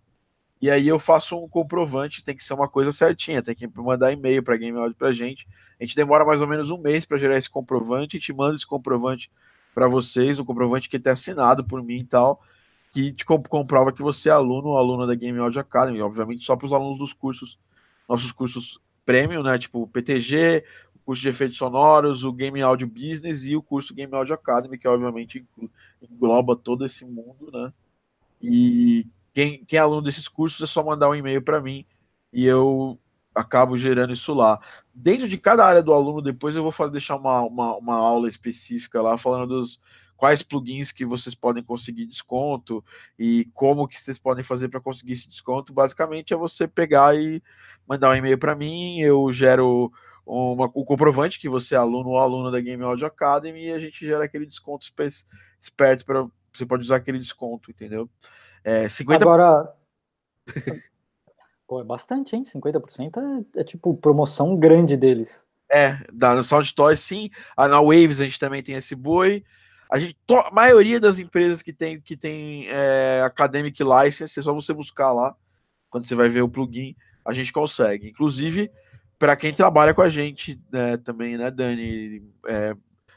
E 0.63 0.71
aí 0.71 0.87
eu 0.87 0.97
faço 0.97 1.37
um 1.37 1.45
comprovante, 1.45 2.23
tem 2.23 2.33
que 2.33 2.41
ser 2.41 2.53
uma 2.53 2.69
coisa 2.69 2.89
certinha, 2.89 3.43
tem 3.43 3.53
que 3.53 3.67
mandar 3.75 4.13
e-mail 4.13 4.41
para 4.41 4.55
Game 4.55 4.77
Audio 4.79 4.95
pra 4.95 5.11
gente. 5.11 5.45
A 5.77 5.83
gente 5.83 5.93
demora 5.93 6.23
mais 6.23 6.39
ou 6.39 6.47
menos 6.47 6.71
um 6.71 6.77
mês 6.77 7.05
para 7.05 7.17
gerar 7.17 7.37
esse 7.37 7.49
comprovante, 7.49 8.15
a 8.15 8.19
gente 8.21 8.31
manda 8.31 8.55
esse 8.55 8.65
comprovante 8.65 9.29
para 9.75 9.89
vocês, 9.89 10.39
um 10.39 10.45
comprovante 10.45 10.89
que 10.89 10.95
está 10.95 11.11
assinado 11.11 11.65
por 11.65 11.83
mim 11.83 11.97
e 11.97 12.05
tal 12.05 12.41
que 12.93 13.11
te 13.11 13.25
comprova 13.25 13.91
que 13.91 14.01
você 14.01 14.29
é 14.29 14.31
aluno 14.31 14.69
ou 14.69 14.77
aluna 14.77 15.05
da 15.05 15.15
Game 15.15 15.37
Audio 15.37 15.59
Academy, 15.59 16.01
obviamente 16.01 16.45
só 16.45 16.55
para 16.55 16.67
os 16.67 16.71
alunos 16.71 16.97
dos 16.97 17.11
cursos, 17.11 17.59
nossos 18.07 18.31
cursos 18.31 18.79
premium, 19.05 19.43
né, 19.43 19.59
tipo 19.59 19.81
o 19.81 19.87
PTG, 19.87 20.63
o 20.95 20.99
curso 20.99 21.21
de 21.21 21.27
efeitos 21.27 21.57
sonoros, 21.57 22.23
o 22.23 22.31
Game 22.31 22.61
Audio 22.61 22.87
Business 22.87 23.43
e 23.43 23.53
o 23.57 23.61
curso 23.61 23.93
Game 23.93 24.15
Audio 24.15 24.33
Academy, 24.33 24.77
que 24.77 24.87
obviamente 24.87 25.45
engloba 26.09 26.55
todo 26.55 26.85
esse 26.85 27.03
mundo, 27.03 27.51
né, 27.51 27.73
e 28.41 29.05
quem, 29.33 29.63
quem 29.65 29.77
é 29.77 29.81
aluno 29.81 30.01
desses 30.01 30.27
cursos 30.27 30.61
é 30.61 30.71
só 30.71 30.83
mandar 30.83 31.09
um 31.09 31.15
e-mail 31.15 31.41
para 31.41 31.61
mim 31.61 31.85
e 32.31 32.45
eu 32.45 32.99
acabo 33.33 33.77
gerando 33.77 34.13
isso 34.13 34.33
lá. 34.33 34.59
Dentro 34.93 35.27
de 35.27 35.37
cada 35.37 35.65
área 35.65 35.81
do 35.81 35.93
aluno, 35.93 36.21
depois 36.21 36.55
eu 36.55 36.63
vou 36.63 36.71
fazer, 36.71 36.91
deixar 36.91 37.15
uma, 37.15 37.41
uma, 37.41 37.75
uma 37.77 37.95
aula 37.95 38.29
específica 38.29 39.01
lá, 39.01 39.17
falando 39.17 39.47
dos, 39.47 39.79
quais 40.23 40.41
plugins 40.41 40.91
que 40.91 41.05
vocês 41.05 41.35
podem 41.35 41.61
conseguir 41.61 42.05
desconto 42.05 42.81
e 43.19 43.45
como 43.53 43.87
que 43.87 43.99
vocês 43.99 44.17
podem 44.17 44.43
fazer 44.43 44.69
para 44.69 44.79
conseguir 44.79 45.13
esse 45.13 45.27
desconto. 45.27 45.73
Basicamente 45.73 46.33
é 46.33 46.37
você 46.37 46.67
pegar 46.67 47.13
e 47.15 47.43
mandar 47.87 48.11
um 48.11 48.15
e-mail 48.15 48.37
para 48.37 48.55
mim, 48.55 48.99
eu 49.01 49.33
gero 49.33 49.91
uma, 50.25 50.71
o 50.73 50.85
comprovante 50.85 51.39
que 51.39 51.49
você 51.49 51.75
é 51.75 51.77
aluno 51.77 52.11
ou 52.11 52.17
aluna 52.17 52.51
da 52.51 52.61
Game 52.61 52.81
Audio 52.83 53.05
Academy 53.05 53.65
e 53.65 53.73
a 53.73 53.79
gente 53.79 54.05
gera 54.05 54.23
aquele 54.23 54.45
desconto 54.45 54.87
esperto 55.59 56.05
para 56.05 56.25
você 56.53 56.65
pode 56.65 56.83
usar 56.83 56.97
aquele 56.97 57.19
desconto, 57.19 57.71
entendeu? 57.71 58.09
É, 58.63 58.87
50... 58.87 59.23
Agora, 59.23 59.73
Pô, 61.67 61.81
é 61.81 61.83
bastante, 61.83 62.35
hein? 62.35 62.43
50% 62.43 63.45
é, 63.55 63.61
é 63.61 63.63
tipo 63.63 63.95
promoção 63.95 64.55
grande 64.55 64.97
deles. 64.97 65.41
É, 65.71 65.97
da 66.11 66.43
Sound 66.43 66.73
Toys 66.73 66.99
sim. 66.99 67.29
Ah, 67.57 67.67
na 67.67 67.81
Waves 67.81 68.19
a 68.19 68.25
gente 68.25 68.39
também 68.39 68.61
tem 68.61 68.75
esse 68.75 68.95
boi. 68.95 69.43
A, 69.89 69.99
gente, 69.99 70.17
a 70.29 70.51
maioria 70.51 70.99
das 70.99 71.19
empresas 71.19 71.61
que 71.61 71.73
tem, 71.73 71.99
que 71.99 72.15
tem 72.15 72.67
é, 72.69 73.21
Academic 73.25 73.81
License, 73.83 74.39
é 74.39 74.43
só 74.43 74.53
você 74.53 74.73
buscar 74.73 75.11
lá, 75.13 75.35
quando 75.89 76.05
você 76.05 76.15
vai 76.15 76.29
ver 76.29 76.41
o 76.41 76.49
plugin, 76.49 76.95
a 77.25 77.33
gente 77.33 77.53
consegue. 77.53 78.09
Inclusive, 78.09 78.71
para 79.17 79.35
quem 79.35 79.53
trabalha 79.53 79.93
com 79.93 80.01
a 80.01 80.09
gente 80.09 80.61
né, 80.71 80.97
também, 80.97 81.37
né, 81.37 81.49
Dani? 81.49 82.23
É, 82.47 82.75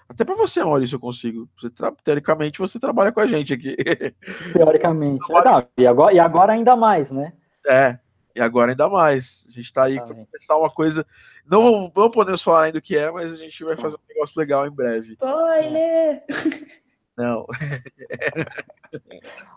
até 0.09 0.25
para 0.25 0.35
você, 0.35 0.62
Maurício, 0.62 0.97
eu 0.97 1.01
consigo. 1.01 1.49
Você 1.59 1.69
teoricamente, 2.03 2.59
você 2.59 2.79
trabalha 2.79 3.12
com 3.12 3.21
a 3.21 3.27
gente 3.27 3.53
aqui. 3.53 3.77
Teoricamente. 4.53 5.25
É, 5.31 5.45
não, 5.45 5.69
e, 5.77 5.87
agora, 5.87 6.12
e 6.14 6.19
agora 6.19 6.53
ainda 6.53 6.77
mais, 6.77 7.11
né? 7.11 7.33
É, 7.66 7.99
e 8.35 8.40
agora 8.40 8.73
ainda 8.73 8.88
mais. 8.88 9.47
A 9.49 9.51
gente 9.51 9.64
está 9.64 9.85
aí 9.85 9.97
para 9.97 10.14
começar 10.14 10.57
uma 10.57 10.71
coisa. 10.71 11.07
Não, 11.45 11.92
não 11.95 12.11
podemos 12.11 12.42
falar 12.42 12.64
ainda 12.64 12.79
o 12.79 12.83
que 12.83 12.97
é, 12.97 13.11
mas 13.11 13.33
a 13.33 13.37
gente 13.37 13.64
vai 13.64 13.77
fazer 13.77 13.97
um 13.97 14.14
negócio 14.14 14.38
legal 14.38 14.66
em 14.66 14.71
breve. 14.71 15.12
Spoiler! 15.12 16.23
Não. 17.16 17.47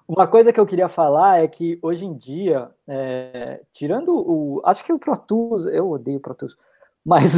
Uma 0.07 0.27
coisa 0.27 0.51
que 0.51 0.59
eu 0.59 0.65
queria 0.65 0.87
falar 0.87 1.43
é 1.43 1.47
que 1.47 1.77
hoje 1.81 2.05
em 2.05 2.15
dia, 2.15 2.71
é, 2.87 3.61
tirando 3.73 4.09
o. 4.11 4.61
Acho 4.65 4.83
que 4.83 4.93
o 4.93 4.97
Pro 4.97 5.15
Tools, 5.17 5.65
eu 5.65 5.89
odeio 5.89 6.17
o 6.17 6.21
Pro 6.21 6.33
Tools, 6.33 6.57
mas 7.05 7.33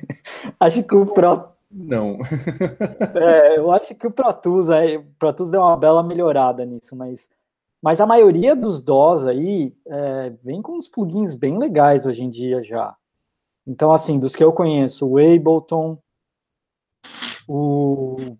acho 0.60 0.82
que 0.84 0.94
o 0.94 1.04
Pro. 1.04 1.55
Não. 1.76 2.16
é, 3.20 3.58
eu 3.58 3.70
acho 3.70 3.94
que 3.94 4.06
o 4.06 4.10
Pro 4.10 4.32
Tools, 4.32 4.70
é, 4.70 4.96
o 4.96 5.04
Pro 5.18 5.32
Tools 5.32 5.50
deu 5.50 5.60
uma 5.60 5.76
bela 5.76 6.02
melhorada 6.02 6.64
nisso, 6.64 6.96
mas 6.96 7.28
mas 7.82 8.00
a 8.00 8.06
maioria 8.06 8.56
dos 8.56 8.80
DOS 8.80 9.26
aí 9.26 9.76
é, 9.86 10.30
vem 10.42 10.60
com 10.62 10.76
uns 10.76 10.88
plugins 10.88 11.34
bem 11.34 11.58
legais 11.58 12.06
hoje 12.06 12.22
em 12.22 12.30
dia 12.30 12.62
já. 12.64 12.96
Então, 13.66 13.92
assim, 13.92 14.18
dos 14.18 14.34
que 14.34 14.42
eu 14.42 14.52
conheço, 14.52 15.06
o 15.06 15.18
Ableton, 15.18 15.98
o 17.46 18.36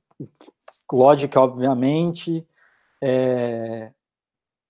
Logic, 0.91 1.37
obviamente, 1.37 2.47
é, 3.01 3.93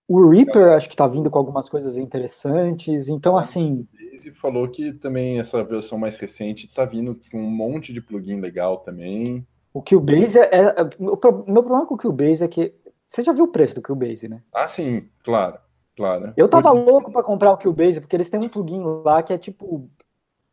o 0.08 0.28
Reaper 0.28 0.72
acho 0.72 0.88
que 0.88 0.94
está 0.94 1.06
vindo 1.06 1.30
com 1.30 1.38
algumas 1.38 1.68
coisas 1.68 1.96
interessantes. 1.96 3.08
Então, 3.08 3.36
assim. 3.36 3.86
E 4.24 4.30
falou 4.30 4.68
que 4.68 4.92
também 4.92 5.38
essa 5.38 5.62
versão 5.62 5.98
mais 5.98 6.16
recente 6.18 6.66
está 6.66 6.84
vindo 6.84 7.18
com 7.30 7.38
um 7.38 7.50
monte 7.50 7.92
de 7.92 8.00
plugin 8.00 8.40
legal 8.40 8.78
também. 8.78 9.46
O 9.74 9.82
Cubase 9.82 10.38
é, 10.38 10.48
é, 10.52 10.82
o 10.98 11.04
meu 11.04 11.62
problema 11.62 11.86
com 11.86 11.94
o 11.94 11.98
Cubase 11.98 12.42
é 12.42 12.48
que 12.48 12.72
você 13.06 13.22
já 13.22 13.32
viu 13.32 13.44
o 13.44 13.48
preço 13.48 13.74
do 13.74 13.82
Cubase, 13.82 14.28
né? 14.28 14.42
Ah, 14.52 14.66
sim, 14.66 15.08
claro, 15.22 15.58
claro. 15.96 16.32
Eu 16.36 16.48
tava 16.48 16.70
louco 16.70 17.12
para 17.12 17.22
comprar 17.22 17.52
o 17.52 17.58
Cubase, 17.58 18.00
porque 18.00 18.16
eles 18.16 18.30
têm 18.30 18.40
um 18.40 18.48
plugin 18.48 18.82
lá 19.04 19.22
que 19.22 19.32
é, 19.32 19.38
tipo, 19.38 19.88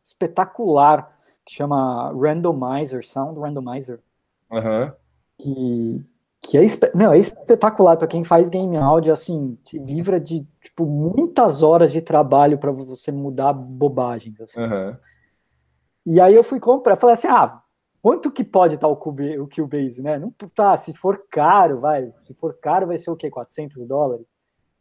espetacular. 0.04 1.18
que 1.44 1.54
chama 1.54 2.12
Randomizer, 2.12 3.04
Sound 3.06 3.40
Randomizer. 3.40 4.00
Aham. 4.52 4.94
que, 5.38 6.04
que 6.46 6.58
é, 6.58 6.62
meu, 6.94 7.12
é 7.12 7.18
espetacular 7.18 7.96
para 7.96 8.06
quem 8.06 8.22
faz 8.22 8.50
game 8.50 8.76
áudio, 8.76 9.12
assim, 9.12 9.58
te 9.64 9.78
livra 9.78 10.20
de 10.20 10.46
tipo 10.62 10.84
muitas 10.84 11.62
horas 11.62 11.90
de 11.90 12.02
trabalho 12.02 12.58
para 12.58 12.70
você 12.70 13.10
mudar 13.10 13.54
bobagens. 13.54 14.38
assim. 14.40 14.60
Aham. 14.60 14.98
E 16.04 16.20
aí 16.20 16.34
eu 16.34 16.44
fui 16.44 16.60
comprar, 16.60 16.96
falei 16.96 17.14
assim, 17.14 17.28
ah, 17.28 17.62
quanto 18.02 18.30
que 18.30 18.44
pode 18.44 18.74
estar 18.74 18.86
o, 18.86 18.96
Cube, 18.96 19.38
o 19.38 19.48
Cubase, 19.48 20.02
né? 20.02 20.18
Não 20.18 20.30
tá, 20.54 20.76
se 20.76 20.92
for 20.92 21.24
caro, 21.30 21.80
vai, 21.80 22.12
se 22.20 22.34
for 22.34 22.54
caro 22.60 22.86
vai 22.86 22.98
ser 22.98 23.10
o 23.10 23.16
quê? 23.16 23.30
400 23.30 23.86
dólares? 23.86 24.26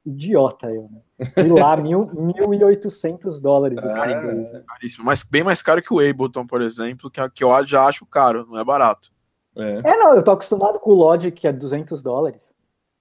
Idiota 0.05 0.69
eu, 0.69 0.89
né? 0.91 1.01
E 1.45 1.47
lá, 1.47 1.77
mil, 1.77 2.07
1.800 2.07 3.39
dólares 3.39 3.79
o 3.79 3.83
Cubase. 3.83 4.63
Caríssimo. 4.67 5.05
Mas 5.05 5.23
bem 5.23 5.45
mais 5.45 5.61
caro 5.61 5.81
que 5.81 5.93
o 5.93 5.99
Ableton, 5.99 6.45
por 6.45 6.61
exemplo, 6.61 7.09
que, 7.09 7.21
que 7.29 7.43
eu 7.45 7.65
já 7.65 7.85
acho 7.85 8.05
caro, 8.05 8.45
não 8.45 8.59
é 8.59 8.65
barato. 8.65 9.13
É. 9.55 9.81
É, 9.83 9.97
não, 9.97 10.15
eu 10.15 10.23
tô 10.23 10.31
acostumado 10.31 10.79
com 10.79 10.91
o 10.91 10.95
Logic, 10.95 11.31
que 11.31 11.47
é 11.47 11.53
200 11.53 12.01
dólares. 12.01 12.51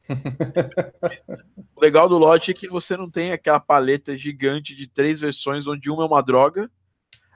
O 1.74 1.80
legal 1.80 2.08
do 2.08 2.16
Logic 2.18 2.50
é 2.50 2.54
que 2.54 2.68
você 2.68 2.96
não 2.96 3.10
tem 3.10 3.32
aquela 3.32 3.58
paleta 3.58 4.16
gigante 4.16 4.74
de 4.74 4.86
três 4.86 5.20
versões, 5.20 5.66
onde 5.66 5.90
uma 5.90 6.04
é 6.04 6.06
uma 6.06 6.22
droga, 6.22 6.70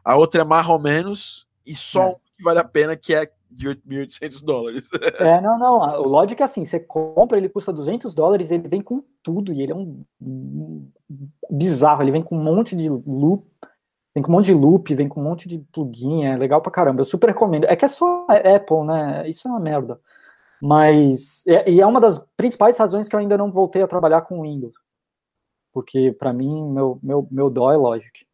a 0.04 0.16
outra 0.16 0.42
é 0.42 0.44
mais 0.44 0.68
ou 0.68 0.78
menos, 0.78 1.48
e 1.64 1.74
só 1.74 2.02
É. 2.02 2.06
uma 2.06 2.20
que 2.36 2.44
vale 2.44 2.58
a 2.60 2.64
pena, 2.64 2.96
que 2.96 3.12
é 3.14 3.28
de 3.50 3.68
8.800 3.68 4.44
dólares. 4.44 4.88
É, 5.18 5.40
não, 5.40 5.58
não. 5.58 5.78
O 6.02 6.08
Logic 6.08 6.40
é 6.40 6.44
assim: 6.44 6.64
você 6.64 6.78
compra, 6.78 7.38
ele 7.38 7.48
custa 7.48 7.72
200 7.72 8.14
dólares, 8.14 8.50
ele 8.50 8.68
vem 8.68 8.82
com 8.82 9.02
tudo, 9.22 9.52
e 9.52 9.62
ele 9.62 9.72
é 9.72 9.74
um, 9.74 10.04
um 10.20 10.88
bizarro. 11.50 12.02
Ele 12.02 12.12
vem 12.12 12.22
com 12.22 12.36
um 12.36 12.42
monte 12.44 12.76
de 12.76 12.88
loop, 12.88 13.44
vem 14.16 14.22
com 14.22 14.32
um 14.32 14.34
monte 14.36 14.46
de 14.46 14.54
loop, 14.54 14.94
vem 14.94 15.08
com 15.08 15.20
um 15.20 15.24
monte 15.24 15.46
de 15.46 15.58
plugin, 15.70 16.24
é 16.24 16.38
legal 16.38 16.62
pra 16.62 16.72
caramba. 16.72 17.02
Eu 17.02 17.04
super 17.04 17.26
recomendo. 17.26 17.64
É 17.64 17.76
que 17.76 17.84
é 17.84 17.88
só 17.88 18.26
Apple, 18.30 18.82
né? 18.86 19.28
Isso 19.28 19.46
é 19.46 19.50
uma 19.50 19.60
merda. 19.60 20.00
Mas, 20.60 21.46
é- 21.46 21.70
e 21.70 21.82
é 21.82 21.86
uma 21.86 22.00
das 22.00 22.18
principais 22.34 22.78
razões 22.78 23.08
que 23.10 23.14
eu 23.14 23.20
ainda 23.20 23.36
não 23.36 23.52
voltei 23.52 23.82
a 23.82 23.86
trabalhar 23.86 24.22
com 24.22 24.40
Windows. 24.40 24.74
Porque, 25.70 26.12
pra 26.18 26.32
mim, 26.32 26.72
meu, 26.72 26.98
meu, 27.02 27.28
meu 27.30 27.50
dó 27.50 27.70
é 27.70 27.76
Logic. 27.76 28.24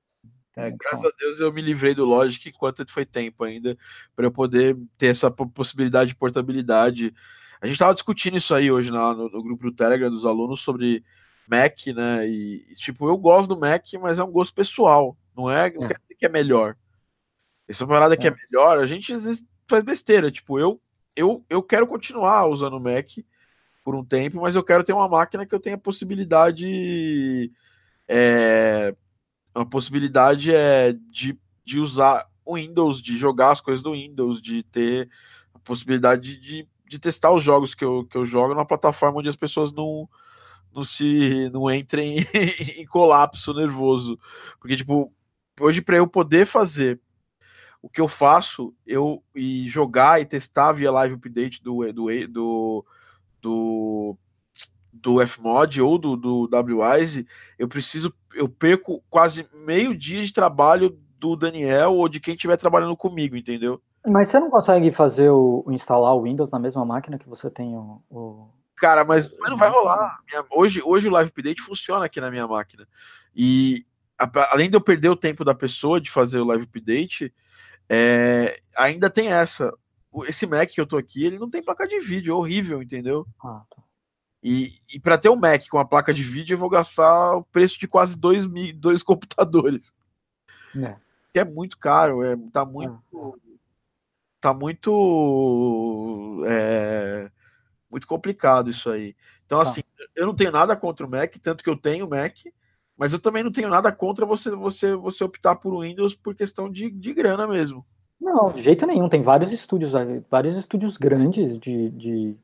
É, 0.57 0.69
Então, 0.69 0.79
graças 0.79 1.05
a 1.05 1.13
Deus 1.19 1.41
eu 1.41 1.53
me 1.53 1.61
livrei 1.61 1.95
do 1.95 2.05
Logic 2.05 2.49
enquanto 2.49 2.87
foi 2.89 3.05
tempo 3.05 3.43
ainda, 3.43 3.77
para 4.15 4.25
eu 4.27 4.31
poder 4.31 4.79
ter 4.97 5.07
essa 5.07 5.33
po- 5.33 5.49
possibilidade 5.49 6.11
de 6.11 6.17
portabilidade. 6.17 7.13
A 7.61 7.67
gente 7.67 7.75
estava 7.75 7.93
discutindo 7.95 8.37
isso 8.37 8.55
aí 8.55 8.71
hoje 8.71 8.93
na- 8.93 9.15
no, 9.15 9.29
no 9.29 9.43
grupo 9.43 9.65
do 9.65 9.73
Telegram 9.75 10.11
dos 10.11 10.25
alunos 10.25 10.61
sobre 10.61 11.03
Mac, 11.49 11.75
né? 11.97 12.29
E, 12.29 12.65
tipo, 12.77 13.09
eu 13.09 13.17
gosto 13.17 13.49
do 13.49 13.59
Mac, 13.59 13.85
mas 14.01 14.21
é 14.21 14.25
um 14.25 14.31
gosto 14.31 14.55
pessoal, 14.55 15.17
não 15.37 15.51
é? 15.51 15.71
Não 15.73 15.85
É. 15.85 15.89
quer 15.89 15.99
dizer 16.01 16.15
que 16.17 16.27
é 16.27 16.29
melhor. 16.29 16.77
Essa 17.69 17.87
parada 17.87 18.17
que 18.17 18.27
é 18.27 18.31
É. 18.31 18.35
melhor, 18.35 18.79
a 18.79 18.87
gente 18.87 19.13
às 19.15 19.25
vezes 19.25 19.45
faz 19.69 19.83
besteira. 19.83 20.31
Tipo, 20.31 20.59
eu, 20.59 20.81
eu, 21.17 21.45
eu 21.49 21.63
quero 21.63 21.87
continuar 21.87 22.47
usando 22.47 22.75
o 22.77 22.81
Mac 22.81 23.07
por 23.85 23.95
um 23.95 24.05
tempo, 24.05 24.41
mas 24.41 24.55
eu 24.55 24.63
quero 24.63 24.85
ter 24.85 24.93
uma 24.93 25.09
máquina 25.09 25.45
que 25.47 25.55
eu 25.55 25.61
tenha 25.61 25.79
possibilidade. 25.79 27.51
É, 28.09 28.95
uma 29.55 29.67
possibilidade 29.67 30.55
é 30.55 30.93
de, 31.11 31.39
de 31.65 31.79
usar 31.79 32.27
o 32.45 32.57
Windows, 32.57 33.01
de 33.01 33.17
jogar 33.17 33.51
as 33.51 33.61
coisas 33.61 33.83
do 33.83 33.93
Windows, 33.93 34.41
de 34.41 34.63
ter 34.65 35.09
a 35.55 35.59
possibilidade 35.59 36.37
de, 36.39 36.69
de 36.87 36.99
testar 36.99 37.33
os 37.33 37.43
jogos 37.43 37.75
que 37.75 37.85
eu, 37.85 38.05
que 38.07 38.17
eu 38.17 38.27
jogo 38.27 38.55
numa 38.55 38.67
plataforma 38.67 39.19
onde 39.19 39.29
as 39.29 39.37
pessoas 39.37 39.73
não, 39.73 40.09
não 40.75 40.85
se 40.85 41.49
não 41.53 41.71
entrem 41.71 42.19
em 42.77 42.87
colapso 42.87 43.55
nervoso. 43.55 44.19
Porque, 44.61 44.77
tipo, 44.77 45.13
hoje 45.61 45.81
para 45.83 45.97
eu 45.97 46.07
poder 46.07 46.47
fazer 46.47 47.01
o 47.81 47.89
que 47.89 48.01
eu 48.01 48.07
faço, 48.07 48.73
eu 48.87 49.23
e 49.35 49.69
jogar 49.69 50.21
e 50.21 50.25
testar 50.25 50.73
via 50.73 50.93
live 50.93 51.15
update 51.15 51.63
do, 51.63 51.93
do, 51.93 52.29
do, 52.29 52.85
do, 53.41 54.17
do 54.93 55.27
Fmod 55.27 55.83
ou 55.83 55.99
do, 55.99 56.17
do 56.17 56.49
WWise, 56.49 57.27
eu 57.59 57.67
preciso, 57.67 58.15
eu 58.35 58.49
perco 58.49 59.03
quase 59.11 59.49
meio 59.53 59.97
dia 59.97 60.23
de 60.23 60.33
trabalho 60.33 60.97
do 61.19 61.35
Daniel 61.35 61.95
ou 61.95 62.09
de 62.09 62.21
quem 62.21 62.35
estiver 62.35 62.57
trabalhando 62.57 62.97
comigo, 62.97 63.37
entendeu? 63.37 63.83
Mas 64.07 64.29
você 64.29 64.41
não 64.41 64.51
consegue 64.51 64.91
fazer 64.91 65.31
o, 65.31 65.63
o 65.67 65.73
instalar 65.73 66.15
o 66.15 66.23
Windows 66.23 66.51
na 66.51 66.59
mesma 66.59 66.85
máquina 66.85 67.19
que 67.19 67.29
você 67.29 67.49
tem 67.49 67.77
o. 67.77 68.03
o... 68.11 68.49
Cara, 68.77 69.05
mas, 69.05 69.31
mas 69.39 69.51
não 69.51 69.57
vai 69.57 69.71
rolar. 69.71 70.19
Minha- 70.29 70.45
hoje, 70.51 70.83
hoje 70.85 71.07
o 71.07 71.11
live 71.13 71.31
update 71.31 71.63
funciona 71.63 72.05
aqui 72.05 72.21
na 72.21 72.31
minha 72.31 72.47
máquina. 72.49 72.87
E 73.35 73.85
além 74.51 74.69
de 74.71 74.77
eu 74.77 74.81
perder 74.81 75.09
o 75.09 75.17
tempo 75.17 75.45
da 75.45 75.55
pessoa 75.55 76.01
de 76.01 76.11
fazer 76.11 76.39
o 76.39 76.45
live 76.45 76.65
update, 76.65 77.33
é, 77.89 78.59
ainda 78.77 79.09
tem 79.11 79.29
essa. 79.33 79.73
O- 80.11 80.25
Esse 80.25 80.47
Mac 80.47 80.69
que 80.69 80.81
eu 80.81 80.87
tô 80.87 80.97
aqui, 80.97 81.25
ele 81.25 81.39
não 81.39 81.49
tem 81.51 81.63
placa 81.63 81.87
de 81.89 81.99
vídeo, 82.01 82.33
é 82.33 82.37
horrível, 82.37 82.83
entendeu? 82.83 83.27
Ah, 83.43 83.63
tá. 83.71 83.83
E, 84.43 84.73
e 84.93 84.99
para 85.01 85.17
ter 85.17 85.29
um 85.29 85.37
Mac 85.37 85.63
com 85.71 85.79
a 85.79 85.85
placa 85.85 86.13
de 86.13 86.23
vídeo, 86.25 86.55
eu 86.55 86.59
vou 86.59 86.69
gastar 86.69 87.37
o 87.37 87.45
preço 87.45 87.79
de 87.79 87.87
quase 87.87 88.17
dois, 88.19 88.47
mil, 88.47 88.75
dois 88.77 89.03
computadores. 89.05 89.93
É. 90.77 90.97
Que 91.33 91.39
é 91.41 91.45
muito 91.45 91.79
caro, 91.79 92.23
é, 92.23 92.37
tá 92.53 92.65
muito. 92.67 93.03
Tá 94.41 94.53
muito. 94.53 96.43
é, 96.49 97.31
muito 97.91 98.07
complicado 98.07 98.71
isso 98.71 98.91
aí. 98.91 99.15
Então, 99.47 99.59
Tá. 99.59 99.63
assim, 99.71 99.83
eu 100.17 100.27
não 100.27 100.35
tenho 100.35 100.51
nada 100.51 100.75
contra 100.77 101.07
o 101.07 101.11
Mac, 101.11 101.35
tanto 101.41 101.63
que 101.63 101.71
eu 101.71 101.77
tenho 101.77 102.09
Mac, 102.09 102.37
mas 103.03 103.13
eu 103.13 103.19
também 103.19 103.43
não 103.43 103.51
tenho 103.51 103.69
nada 103.69 103.91
contra 103.91 104.25
você 104.25 104.49
você, 104.49 104.95
você 104.95 105.25
optar 105.25 105.57
por 105.57 105.77
Windows 105.81 106.15
por 106.15 106.37
questão 106.37 106.71
de, 106.71 106.89
de 106.89 107.13
grana 107.13 107.49
mesmo. 107.49 107.85
Não, 108.21 108.53
de 108.53 108.63
jeito 108.63 108.87
nenhum. 108.87 109.09
Tem 109.09 109.21
vários 109.21 109.51
estúdios, 109.51 109.93
vários 110.31 110.57
estúdios 110.57 110.97
grandes 110.97 111.59
de, 111.59 111.91
de, 111.91 112.37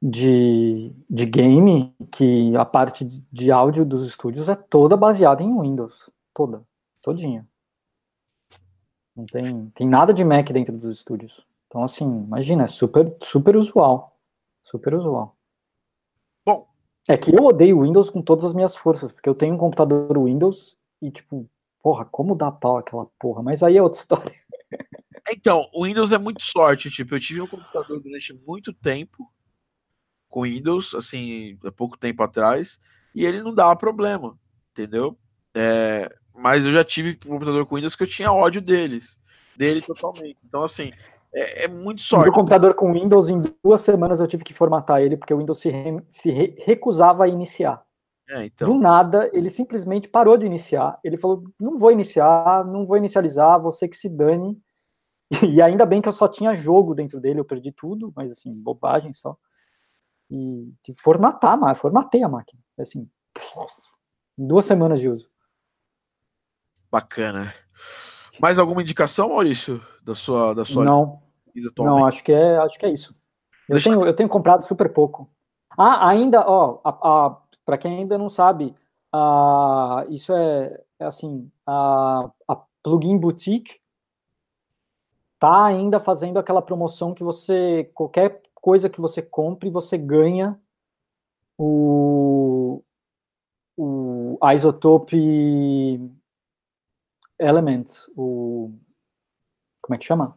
de, 0.00 0.92
de 1.10 1.26
game 1.26 1.92
que 2.12 2.54
a 2.56 2.64
parte 2.64 3.04
de, 3.04 3.24
de 3.32 3.50
áudio 3.50 3.84
dos 3.84 4.06
estúdios 4.06 4.48
é 4.48 4.54
toda 4.54 4.96
baseada 4.96 5.42
em 5.42 5.60
Windows. 5.60 6.08
Toda. 6.32 6.62
Todinha. 7.02 7.44
Não 9.16 9.26
tem, 9.26 9.68
tem 9.70 9.88
nada 9.88 10.14
de 10.14 10.24
Mac 10.24 10.48
dentro 10.52 10.78
dos 10.78 10.98
estúdios. 10.98 11.44
Então, 11.66 11.82
assim, 11.82 12.04
imagina, 12.04 12.62
é 12.62 12.68
super, 12.68 13.16
super 13.20 13.56
usual. 13.56 14.16
Super 14.62 14.94
usual. 14.94 15.36
É 17.08 17.16
que 17.16 17.30
eu 17.30 17.44
odeio 17.44 17.82
Windows 17.82 18.08
com 18.08 18.22
todas 18.22 18.44
as 18.44 18.54
minhas 18.54 18.74
forças, 18.74 19.12
porque 19.12 19.28
eu 19.28 19.34
tenho 19.34 19.54
um 19.54 19.58
computador 19.58 20.24
Windows 20.24 20.76
e, 21.02 21.10
tipo, 21.10 21.48
porra, 21.82 22.06
como 22.06 22.34
dá 22.34 22.50
pau 22.50 22.78
aquela 22.78 23.06
porra? 23.18 23.42
Mas 23.42 23.62
aí 23.62 23.76
é 23.76 23.82
outra 23.82 24.00
história. 24.00 24.34
Então, 25.30 25.68
o 25.72 25.84
Windows 25.84 26.12
é 26.12 26.18
muito 26.18 26.42
sorte. 26.42 26.90
Tipo, 26.90 27.14
eu 27.14 27.20
tive 27.20 27.42
um 27.42 27.46
computador 27.46 28.00
durante 28.00 28.32
muito 28.46 28.72
tempo 28.72 29.30
com 30.28 30.42
Windows, 30.42 30.94
assim, 30.94 31.56
há 31.64 31.70
pouco 31.70 31.96
tempo 31.96 32.22
atrás, 32.22 32.80
e 33.14 33.24
ele 33.24 33.40
não 33.40 33.54
dava 33.54 33.76
problema, 33.76 34.36
entendeu? 34.72 35.16
É, 35.54 36.08
mas 36.34 36.64
eu 36.64 36.72
já 36.72 36.82
tive 36.82 37.16
um 37.26 37.34
computador 37.34 37.64
com 37.66 37.76
Windows 37.76 37.94
que 37.94 38.02
eu 38.02 38.08
tinha 38.08 38.32
ódio 38.32 38.60
deles, 38.60 39.16
dele 39.56 39.80
totalmente. 39.80 40.36
Então, 40.44 40.64
assim, 40.64 40.90
é, 41.34 41.64
é 41.64 41.68
muito 41.68 41.98
Meu 42.00 42.04
sorte. 42.06 42.32
computador 42.34 42.74
com 42.74 42.92
Windows, 42.92 43.28
em 43.28 43.42
duas 43.62 43.80
semanas 43.80 44.20
eu 44.20 44.26
tive 44.28 44.44
que 44.44 44.54
formatar 44.54 45.00
ele, 45.02 45.16
porque 45.16 45.34
o 45.34 45.38
Windows 45.38 45.58
se, 45.58 45.68
re- 45.70 46.04
se 46.08 46.30
re- 46.30 46.56
recusava 46.60 47.24
a 47.24 47.28
iniciar. 47.28 47.82
É, 48.28 48.38
Do 48.38 48.44
então, 48.44 48.78
nada, 48.78 49.28
ele 49.34 49.50
simplesmente 49.50 50.08
parou 50.08 50.36
de 50.36 50.46
iniciar. 50.46 50.98
Ele 51.04 51.16
falou: 51.18 51.44
não 51.60 51.78
vou 51.78 51.90
iniciar, 51.92 52.64
não 52.64 52.86
vou 52.86 52.96
inicializar, 52.96 53.60
você 53.60 53.86
que 53.88 53.96
se 53.96 54.08
dane. 54.08 54.58
E 55.56 55.60
ainda 55.60 55.84
bem 55.86 56.00
que 56.00 56.08
eu 56.08 56.12
só 56.12 56.28
tinha 56.28 56.54
jogo 56.54 56.94
dentro 56.94 57.18
dele, 57.20 57.40
eu 57.40 57.44
perdi 57.44 57.72
tudo, 57.72 58.12
mas 58.14 58.30
assim, 58.30 58.50
bobagem 58.62 59.12
só. 59.12 59.36
E 60.30 60.72
tive 60.82 60.96
que 60.96 61.02
formatar, 61.02 61.58
mas 61.58 61.78
formatei 61.78 62.22
a 62.22 62.28
máquina. 62.28 62.60
Assim, 62.78 63.08
em 64.38 64.46
duas 64.46 64.64
semanas 64.64 65.00
de 65.00 65.08
uso. 65.08 65.28
bacana. 66.90 67.52
Mais 68.40 68.58
alguma 68.58 68.82
indicação, 68.82 69.28
Maurício, 69.30 69.82
da 70.02 70.14
sua, 70.14 70.54
da 70.54 70.64
sua 70.64 70.84
Não, 70.84 71.22
atualmente? 71.68 72.00
Não, 72.00 72.06
acho 72.06 72.24
que 72.24 72.32
é, 72.32 72.56
acho 72.58 72.78
que 72.78 72.86
é 72.86 72.90
isso. 72.90 73.14
Eu 73.68 73.74
Deixa- 73.74 73.90
tenho, 73.90 74.06
eu 74.06 74.14
tenho 74.14 74.28
comprado 74.28 74.66
super 74.66 74.92
pouco. 74.92 75.28
Ah, 75.76 76.08
ainda, 76.08 76.44
ó, 76.48 76.80
para 77.64 77.78
quem 77.78 77.98
ainda 77.98 78.18
não 78.18 78.28
sabe, 78.28 78.74
ah, 79.12 80.04
isso 80.08 80.32
é, 80.32 80.80
é 80.98 81.04
assim, 81.06 81.50
a, 81.66 82.30
a 82.48 82.56
Plugin 82.82 83.18
Boutique 83.18 83.80
tá 85.38 85.64
ainda 85.66 86.00
fazendo 86.00 86.38
aquela 86.38 86.62
promoção 86.62 87.14
que 87.14 87.22
você 87.22 87.90
qualquer 87.94 88.40
coisa 88.54 88.88
que 88.88 89.00
você 89.00 89.20
compre, 89.22 89.70
você 89.70 89.98
ganha 89.98 90.58
o 91.58 92.82
o 93.76 94.38
Isotope 94.52 95.16
Elements, 97.38 98.08
o 98.16 98.72
como 99.82 99.94
é 99.94 99.98
que 99.98 100.04
chama? 100.06 100.36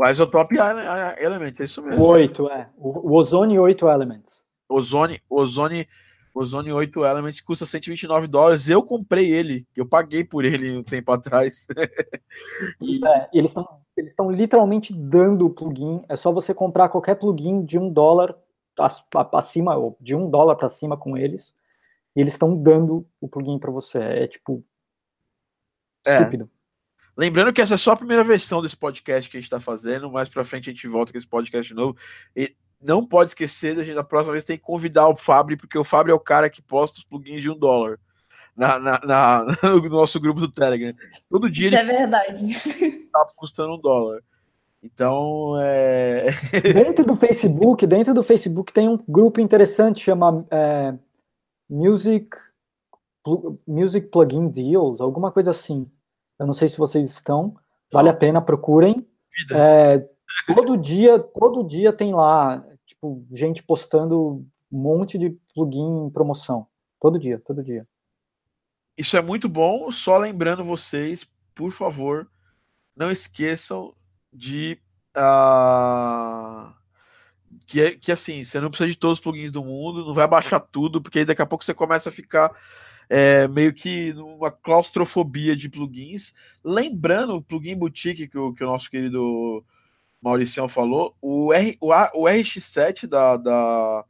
O 0.00 0.08
Isotope 0.08 0.56
Element, 0.56 1.60
é 1.60 1.64
isso 1.64 1.82
O 1.82 1.84
mesmo. 1.84 2.02
8, 2.02 2.48
é. 2.48 2.70
O, 2.78 3.10
o 3.10 3.16
Ozone 3.16 3.58
8 3.58 3.86
Elements. 3.86 4.42
Ozone, 4.66 5.20
Ozone, 5.28 5.86
Ozone 6.34 6.72
8 6.72 7.04
Elements 7.04 7.42
custa 7.42 7.66
129 7.66 8.26
dólares. 8.26 8.66
Eu 8.66 8.82
comprei 8.82 9.30
ele, 9.30 9.66
eu 9.76 9.86
paguei 9.86 10.24
por 10.24 10.42
ele 10.42 10.74
um 10.78 10.82
tempo 10.82 11.12
atrás. 11.12 11.66
e... 12.82 13.06
É, 13.06 13.28
eles 13.34 13.50
estão 13.50 13.80
eles 13.94 14.12
estão 14.12 14.30
literalmente 14.30 14.94
dando 14.94 15.44
o 15.44 15.50
plugin. 15.50 16.02
É 16.08 16.16
só 16.16 16.32
você 16.32 16.54
comprar 16.54 16.88
qualquer 16.88 17.16
plugin 17.16 17.62
de 17.62 17.78
um 17.78 17.92
dólar 17.92 18.34
acima, 19.34 19.76
ou 19.76 19.98
de 20.00 20.14
um 20.14 20.30
dólar 20.30 20.56
para 20.56 20.70
cima 20.70 20.96
com 20.96 21.14
eles. 21.14 21.52
E 22.16 22.20
eles 22.22 22.32
estão 22.32 22.56
dando 22.56 23.06
o 23.20 23.28
plugin 23.28 23.58
para 23.58 23.70
você. 23.70 23.98
É 23.98 24.26
tipo. 24.26 24.64
É. 26.06 26.16
Estúpido. 26.16 26.48
Lembrando 27.16 27.52
que 27.52 27.60
essa 27.60 27.74
é 27.74 27.76
só 27.76 27.92
a 27.92 27.96
primeira 27.96 28.24
versão 28.24 28.62
desse 28.62 28.76
podcast 28.76 29.30
que 29.30 29.36
a 29.36 29.40
gente 29.40 29.46
está 29.46 29.60
fazendo. 29.60 30.10
Mais 30.10 30.28
para 30.28 30.44
frente 30.44 30.70
a 30.70 30.72
gente 30.72 30.88
volta 30.88 31.12
com 31.12 31.18
esse 31.18 31.26
podcast 31.26 31.72
novo. 31.74 31.96
E 32.34 32.54
não 32.82 33.04
pode 33.04 33.30
esquecer, 33.30 33.78
a 33.78 33.84
gente 33.84 33.94
na 33.94 34.04
próxima 34.04 34.32
vez 34.32 34.44
tem 34.44 34.56
que 34.56 34.64
convidar 34.64 35.08
o 35.08 35.16
Fabri, 35.16 35.56
porque 35.56 35.76
o 35.76 35.84
Fabri 35.84 36.12
é 36.12 36.14
o 36.14 36.20
cara 36.20 36.48
que 36.48 36.62
posta 36.62 36.98
os 36.98 37.04
plugins 37.04 37.42
de 37.42 37.50
um 37.50 37.56
dólar 37.56 37.98
na, 38.56 38.78
na, 38.78 39.00
na 39.04 39.44
no 39.62 39.88
nosso 39.88 40.18
grupo 40.20 40.40
do 40.40 40.50
Telegram. 40.50 40.94
Todo 41.28 41.50
dia 41.50 41.68
Isso 41.68 41.76
é 41.76 41.84
verdade. 41.84 42.46
Tá 43.10 43.26
custando 43.36 43.74
um 43.74 43.80
dólar. 43.80 44.22
Então, 44.82 45.54
é... 45.60 46.26
dentro 46.72 47.04
do 47.04 47.16
Facebook, 47.16 47.86
dentro 47.86 48.14
do 48.14 48.22
Facebook 48.22 48.72
tem 48.72 48.88
um 48.88 48.96
grupo 49.08 49.40
interessante 49.40 50.00
chama 50.00 50.46
é, 50.48 50.94
Music 51.68 52.30
Music 53.66 54.06
Plugin 54.08 54.48
Deals, 54.48 55.00
alguma 55.00 55.30
coisa 55.32 55.50
assim. 55.50 55.90
Eu 56.40 56.46
não 56.46 56.54
sei 56.54 56.66
se 56.68 56.78
vocês 56.78 57.10
estão. 57.10 57.54
Vale 57.92 58.08
a 58.08 58.14
pena, 58.14 58.40
procurem. 58.40 59.06
É, 59.52 60.08
todo 60.46 60.76
dia, 60.76 61.18
todo 61.18 61.62
dia 61.62 61.92
tem 61.92 62.14
lá 62.14 62.64
tipo, 62.86 63.24
gente 63.30 63.62
postando 63.62 64.44
um 64.72 64.78
monte 64.78 65.18
de 65.18 65.36
plugin 65.54 66.06
em 66.06 66.10
promoção. 66.10 66.66
Todo 66.98 67.18
dia, 67.18 67.40
todo 67.44 67.62
dia. 67.62 67.86
Isso 68.96 69.16
é 69.16 69.22
muito 69.22 69.48
bom, 69.48 69.90
só 69.90 70.18
lembrando 70.18 70.64
vocês, 70.64 71.26
por 71.54 71.72
favor, 71.72 72.28
não 72.96 73.10
esqueçam 73.10 73.94
de 74.32 74.78
uh, 75.16 76.72
que, 77.66 77.92
que 77.92 78.12
assim, 78.12 78.44
você 78.44 78.60
não 78.60 78.68
precisa 78.68 78.90
de 78.90 78.96
todos 78.96 79.18
os 79.18 79.22
plugins 79.22 79.52
do 79.52 79.64
mundo, 79.64 80.04
não 80.04 80.14
vai 80.14 80.26
baixar 80.26 80.60
tudo, 80.60 81.00
porque 81.00 81.20
aí 81.20 81.24
daqui 81.24 81.42
a 81.42 81.46
pouco 81.46 81.64
você 81.64 81.72
começa 81.72 82.08
a 82.08 82.12
ficar 82.12 82.54
é, 83.10 83.48
meio 83.48 83.74
que 83.74 84.12
numa 84.12 84.52
claustrofobia 84.52 85.56
de 85.56 85.68
plugins. 85.68 86.32
Lembrando 86.62 87.34
o 87.34 87.42
plugin 87.42 87.76
boutique 87.76 88.28
que 88.28 88.38
o, 88.38 88.54
que 88.54 88.62
o 88.62 88.66
nosso 88.68 88.88
querido 88.88 89.64
Mauricião 90.22 90.68
falou, 90.68 91.16
o, 91.20 91.52
R, 91.52 91.76
o, 91.80 91.88
o 91.88 92.24
RX7 92.24 93.08
da, 93.08 93.36
da, 93.36 94.04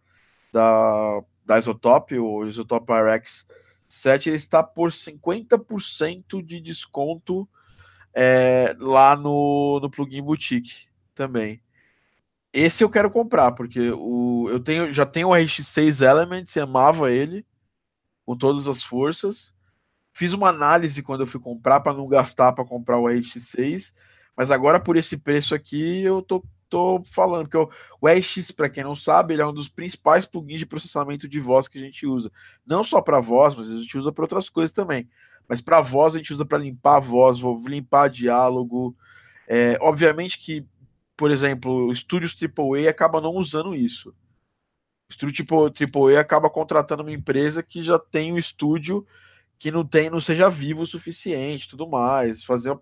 da, 0.53 1.23
da 1.47 1.57
o 2.21 2.45
Isotop 2.45 2.93
RX 2.93 3.47
7, 3.89 4.29
ele 4.29 4.37
está 4.37 4.63
por 4.63 4.91
50% 4.91 6.45
de 6.45 6.61
desconto 6.61 7.49
é, 8.15 8.77
lá 8.79 9.17
no, 9.17 9.81
no 9.81 9.91
Plugin 9.91 10.23
Boutique 10.23 10.89
também. 11.15 11.63
Esse 12.53 12.85
eu 12.85 12.91
quero 12.91 13.11
comprar, 13.11 13.53
porque 13.53 13.93
o, 13.93 14.49
eu 14.51 14.61
tenho, 14.61 14.93
já 14.93 15.07
tenho 15.07 15.29
o 15.29 15.33
RX6 15.33 16.05
Elements, 16.05 16.57
amava 16.57 17.11
ele 17.11 17.47
com 18.31 18.37
todas 18.37 18.68
as 18.68 18.83
forças. 18.83 19.53
Fiz 20.12 20.33
uma 20.33 20.49
análise 20.49 21.03
quando 21.03 21.22
eu 21.22 21.26
fui 21.26 21.41
comprar 21.41 21.81
para 21.81 21.93
não 21.93 22.07
gastar 22.07 22.53
para 22.53 22.64
comprar 22.64 22.99
o 22.99 23.05
RX6 23.05 23.93
mas 24.41 24.51
agora, 24.51 24.81
por 24.81 24.97
esse 24.97 25.18
preço 25.18 25.55
aqui, 25.55 26.01
eu 26.01 26.22
tô, 26.22 26.43
tô 26.66 27.03
falando, 27.05 27.47
porque 27.47 27.59
o, 28.01 28.09
RX, 28.09 28.51
para 28.53 28.70
quem 28.70 28.83
não 28.83 28.95
sabe, 28.95 29.35
ele 29.35 29.43
é 29.43 29.47
um 29.47 29.53
dos 29.53 29.68
principais 29.68 30.24
plugins 30.24 30.61
de 30.61 30.64
processamento 30.64 31.28
de 31.28 31.39
voz 31.39 31.68
que 31.68 31.76
a 31.76 31.81
gente 31.81 32.07
usa. 32.07 32.33
Não 32.66 32.83
só 32.83 33.03
para 33.03 33.20
voz, 33.20 33.55
mas 33.55 33.70
a 33.70 33.76
gente 33.76 33.99
usa 33.99 34.11
para 34.11 34.24
outras 34.24 34.49
coisas 34.49 34.72
também. 34.72 35.07
Mas 35.47 35.61
para 35.61 35.83
voz, 35.83 36.14
a 36.14 36.16
gente 36.16 36.33
usa 36.33 36.47
para 36.47 36.57
limpar 36.57 36.97
a 36.97 37.01
voz, 37.01 37.41
limpar 37.66 38.09
diálogo. 38.09 38.97
É, 39.47 39.76
obviamente 39.78 40.39
que, 40.39 40.64
por 41.16 41.31
exemplo, 41.31 41.93
estúdios 41.93 42.35
AAA 42.35 42.89
acaba 42.89 43.20
não 43.20 43.35
usando 43.35 43.74
isso. 43.74 44.14
O 45.11 45.13
estúdio 45.13 45.45
AAA 45.45 46.21
acaba 46.21 46.49
contratando 46.49 47.03
uma 47.03 47.13
empresa 47.13 47.63
que 47.63 47.83
já 47.83 47.99
tem 47.99 48.33
um 48.33 48.39
estúdio 48.39 49.05
que 49.59 49.71
não 49.71 49.85
tem, 49.85 50.09
não 50.09 50.21
seja 50.21 50.49
vivo 50.49 50.83
o 50.83 50.87
suficiente, 50.87 51.69
tudo 51.69 51.87
mais, 51.87 52.45
fazer 52.45 52.75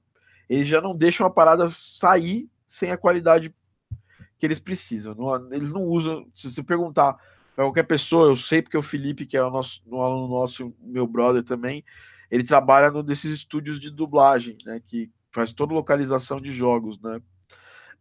eles 0.48 0.68
já 0.68 0.80
não 0.80 0.96
deixam 0.96 1.26
a 1.26 1.30
parada 1.30 1.68
sair 1.68 2.48
sem 2.66 2.90
a 2.90 2.96
qualidade 2.96 3.54
que 4.38 4.46
eles 4.46 4.60
precisam. 4.60 5.14
Não, 5.14 5.52
eles 5.52 5.72
não 5.72 5.82
usam. 5.84 6.26
Se 6.34 6.50
você 6.50 6.62
perguntar 6.62 7.14
para 7.54 7.64
qualquer 7.64 7.82
pessoa, 7.82 8.28
eu 8.28 8.36
sei 8.36 8.62
porque 8.62 8.78
o 8.78 8.82
Felipe, 8.82 9.26
que 9.26 9.36
é 9.36 9.42
o 9.42 9.50
nosso 9.50 9.82
um 9.86 10.00
aluno 10.00 10.28
nosso, 10.28 10.74
meu 10.80 11.06
brother 11.06 11.42
também, 11.42 11.84
ele 12.30 12.44
trabalha 12.44 12.90
no 12.90 13.02
desses 13.02 13.32
estúdios 13.32 13.78
de 13.78 13.90
dublagem, 13.90 14.56
né? 14.64 14.80
Que 14.84 15.10
faz 15.30 15.52
toda 15.52 15.74
localização 15.74 16.38
de 16.38 16.52
jogos, 16.52 16.98
né? 17.00 17.20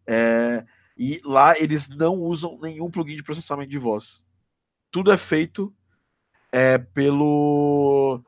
É, 0.05 0.65
e 0.97 1.21
lá 1.23 1.57
eles 1.57 1.87
não 1.89 2.15
usam 2.15 2.57
nenhum 2.61 2.89
plugin 2.89 3.15
de 3.15 3.23
processamento 3.23 3.69
de 3.69 3.77
voz. 3.77 4.25
Tudo 4.91 5.11
é 5.11 5.17
feito 5.17 5.73
é, 6.51 6.77
pelo 6.77 8.23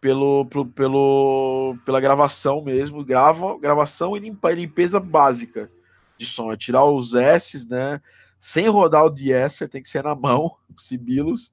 pelo, 0.00 0.44
pelo, 0.74 1.78
pela 1.84 2.00
gravação 2.00 2.62
mesmo, 2.62 3.02
grava, 3.02 3.58
gravação 3.58 4.14
e 4.14 4.20
limpa, 4.20 4.52
limpeza 4.52 5.00
básica 5.00 5.70
de 6.18 6.26
som, 6.26 6.52
é 6.52 6.56
tirar 6.56 6.84
os 6.84 7.14
S, 7.14 7.66
né, 7.68 8.00
sem 8.38 8.68
rodar 8.68 9.04
o 9.04 9.10
de-esser, 9.10 9.68
tem 9.68 9.82
que 9.82 9.88
ser 9.88 10.04
na 10.04 10.14
mão, 10.14 10.56
sibilos, 10.78 11.52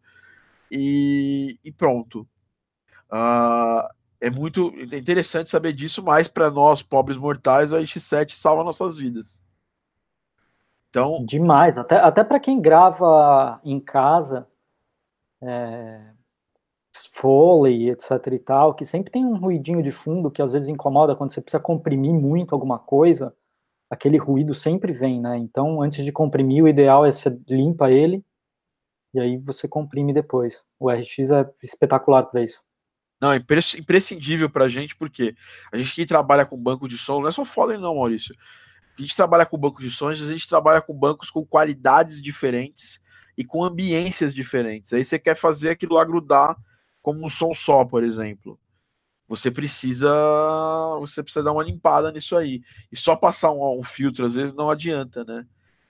e, 0.72 1.58
e 1.64 1.72
pronto. 1.72 2.28
Uh, 3.12 3.88
é 4.20 4.30
muito 4.30 4.74
interessante 4.94 5.50
saber 5.50 5.74
disso, 5.74 6.04
mas 6.04 6.28
para 6.28 6.52
nós, 6.52 6.82
pobres 6.82 7.18
mortais, 7.18 7.72
o 7.72 7.76
X7 7.76 8.34
salva 8.34 8.64
nossas 8.64 8.96
vidas. 8.96 9.41
Então... 10.92 11.26
Demais, 11.26 11.78
até, 11.78 11.96
até 11.96 12.24
para 12.24 12.40
quem 12.40 12.62
grava 12.62 13.60
em 13.64 13.80
casa, 13.80 14.46
é, 15.42 16.02
Foley, 17.14 17.90
etc 17.90 18.12
e 18.34 18.40
tal, 18.40 18.74
que 18.74 18.84
sempre 18.84 19.10
tem 19.10 19.26
um 19.26 19.38
ruidinho 19.38 19.82
de 19.82 19.92
fundo 19.92 20.30
que 20.30 20.42
às 20.42 20.52
vezes 20.52 20.68
incomoda 20.68 21.16
quando 21.16 21.34
você 21.34 21.42
precisa 21.42 21.64
comprimir 21.64 22.14
muito 22.14 22.54
alguma 22.54 22.78
coisa, 22.78 23.34
aquele 23.90 24.18
ruído 24.18 24.54
sempre 24.54 24.92
vem, 24.92 25.22
né? 25.22 25.38
Então, 25.38 25.82
antes 25.82 26.04
de 26.04 26.12
comprimir, 26.12 26.64
o 26.64 26.68
ideal 26.68 27.06
é 27.06 27.12
você 27.12 27.30
limpa 27.48 27.90
ele 27.90 28.24
e 29.14 29.20
aí 29.20 29.38
você 29.38 29.68
comprime 29.68 30.14
depois. 30.14 30.62
O 30.78 30.92
RX 30.92 31.20
é 31.32 31.50
espetacular 31.64 32.24
para 32.24 32.44
isso. 32.44 32.62
Não, 33.22 33.32
é 33.32 33.38
imprescindível 33.38 34.50
para 34.50 34.66
a 34.66 34.70
gente, 34.70 34.96
porque 34.96 35.36
a 35.72 35.78
gente 35.78 35.94
que 35.94 36.06
trabalha 36.06 36.46
com 36.46 36.58
banco 36.58 36.88
de 36.88 36.98
som, 36.98 37.22
não 37.22 37.30
é 37.30 37.32
só 37.32 37.46
Foley 37.46 37.78
não, 37.78 37.96
Maurício. 37.96 38.36
A 38.98 39.02
gente 39.02 39.16
trabalha 39.16 39.46
com 39.46 39.58
banco 39.58 39.82
de 39.82 39.90
sons, 39.90 40.22
a 40.22 40.26
gente 40.26 40.48
trabalha 40.48 40.82
com 40.82 40.94
bancos 40.94 41.30
com 41.30 41.46
qualidades 41.46 42.22
diferentes 42.22 43.02
e 43.38 43.44
com 43.44 43.64
ambiências 43.64 44.34
diferentes. 44.34 44.92
Aí 44.94 45.04
você 45.04 45.18
quer 45.18 45.36
fazer 45.36 45.70
aquilo 45.70 45.96
lá 45.96 46.06
grudar 46.06 46.56
como 47.02 47.26
um 47.26 47.30
som 47.30 47.54
só, 47.54 47.86
por 47.86 48.04
exemplo. 48.04 48.60
Você 49.28 49.50
precisa 49.50 50.10
você 51.00 51.24
precisa 51.24 51.44
dar 51.44 51.54
uma 51.54 51.64
limpada 51.64 52.12
nisso 52.12 52.36
aí. 52.36 52.62
E 52.92 52.98
só 52.98 53.16
passar 53.16 53.52
um, 53.52 53.80
um 53.80 53.84
filtro 53.84 54.26
às 54.26 54.34
vezes 54.34 54.54
não 54.54 54.70
adianta, 54.70 55.24
né? 55.24 55.46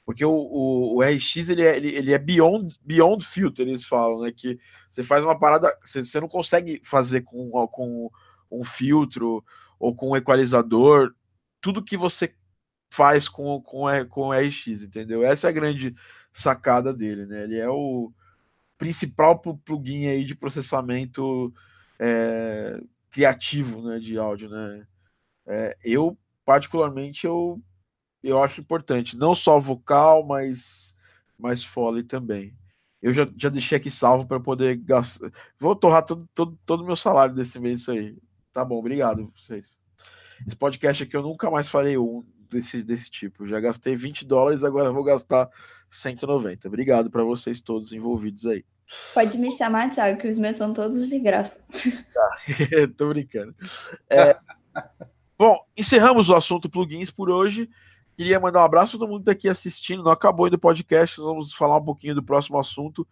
Porque 0.06 0.24
o, 0.24 0.32
o, 0.32 0.98
o 0.98 1.02
RX 1.02 1.50
ele 1.50 1.64
é, 1.64 1.78
ele, 1.78 1.96
ele, 1.96 2.14
é 2.14 2.18
beyond, 2.18 2.76
beyond 2.84 3.26
filter, 3.26 3.68
eles 3.68 3.84
falam, 3.84 4.22
né? 4.22 4.32
Que 4.32 4.60
você 4.92 5.04
faz 5.04 5.24
uma 5.24 5.38
parada, 5.38 5.76
você, 5.84 6.04
você 6.04 6.20
não 6.20 6.28
consegue 6.28 6.82
fazer 6.84 7.22
com, 7.22 7.50
com 7.68 8.12
um 8.52 8.64
filtro 8.64 9.44
ou 9.80 9.96
com 9.96 10.12
um 10.12 10.16
equalizador 10.16 11.14
tudo 11.62 11.84
que 11.84 11.96
você 11.96 12.34
faz 12.92 13.28
com, 13.28 13.62
com, 13.62 13.86
com 14.10 14.28
o 14.28 14.34
RX, 14.34 14.84
entendeu? 14.84 15.24
Essa 15.24 15.48
é 15.48 15.50
a 15.50 15.54
grande 15.54 15.96
sacada 16.32 16.94
dele, 16.94 17.26
né? 17.26 17.44
Ele 17.44 17.58
é 17.58 17.70
o, 17.70 18.12
principal 18.82 19.38
plugin 19.38 20.08
aí 20.08 20.26
de 20.26 20.34
processamento 20.34 21.54
é, 22.00 22.82
criativo 23.12 23.80
né, 23.84 24.00
de 24.00 24.18
áudio. 24.18 24.50
Né? 24.50 24.88
É, 25.46 25.78
eu, 25.84 26.18
particularmente, 26.44 27.28
eu, 27.28 27.62
eu 28.24 28.42
acho 28.42 28.60
importante, 28.60 29.16
não 29.16 29.36
só 29.36 29.60
vocal, 29.60 30.26
mas, 30.26 30.96
mas 31.38 31.64
Foley 31.64 32.02
também. 32.02 32.58
Eu 33.00 33.14
já, 33.14 33.28
já 33.38 33.50
deixei 33.50 33.78
aqui 33.78 33.92
salvo 33.92 34.26
para 34.26 34.40
poder 34.40 34.78
gastar. 34.78 35.32
Vou 35.60 35.76
torrar 35.76 36.04
todo 36.04 36.24
o 36.24 36.30
todo, 36.34 36.60
todo 36.66 36.84
meu 36.84 36.96
salário 36.96 37.36
desse 37.36 37.60
mês, 37.60 37.82
isso 37.82 37.92
aí. 37.92 38.18
Tá 38.52 38.66
bom, 38.66 38.80
obrigado 38.80 39.32
vocês. 39.36 39.80
Esse 40.48 40.58
podcast 40.58 41.04
aqui 41.04 41.16
eu 41.16 41.22
nunca 41.22 41.52
mais 41.52 41.70
farei 41.70 42.00
um 42.00 42.26
desse, 42.52 42.84
desse 42.84 43.10
tipo. 43.10 43.48
Já 43.48 43.60
gastei 43.60 43.96
20 43.96 44.26
dólares, 44.26 44.64
agora 44.64 44.92
vou 44.92 45.04
gastar 45.04 45.50
190. 45.90 46.68
Obrigado 46.68 47.10
para 47.10 47.24
vocês 47.24 47.60
todos 47.62 47.94
envolvidos 47.94 48.46
aí. 48.46 48.64
Pode 49.14 49.38
me 49.38 49.52
chamar, 49.52 49.90
Thiago, 49.90 50.20
que 50.20 50.28
os 50.28 50.38
meus 50.38 50.58
são 50.58 50.74
todos 50.74 51.10
de 51.10 51.20
graça. 51.20 51.60
Tá, 52.14 52.38
tô 52.98 53.10
brincando. 53.10 53.56
É, 54.10 54.38
bom, 55.40 55.58
encerramos 55.78 56.30
o 56.30 56.36
assunto 56.36 56.70
plugins 56.70 57.10
por 57.10 57.30
hoje. 57.30 57.70
Queria 58.18 58.40
mandar 58.40 58.62
um 58.62 58.66
abraço 58.66 58.98
a 58.98 59.00
todo 59.00 59.10
mundo 59.10 59.24
que 59.24 59.30
está 59.30 59.32
aqui 59.32 59.50
assistindo. 59.50 60.04
Não 60.04 60.12
acabou 60.12 60.46
ainda 60.46 60.58
o 60.58 60.60
podcast, 60.60 61.20
vamos 61.20 61.54
falar 61.54 61.78
um 61.78 61.86
pouquinho 61.86 62.14
do 62.14 62.22
próximo 62.22 62.60
assunto. 62.60 63.08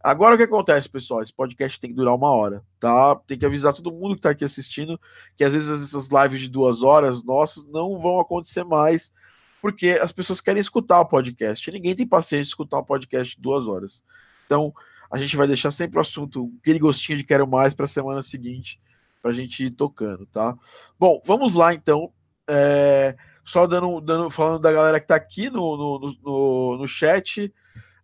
Agora 0.00 0.34
o 0.34 0.38
que 0.38 0.44
acontece, 0.44 0.88
pessoal? 0.88 1.22
Esse 1.22 1.32
podcast 1.32 1.78
tem 1.80 1.90
que 1.90 1.96
durar 1.96 2.14
uma 2.14 2.30
hora, 2.30 2.62
tá? 2.78 3.16
Tem 3.26 3.36
que 3.36 3.44
avisar 3.44 3.72
todo 3.72 3.92
mundo 3.92 4.14
que 4.14 4.22
tá 4.22 4.30
aqui 4.30 4.44
assistindo 4.44 4.98
que 5.36 5.42
às 5.42 5.52
vezes 5.52 5.68
essas 5.68 6.08
lives 6.08 6.40
de 6.40 6.48
duas 6.48 6.82
horas 6.82 7.24
nossas 7.24 7.66
não 7.66 7.98
vão 7.98 8.20
acontecer 8.20 8.64
mais, 8.64 9.12
porque 9.60 9.98
as 10.00 10.12
pessoas 10.12 10.40
querem 10.40 10.60
escutar 10.60 11.00
o 11.00 11.06
podcast. 11.06 11.70
ninguém 11.72 11.96
tem 11.96 12.06
paciência 12.06 12.44
de 12.44 12.48
escutar 12.48 12.78
um 12.78 12.84
podcast 12.84 13.34
de 13.34 13.42
duas 13.42 13.66
horas. 13.66 14.02
Então, 14.46 14.72
a 15.10 15.18
gente 15.18 15.36
vai 15.36 15.46
deixar 15.46 15.70
sempre 15.72 15.98
o 15.98 16.00
assunto, 16.00 16.52
aquele 16.60 16.78
gostinho 16.78 17.18
de 17.18 17.24
quero 17.24 17.46
mais 17.46 17.74
para 17.74 17.86
a 17.86 17.88
semana 17.88 18.22
seguinte, 18.22 18.80
para 19.20 19.32
a 19.32 19.34
gente 19.34 19.64
ir 19.64 19.70
tocando, 19.72 20.26
tá? 20.26 20.56
Bom, 20.98 21.20
vamos 21.26 21.54
lá 21.54 21.74
então. 21.74 22.12
É, 22.48 23.16
só 23.44 23.66
dando, 23.66 24.00
dando, 24.00 24.30
falando 24.30 24.60
da 24.60 24.72
galera 24.72 25.00
que 25.00 25.04
está 25.04 25.16
aqui 25.16 25.50
no, 25.50 25.76
no, 25.76 26.16
no, 26.22 26.78
no 26.78 26.86
chat. 26.86 27.52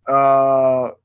Uh, 0.08 1.03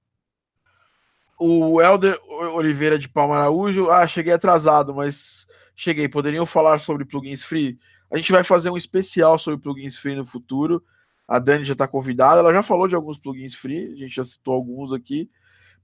o 1.40 1.82
Helder 1.82 2.20
Oliveira 2.54 3.00
de 3.00 3.08
Palma 3.08 3.38
Araújo. 3.38 3.90
Ah, 3.90 4.06
cheguei 4.08 4.34
atrasado, 4.34 4.94
mas 4.94 5.48
cheguei. 5.76 6.10
Poderiam 6.10 6.46
falar 6.46 6.80
sobre 6.80 7.06
plugins 7.06 7.44
free? 7.44 7.80
A 8.12 8.18
gente 8.18 8.32
vai 8.32 8.44
fazer 8.44 8.70
um 8.70 8.78
especial 8.78 9.40
sobre 9.40 9.60
plugins 9.60 9.98
free 9.98 10.16
no 10.16 10.26
futuro. 10.26 10.84
A 11.28 11.40
Dani 11.40 11.64
já 11.64 11.74
está 11.74 11.88
convidada. 11.88 12.40
Ela 12.40 12.54
já 12.54 12.62
falou 12.62 12.88
de 12.88 12.96
alguns 12.96 13.18
plugins 13.18 13.56
free, 13.56 13.94
a 13.94 13.96
gente 13.96 14.16
já 14.16 14.26
citou 14.26 14.54
alguns 14.54 14.92
aqui. 14.92 15.30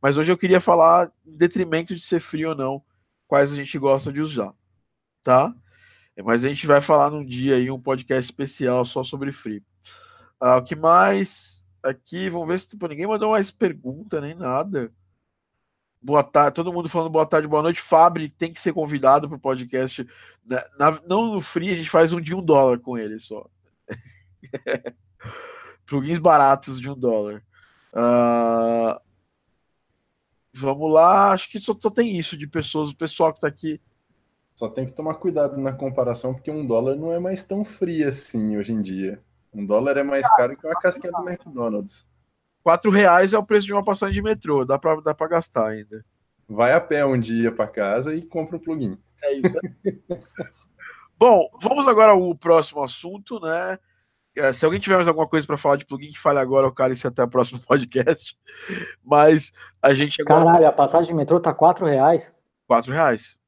Mas 0.02 0.18
hoje 0.18 0.32
eu 0.32 0.38
queria 0.38 0.60
falar, 0.60 1.12
em 1.26 1.38
detrimento 1.38 1.96
de 1.96 2.02
ser 2.02 2.20
free 2.20 2.46
ou 2.46 2.56
não, 2.56 2.84
quais 3.28 3.54
a 3.54 3.56
gente 3.56 3.78
gosta 3.80 4.12
de 4.12 4.22
usar. 4.22 4.54
Tá? 5.24 5.56
Mas 6.24 6.44
a 6.44 6.48
gente 6.48 6.68
vai 6.68 6.82
falar 6.82 7.12
num 7.12 7.26
dia 7.26 7.56
aí, 7.56 7.72
um 7.72 7.80
podcast 7.80 8.30
especial 8.32 8.84
só 8.86 9.04
sobre 9.04 9.32
free. 9.32 9.64
Ah, 10.40 10.58
o 10.58 10.64
que 10.64 10.76
mais? 10.76 11.66
Aqui, 11.82 12.30
vamos 12.30 12.48
ver 12.48 12.60
se 12.60 12.70
tipo, 12.70 12.88
ninguém 12.88 13.08
mandou 13.08 13.32
mais 13.32 13.52
pergunta 13.52 14.20
nem 14.20 14.34
nada. 14.34 14.92
Boa 16.06 16.24
tarde, 16.24 16.54
todo 16.54 16.72
mundo 16.72 16.88
falando 16.88 17.10
boa 17.10 17.26
tarde, 17.26 17.48
boa 17.48 17.64
noite. 17.64 17.82
Fabri 17.82 18.30
tem 18.30 18.54
que 18.54 18.62
ser 18.62 18.72
convidado 18.72 19.28
para 19.28 19.38
o 19.38 19.40
podcast. 19.40 20.08
Na, 20.48 20.64
na, 20.78 21.02
não 21.08 21.34
no 21.34 21.42
free, 21.42 21.74
a 21.74 21.76
gente 21.76 21.90
faz 21.90 22.14
um 22.14 22.22
de 22.22 22.32
um 22.32 22.44
dólar 22.44 22.80
com 22.80 22.96
ele 22.96 23.18
só. 23.18 23.50
Plugins 25.84 26.20
baratos 26.20 26.80
de 26.80 26.88
um 26.88 26.96
dólar. 26.96 27.44
Uh, 27.92 29.02
vamos 30.54 30.94
lá, 30.94 31.32
acho 31.32 31.50
que 31.50 31.60
só, 31.60 31.76
só, 31.80 31.90
tem 31.90 32.16
isso 32.16 32.38
de 32.38 32.46
pessoas, 32.46 32.92
o 32.92 32.96
pessoal 32.96 33.32
que 33.32 33.40
está 33.40 33.48
aqui. 33.48 33.82
Só 34.54 34.70
tem 34.70 34.86
que 34.86 34.92
tomar 34.92 35.16
cuidado 35.16 35.58
na 35.58 35.74
comparação, 35.74 36.36
porque 36.36 36.52
um 36.52 36.68
dólar 36.68 36.96
não 36.96 37.12
é 37.14 37.18
mais 37.18 37.44
tão 37.44 37.66
frio 37.66 38.08
assim 38.08 38.56
hoje 38.56 38.74
em 38.74 38.82
dia. 38.84 39.20
Um 39.52 39.66
dólar 39.66 39.98
é 39.98 40.04
mais 40.04 40.30
caro 40.36 40.54
que 40.54 40.68
uma 40.68 40.80
casquinha 40.80 41.12
do 41.12 41.28
McDonald's. 41.28 42.06
4 42.66 42.90
reais 42.90 43.32
é 43.32 43.38
o 43.38 43.46
preço 43.46 43.68
de 43.68 43.74
uma 43.74 43.84
passagem 43.84 44.16
de 44.16 44.24
metrô, 44.24 44.66
dá 44.66 44.80
para 44.80 45.00
dá 45.00 45.14
pra 45.14 45.28
gastar 45.28 45.68
ainda. 45.68 46.04
Vai 46.50 46.74
a 46.74 46.82
pé 46.82 47.06
um 47.06 47.20
dia 47.20 47.52
para 47.52 47.68
casa 47.68 48.16
e 48.16 48.24
compra 48.24 48.58
um 48.58 48.60
plugin. 48.60 48.98
É 49.24 49.34
isso. 49.34 49.60
Bom, 51.16 51.48
vamos 51.62 51.88
agora 51.88 52.14
ao 52.14 52.36
próximo 52.36 52.84
assunto, 52.84 53.40
né? 53.40 53.78
É, 54.36 54.52
se 54.52 54.66
alguém 54.66 54.80
tiver 54.80 54.96
mais 54.96 55.08
alguma 55.08 55.28
coisa 55.28 55.46
para 55.46 55.60
falar 55.60 55.76
de 55.76 55.86
plugin, 55.86 56.12
que 56.12 56.18
fale 56.18 56.40
agora, 56.40 56.68
o 56.68 56.74
cara 56.74 56.92
e 56.92 56.98
até 57.06 57.24
o 57.24 57.28
próximo 57.28 57.60
podcast. 57.62 58.36
Mas 59.04 59.54
a 59.80 59.94
gente 59.94 60.20
agora... 60.24 60.46
Caralho, 60.46 60.68
a 60.68 60.72
passagem 60.72 61.10
de 61.10 61.14
metrô 61.14 61.40
tá 61.40 61.54
4 61.54 61.86
reais? 61.86 62.34
4 62.68 62.92
reais. 62.92 63.40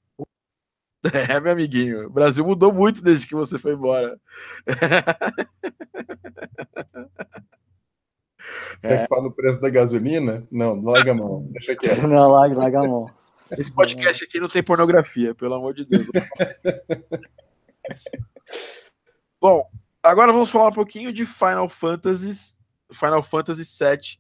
É, 1.12 1.40
meu 1.40 1.54
amiguinho. 1.54 2.06
O 2.06 2.12
Brasil 2.12 2.46
mudou 2.46 2.72
muito 2.72 3.02
desde 3.02 3.26
que 3.26 3.34
você 3.34 3.58
foi 3.58 3.74
embora. 3.74 4.16
É. 8.82 9.00
que 9.00 9.08
fala 9.08 9.28
o 9.28 9.32
preço 9.32 9.60
da 9.60 9.70
gasolina? 9.70 10.46
Não, 10.52 10.82
larga 10.82 11.12
a 11.12 11.16
mão, 11.16 11.48
deixa 11.52 11.76
quieto. 11.76 12.02
Não, 12.08 12.32
larga, 12.32 12.58
larga 12.58 12.80
a 12.80 12.88
mão. 12.88 13.08
Esse 13.58 13.72
podcast 13.72 14.24
aqui 14.24 14.40
não 14.40 14.50
tem 14.50 14.62
pornografia, 14.62 15.34
pelo 15.34 15.56
amor 15.56 15.74
de 15.74 15.86
Deus. 15.86 16.08
Bom, 19.40 19.70
agora 20.04 20.34
vamos 20.34 20.50
falar 20.50 20.70
um 20.70 20.74
pouquinho 20.74 21.14
de 21.14 21.26
Final 21.26 21.70
Fantasy, 21.70 22.58
Final 22.92 23.24
Fantasy 23.24 23.64
VII. 23.64 24.20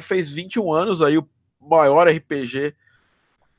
Fez 0.00 0.32
21 0.32 0.72
anos 0.72 1.00
aí, 1.00 1.16
o 1.16 1.28
maior 1.60 2.08
RPG 2.08 2.74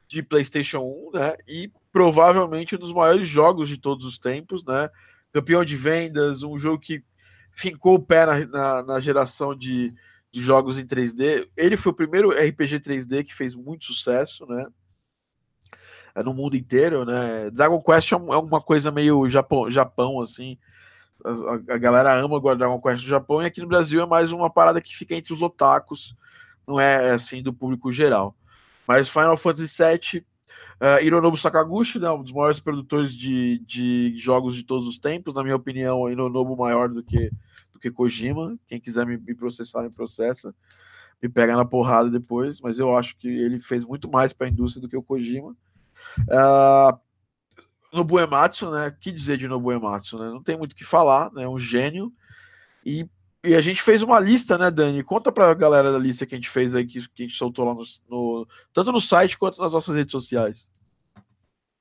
de 0.07 0.23
PlayStation 0.23 0.79
1, 1.13 1.17
né? 1.17 1.35
E 1.47 1.71
provavelmente 1.91 2.75
um 2.75 2.79
dos 2.79 2.93
maiores 2.93 3.27
jogos 3.27 3.69
de 3.69 3.77
todos 3.77 4.05
os 4.05 4.17
tempos, 4.17 4.63
né? 4.65 4.89
Campeão 5.31 5.63
de 5.63 5.75
vendas, 5.75 6.43
um 6.43 6.57
jogo 6.57 6.79
que 6.79 7.03
fincou 7.57 7.95
o 7.95 7.99
pé 7.99 8.23
na, 8.25 8.45
na, 8.45 8.83
na 8.83 8.99
geração 8.99 9.55
de, 9.55 9.91
de, 10.31 10.41
jogos 10.41 10.77
em 10.77 10.85
3D. 10.85 11.49
Ele 11.57 11.75
foi 11.75 11.91
o 11.91 11.95
primeiro 11.95 12.29
RPG 12.29 12.79
3D 12.79 13.23
que 13.23 13.33
fez 13.33 13.55
muito 13.55 13.85
sucesso, 13.85 14.45
né? 14.45 14.67
É 16.13 16.21
no 16.21 16.35
mundo 16.35 16.55
inteiro, 16.55 17.03
né? 17.03 17.49
Dragon 17.49 17.81
Quest 17.81 18.11
é, 18.11 18.15
é 18.15 18.17
uma 18.17 18.61
coisa 18.61 18.91
meio 18.91 19.27
Japão, 19.27 19.71
Japão 19.71 20.21
assim. 20.21 20.55
A, 21.25 21.73
a 21.73 21.77
galera 21.79 22.13
ama 22.13 22.35
o 22.37 22.55
Dragon 22.55 22.79
Quest 22.79 23.03
no 23.03 23.09
Japão 23.09 23.41
e 23.41 23.47
aqui 23.47 23.59
no 23.59 23.67
Brasil 23.67 24.01
é 24.01 24.05
mais 24.05 24.31
uma 24.31 24.51
parada 24.51 24.79
que 24.79 24.95
fica 24.95 25.15
entre 25.15 25.33
os 25.33 25.41
otakus, 25.41 26.15
não 26.67 26.79
é 26.79 27.09
assim 27.11 27.41
do 27.41 27.51
público 27.51 27.91
geral. 27.91 28.35
Mas 28.87 29.09
Final 29.09 29.35
Fantasy 29.35 29.83
VII 29.83 30.25
Uh, 30.79 31.03
Hironobu 31.03 31.35
Sakaguchi, 31.35 31.97
né, 31.97 32.07
um 32.11 32.21
dos 32.21 32.31
maiores 32.31 32.59
produtores 32.59 33.11
de, 33.11 33.57
de 33.65 34.15
jogos 34.15 34.55
de 34.55 34.63
todos 34.63 34.87
os 34.87 34.99
tempos, 34.99 35.33
na 35.33 35.41
minha 35.41 35.55
opinião, 35.55 36.07
Hironobu 36.07 36.55
maior 36.55 36.87
do 36.87 37.01
que 37.01 37.31
do 37.77 37.79
que 37.79 37.91
Kojima. 37.91 38.57
Quem 38.67 38.79
quiser 38.79 39.05
me, 39.05 39.17
me 39.17 39.35
processar, 39.35 39.83
me 39.83 39.89
processa. 39.89 40.53
Me 41.21 41.29
pega 41.29 41.55
na 41.55 41.65
porrada 41.65 42.09
depois, 42.09 42.59
mas 42.59 42.77
eu 42.77 42.95
acho 42.95 43.15
que 43.17 43.27
ele 43.27 43.59
fez 43.59 43.85
muito 43.85 44.09
mais 44.09 44.33
para 44.33 44.47
a 44.47 44.49
indústria 44.49 44.81
do 44.81 44.89
que 44.89 44.97
o 44.97 45.03
Kojima. 45.03 45.55
Uh, 46.21 46.99
Nobu 47.93 48.19
Ematsu, 48.19 48.69
né? 48.69 48.95
Que 48.99 49.11
dizer 49.11 49.37
de 49.37 49.47
Nobu 49.47 49.71
Ematsu, 49.71 50.17
né? 50.17 50.29
Não 50.29 50.43
tem 50.43 50.57
muito 50.57 50.73
o 50.73 50.75
que 50.75 50.83
falar, 50.83 51.31
né? 51.31 51.47
Um 51.47 51.57
gênio. 51.57 52.11
E, 52.85 53.07
e 53.43 53.55
a 53.55 53.61
gente 53.61 53.81
fez 53.81 54.01
uma 54.01 54.19
lista, 54.19 54.57
né, 54.57 54.69
Dani? 54.69 55.03
Conta 55.03 55.31
para 55.31 55.49
a 55.49 55.53
galera 55.53 55.91
da 55.91 55.97
lista 55.97 56.25
que 56.25 56.35
a 56.35 56.37
gente 56.37 56.49
fez 56.49 56.75
aí, 56.75 56.85
que, 56.85 57.07
que 57.09 57.23
a 57.23 57.27
gente 57.27 57.37
soltou 57.37 57.65
lá 57.65 57.73
no, 57.73 57.83
no, 58.09 58.47
tanto 58.73 58.91
no 58.91 59.01
site 59.01 59.37
quanto 59.37 59.61
nas 59.61 59.73
nossas 59.73 59.95
redes 59.95 60.11
sociais. 60.11 60.69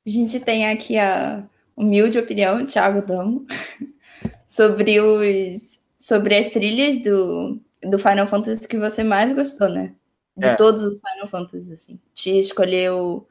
A 0.06 0.10
gente 0.10 0.38
tem 0.40 0.68
aqui 0.68 0.98
a 0.98 1.44
humilde 1.76 2.18
opinião, 2.18 2.64
Thiago 2.64 3.06
Damo, 3.06 3.46
sobre 4.48 5.00
os 5.00 5.85
sobre 5.98 6.36
as 6.36 6.50
trilhas 6.50 7.02
do, 7.02 7.60
do 7.82 7.98
Final 7.98 8.26
Fantasy 8.26 8.66
que 8.66 8.78
você 8.78 9.02
mais 9.02 9.32
gostou, 9.32 9.68
né? 9.68 9.94
De 10.36 10.48
é. 10.48 10.56
todos 10.56 10.82
os 10.82 11.00
Final 11.00 11.28
Fantasy, 11.28 11.72
assim. 11.72 12.00
Te 12.14 12.38
escolheu 12.38 13.26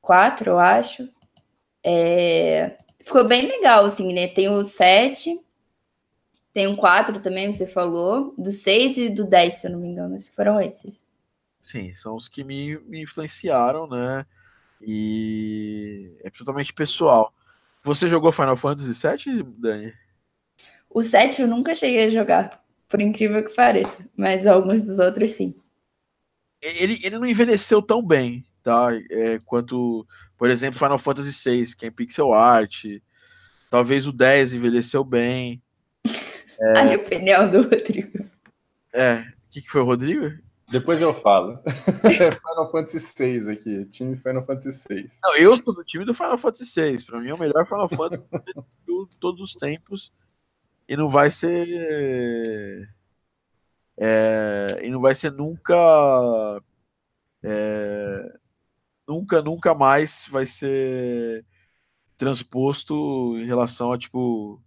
quatro, 0.00 0.52
eu 0.52 0.58
acho. 0.58 1.08
É... 1.84 2.76
Ficou 2.98 3.26
bem 3.26 3.46
legal, 3.46 3.84
assim, 3.84 4.12
né? 4.12 4.28
Tem 4.28 4.48
o 4.48 4.62
sete, 4.64 5.38
tem 6.52 6.66
um 6.66 6.76
quatro 6.76 7.20
também, 7.20 7.52
você 7.52 7.66
falou, 7.66 8.34
do 8.36 8.50
seis 8.50 8.96
e 8.96 9.08
do 9.08 9.24
dez, 9.24 9.54
se 9.54 9.66
eu 9.66 9.72
não 9.72 9.80
me 9.80 9.88
engano, 9.88 10.16
acho 10.16 10.30
que 10.30 10.36
foram 10.36 10.60
esses. 10.60 11.04
Sim, 11.60 11.94
são 11.94 12.16
os 12.16 12.28
que 12.28 12.42
me, 12.42 12.78
me 12.80 13.02
influenciaram, 13.02 13.86
né? 13.86 14.26
E 14.80 16.16
é 16.24 16.30
totalmente 16.30 16.72
pessoal. 16.72 17.32
Você 17.82 18.08
jogou 18.08 18.32
Final 18.32 18.56
Fantasy 18.56 18.92
VII, 18.92 19.42
Dani? 19.42 19.92
O 20.92 21.04
7 21.04 21.42
eu 21.42 21.48
nunca 21.48 21.74
cheguei 21.74 22.06
a 22.06 22.10
jogar, 22.10 22.60
por 22.88 23.00
incrível 23.00 23.44
que 23.44 23.54
pareça, 23.54 24.04
mas 24.16 24.44
alguns 24.44 24.82
dos 24.82 24.98
outros 24.98 25.30
sim. 25.30 25.54
Ele, 26.60 26.98
ele 27.04 27.18
não 27.18 27.26
envelheceu 27.26 27.80
tão 27.80 28.04
bem, 28.04 28.44
tá? 28.62 28.88
É, 29.08 29.38
quanto, 29.46 30.04
por 30.36 30.50
exemplo, 30.50 30.78
Final 30.78 30.98
Fantasy 30.98 31.48
VI, 31.48 31.76
que 31.76 31.84
é 31.86 31.88
em 31.88 31.92
pixel 31.92 32.32
art. 32.32 32.84
Talvez 33.70 34.06
o 34.06 34.12
10 34.12 34.54
envelheceu 34.54 35.04
bem. 35.04 35.62
É... 36.58 36.78
A 36.80 36.84
minha 36.84 36.96
opinião 36.96 37.48
do 37.48 37.62
Rodrigo. 37.62 38.28
É, 38.92 39.20
o 39.20 39.50
que, 39.50 39.62
que 39.62 39.70
foi 39.70 39.80
o 39.80 39.84
Rodrigo? 39.84 40.28
Depois 40.68 41.00
eu 41.00 41.14
falo. 41.14 41.60
É 41.64 41.70
Final 42.34 42.70
Fantasy 42.70 43.14
VI 43.16 43.52
aqui, 43.52 43.84
time 43.86 44.16
Final 44.16 44.42
Fantasy 44.42 44.86
VI. 44.88 45.08
Não, 45.22 45.36
eu 45.36 45.56
sou 45.56 45.72
do 45.72 45.84
time 45.84 46.04
do 46.04 46.14
Final 46.14 46.36
Fantasy 46.36 46.80
VI. 46.80 47.04
Para 47.04 47.20
mim 47.20 47.28
é 47.28 47.34
o 47.34 47.38
melhor 47.38 47.64
Final 47.64 47.88
Fantasy 47.88 48.22
de 48.86 49.16
todos 49.18 49.40
os 49.40 49.54
tempos 49.54 50.12
e 50.90 50.96
não 50.96 51.08
vai 51.08 51.30
ser. 51.30 52.92
É, 53.96 54.80
e 54.82 54.90
não 54.90 55.00
vai 55.00 55.14
ser 55.14 55.30
nunca. 55.30 55.76
É, 57.44 58.38
nunca, 59.06 59.40
nunca 59.40 59.72
mais 59.72 60.26
vai 60.28 60.46
ser 60.46 61.46
transposto 62.16 63.38
em 63.38 63.46
relação 63.46 63.92
a 63.92 63.98
tipo 63.98 64.60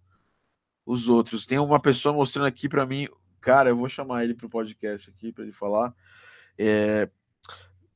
os 0.86 1.10
outros. 1.10 1.46
Tem 1.46 1.60
uma 1.60 1.80
pessoa 1.82 2.16
mostrando 2.16 2.48
aqui 2.48 2.70
para 2.70 2.86
mim, 2.86 3.10
cara, 3.42 3.70
eu 3.70 3.78
vou 3.78 3.90
chamar 3.90 4.24
ele 4.24 4.34
para 4.34 4.48
o 4.48 4.50
podcast 4.50 5.10
aqui 5.10 5.34
para 5.34 5.44
ele 5.44 5.52
falar. 5.52 5.94
É, 6.58 7.10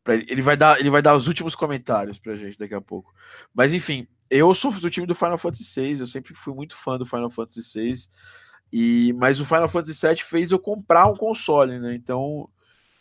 ele, 0.06 0.26
ele 0.30 0.42
vai 0.42 0.58
dar, 0.58 0.80
ele 0.82 0.90
vai 0.90 1.02
dar 1.02 1.16
os 1.16 1.28
últimos 1.28 1.56
comentários 1.56 2.20
para 2.20 2.34
a 2.34 2.38
gente 2.38 2.60
daqui 2.60 2.74
a 2.74 2.82
pouco. 2.82 3.14
Mas 3.54 3.74
enfim, 3.74 4.06
eu 4.30 4.54
sou 4.54 4.72
do 4.72 4.90
time 4.90 5.08
do 5.08 5.16
Final 5.16 5.38
Fantasy 5.38 5.64
VI, 5.80 6.00
eu 6.00 6.08
sempre 6.08 6.34
fui 6.34 6.54
muito 6.54 6.76
fã 6.76 6.98
do 6.98 7.06
Final 7.06 7.30
Fantasy 7.30 7.80
VI, 7.80 8.10
e, 8.72 9.14
mas 9.14 9.40
o 9.40 9.46
Final 9.46 9.70
Fantasy 9.70 10.06
VII 10.06 10.18
fez 10.18 10.52
eu 10.52 10.60
comprar 10.60 11.08
um 11.08 11.16
console, 11.16 11.80
né? 11.80 11.94
Então 11.94 12.50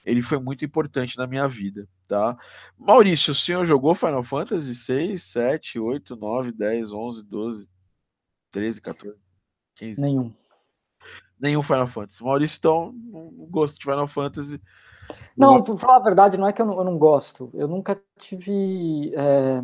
ele 0.05 0.22
foi 0.22 0.39
muito 0.39 0.64
importante 0.64 1.18
na 1.18 1.27
minha 1.27 1.49
vida, 1.49 1.89
tá? 2.07 2.37
Maurício, 2.79 3.33
o 3.33 3.35
senhor 3.35 3.66
jogou 3.66 3.95
Final 3.95 4.22
Fantasy 4.22 4.74
6, 4.74 5.22
7, 5.22 5.79
8, 5.81 6.14
9, 6.14 6.53
10, 6.53 6.93
11, 6.93 7.24
12, 7.24 7.68
13, 8.53 8.81
14, 8.81 9.18
15? 9.74 10.01
Nenhum. 10.01 10.33
Nenhum 11.39 11.62
Final 11.62 11.89
Fantasy. 11.89 12.22
Maurício, 12.22 12.57
então, 12.59 12.93
não 12.93 13.47
gosto 13.51 13.77
de 13.79 13.85
Final 13.85 14.07
Fantasy. 14.07 14.61
Não, 15.37 15.62
pra 15.62 15.77
falar 15.77 15.97
a 15.97 16.05
verdade, 16.05 16.37
não 16.37 16.49
é 16.49 16.53
que 16.53 16.62
eu 16.62 16.66
não, 16.66 16.79
eu 16.79 16.85
não 16.85 16.99
gosto. 16.99 17.51
Eu 17.55 17.68
nunca 17.68 18.01
tive. 18.18 19.12
É... 19.14 19.62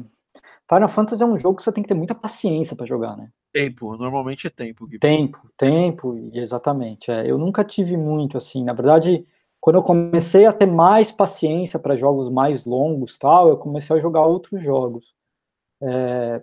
Final 0.69 0.89
Fantasy 0.89 1.23
é 1.23 1.27
um 1.27 1.37
jogo 1.37 1.57
que 1.57 1.63
você 1.63 1.73
tem 1.73 1.83
que 1.83 1.89
ter 1.89 1.95
muita 1.95 2.15
paciência 2.15 2.77
para 2.77 2.87
jogar, 2.87 3.17
né? 3.17 3.31
Tempo, 3.53 3.97
normalmente 3.97 4.47
é 4.47 4.51
tempo. 4.51 4.89
Tempo, 4.99 5.51
tempo, 5.57 6.31
exatamente. 6.33 7.11
É. 7.11 7.31
Eu 7.31 7.37
nunca 7.37 7.63
tive 7.63 7.97
muito 7.97 8.39
assim. 8.39 8.65
Na 8.65 8.73
verdade, 8.73 9.27
quando 9.61 9.77
eu 9.77 9.83
comecei 9.83 10.47
a 10.47 10.53
ter 10.53 10.67
mais 10.67 11.13
paciência 11.13 11.79
para 11.79 11.95
jogos 11.95 12.31
mais 12.31 12.65
longos, 12.65 13.19
tal, 13.19 13.49
eu 13.49 13.57
comecei 13.57 13.95
a 13.97 14.01
jogar 14.01 14.27
outros 14.27 14.63
jogos. 14.63 15.15
É, 15.83 16.43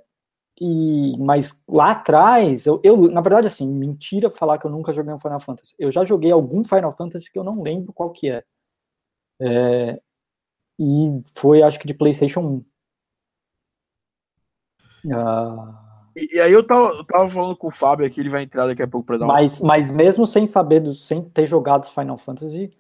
e, 0.61 1.17
mas 1.17 1.63
lá 1.67 1.91
atrás, 1.91 2.65
eu, 2.65 2.79
eu, 2.83 2.97
na 3.09 3.21
verdade, 3.21 3.47
assim, 3.47 3.67
mentira 3.67 4.29
falar 4.29 4.57
que 4.57 4.65
eu 4.65 4.71
nunca 4.71 4.91
joguei 4.91 5.13
um 5.13 5.19
Final 5.19 5.39
Fantasy. 5.39 5.73
Eu 5.79 5.89
já 5.89 6.03
joguei 6.03 6.31
algum 6.31 6.63
Final 6.63 6.91
Fantasy 6.91 7.31
que 7.31 7.39
eu 7.39 7.43
não 7.43 7.61
lembro 7.61 7.93
qual 7.93 8.11
que 8.11 8.29
é. 8.29 8.43
é 9.41 10.01
e 10.79 11.21
foi, 11.35 11.61
acho 11.61 11.79
que 11.79 11.87
de 11.87 11.93
PlayStation 11.93 12.41
1. 12.41 12.65
Ah, 15.13 15.89
e, 16.15 16.35
e, 16.35 16.39
aí 16.39 16.51
eu 16.51 16.63
tava, 16.63 16.89
eu 16.89 17.03
tava 17.03 17.29
falando 17.29 17.55
com 17.55 17.67
o 17.67 17.71
Fábio 17.71 18.05
aqui, 18.05 18.19
ele 18.19 18.29
vai 18.29 18.43
entrar 18.43 18.67
daqui 18.67 18.81
a 18.81 18.87
pouco 18.87 19.05
para 19.05 19.17
dar 19.17 19.27
mas, 19.27 19.61
mas 19.61 19.91
mesmo 19.91 20.25
sem 20.25 20.45
saber, 20.45 20.81
do, 20.81 20.93
sem 20.93 21.23
ter 21.23 21.45
jogado 21.45 21.87
Final 21.87 22.17
Fantasy, 22.17 22.73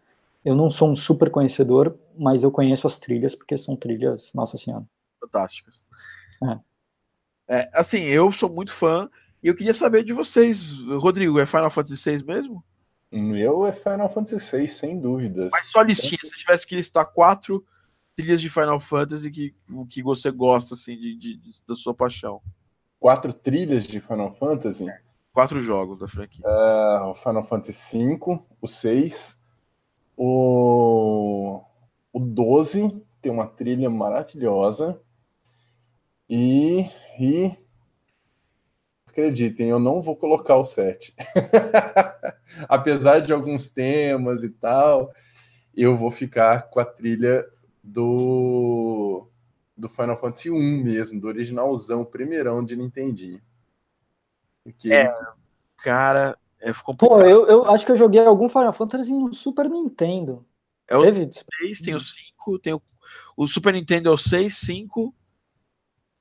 eu 0.43 0.55
não 0.55 0.69
sou 0.69 0.89
um 0.89 0.95
super 0.95 1.29
conhecedor, 1.29 1.97
mas 2.17 2.43
eu 2.43 2.51
conheço 2.51 2.87
as 2.87 2.97
trilhas, 2.97 3.35
porque 3.35 3.57
são 3.57 3.75
trilhas, 3.75 4.31
nossa 4.33 4.57
senhora. 4.57 4.85
Fantásticas. 5.19 5.85
É. 7.47 7.59
é. 7.59 7.69
assim, 7.73 8.03
eu 8.03 8.31
sou 8.31 8.49
muito 8.49 8.71
fã, 8.71 9.09
e 9.43 9.47
eu 9.47 9.55
queria 9.55 9.73
saber 9.73 10.03
de 10.03 10.13
vocês, 10.13 10.71
Rodrigo, 10.83 11.39
é 11.39 11.45
Final 11.45 11.69
Fantasy 11.69 12.17
VI 12.17 12.25
mesmo? 12.25 12.63
Meu 13.11 13.65
é 13.65 13.71
Final 13.71 14.09
Fantasy 14.09 14.57
VI, 14.57 14.67
sem 14.67 14.99
dúvidas. 14.99 15.49
Mas 15.51 15.65
só 15.65 15.81
listinha, 15.81 16.19
se 16.23 16.37
tivesse 16.37 16.67
que 16.67 16.75
listar 16.75 17.05
quatro 17.05 17.65
trilhas 18.19 18.41
de 18.41 18.49
Final 18.49 18.79
Fantasy 18.79 19.31
que, 19.31 19.55
que 19.89 20.03
você 20.03 20.29
gosta, 20.29 20.73
assim, 20.73 20.97
de, 20.97 21.15
de, 21.15 21.37
de 21.37 21.51
da 21.67 21.75
sua 21.75 21.93
paixão 21.93 22.41
quatro 22.99 23.31
trilhas 23.31 23.87
de 23.87 23.99
Final 24.01 24.33
Fantasy. 24.35 24.85
Quatro 25.31 25.61
jogos 25.61 25.99
da 25.99 26.07
franquia. 26.07 26.43
Uh, 26.45 27.07
o 27.07 27.15
Final 27.15 27.43
Fantasy 27.43 27.97
V, 27.97 28.39
o 28.59 28.67
6, 28.67 29.41
o, 30.17 31.61
o 32.11 32.19
12 32.19 33.01
tem 33.21 33.31
uma 33.31 33.47
trilha 33.47 33.89
maravilhosa. 33.89 34.99
E, 36.29 36.89
e 37.19 37.57
acreditem, 39.07 39.69
eu 39.69 39.79
não 39.79 40.01
vou 40.01 40.15
colocar 40.15 40.57
o 40.57 40.65
7. 40.65 41.15
Apesar 42.67 43.19
de 43.19 43.31
alguns 43.31 43.69
temas 43.69 44.43
e 44.43 44.49
tal, 44.49 45.11
eu 45.75 45.95
vou 45.95 46.11
ficar 46.11 46.69
com 46.69 46.79
a 46.79 46.85
trilha 46.85 47.45
do 47.83 49.27
do 49.79 49.87
Final 49.87 50.17
Fantasy 50.17 50.51
1 50.51 50.83
mesmo, 50.83 51.21
do 51.21 51.27
originalzão, 51.27 52.03
primeirão 52.03 52.63
de 52.63 52.75
Nintendinho. 52.75 53.41
Porque... 54.61 54.91
É, 54.91 55.09
cara, 55.77 56.37
é 56.59 56.73
complicado. 56.73 57.19
Pô, 57.21 57.21
eu, 57.21 57.47
eu 57.47 57.65
acho 57.71 57.85
que 57.85 57.91
eu 57.93 57.95
joguei 57.95 58.19
algum 58.19 58.49
Final 58.49 58.73
Fantasy 58.73 59.13
no 59.13 59.33
Super 59.33 59.69
Nintendo. 59.69 60.45
É 60.85 60.97
o 60.97 61.03
6, 61.03 61.81
tem 61.81 61.95
o 61.95 61.99
5, 61.99 62.59
tem 62.59 62.73
o, 62.73 62.81
o 63.37 63.47
Super 63.47 63.73
Nintendo 63.73 64.09
é 64.09 64.11
o 64.11 64.17
6, 64.17 64.53
5 64.57 65.15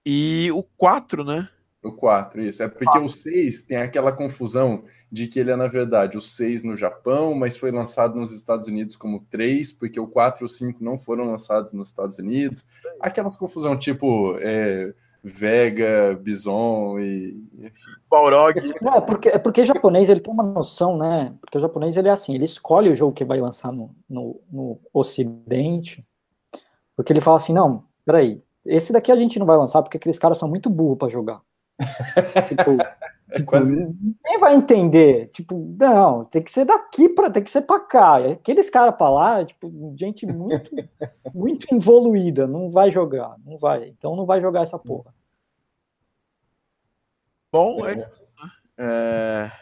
e 0.07 0.51
o 0.53 0.63
4, 0.63 1.25
né? 1.25 1.49
O 1.83 1.93
4, 1.93 2.43
isso. 2.43 2.63
É 2.63 2.69
porque 2.69 2.99
o 2.99 3.09
6 3.09 3.63
tem 3.63 3.77
aquela 3.77 4.11
confusão 4.11 4.83
de 5.11 5.29
que 5.29 5.39
ele 5.39 5.53
é, 5.53 5.57
na 5.57 5.69
verdade, 5.69 6.19
o 6.19 6.21
6 6.21 6.65
no 6.65 6.75
Japão, 6.75 7.35
mas 7.35 7.57
foi 7.57 7.71
lançado 7.71 8.19
nos 8.19 8.33
Estados 8.33 8.67
Unidos 8.67 8.97
como 8.97 9.25
3, 9.31 9.73
porque 9.73 10.01
o 10.01 10.09
4 10.09 10.43
e 10.43 10.47
o 10.47 10.49
5 10.49 10.83
não 10.83 10.99
foram 10.99 11.25
lançados 11.25 11.73
nos 11.73 11.89
Estados 11.89 12.19
Unidos. 12.19 12.67
Aquelas 13.01 13.37
confusão 13.37 13.79
tipo 13.79 14.37
é, 14.41 14.93
Vega, 15.23 16.19
Bison 16.21 16.99
e. 16.99 17.41
Balrog. 18.11 18.59
É, 18.59 19.01
porque, 19.01 19.29
é 19.29 19.39
porque 19.39 19.61
o 19.61 19.65
japonês 19.65 20.09
ele 20.09 20.21
tem 20.21 20.35
uma 20.35 20.43
noção, 20.43 20.99
né? 20.99 21.33
Porque 21.41 21.59
o 21.59 21.61
japonês 21.61 21.97
ele 21.97 22.09
é 22.09 22.13
assim, 22.13 22.35
ele 22.35 22.45
escolhe 22.45 22.91
o 22.91 22.95
jogo 22.95 23.13
que 23.13 23.25
vai 23.25 23.41
lançar 23.41 23.71
no, 23.71 23.95
no, 24.11 24.41
no 24.51 24.81
Ocidente, 24.93 26.05
porque 26.97 27.13
ele 27.13 27.21
fala 27.21 27.37
assim: 27.37 27.53
não, 27.53 27.85
peraí, 28.05 28.43
esse 28.65 28.93
daqui 28.93 29.13
a 29.13 29.17
gente 29.17 29.39
não 29.39 29.47
vai 29.47 29.57
lançar 29.57 29.81
porque 29.81 29.97
aqueles 29.97 30.19
caras 30.19 30.39
são 30.39 30.49
muito 30.49 30.69
burros 30.69 30.99
para 30.99 31.09
jogar 31.09 31.41
tipo, 32.49 32.77
é 33.31 33.43
quase... 33.43 33.75
Ninguém 33.75 34.39
vai 34.41 34.55
entender. 34.55 35.31
Tipo, 35.33 35.77
não, 35.79 36.25
tem 36.25 36.43
que 36.43 36.51
ser 36.51 36.65
daqui 36.65 37.09
para, 37.09 37.31
tem 37.31 37.43
que 37.43 37.51
ser 37.51 37.63
para 37.63 37.81
cá. 37.81 38.17
Aqueles 38.17 38.71
caras 38.71 38.97
para 38.97 39.11
lá, 39.11 39.45
tipo, 39.45 39.95
gente 39.97 40.27
muito, 40.27 40.71
muito 41.35 41.67
evoluída, 41.75 42.47
não 42.47 42.71
vai 42.71 42.91
jogar, 42.91 43.37
não 43.45 43.59
vai. 43.59 43.89
Então 43.89 44.17
não 44.17 44.27
vai 44.27 44.41
jogar 44.41 44.63
essa 44.63 44.79
porra. 44.79 45.15
Bom, 47.53 47.87
é. 47.87 48.11
é... 48.79 49.53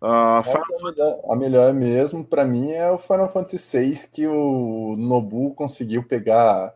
Uh, 0.00 0.42
Fantasy... 0.44 1.20
A 1.28 1.34
melhor 1.34 1.74
mesmo, 1.74 2.24
para 2.24 2.44
mim, 2.44 2.70
é 2.70 2.88
o 2.90 2.98
Final 2.98 3.28
Fantasy 3.28 3.78
VI 3.78 4.08
que 4.12 4.26
o 4.28 4.94
Nobu 4.96 5.54
conseguiu 5.54 6.04
pegar 6.04 6.72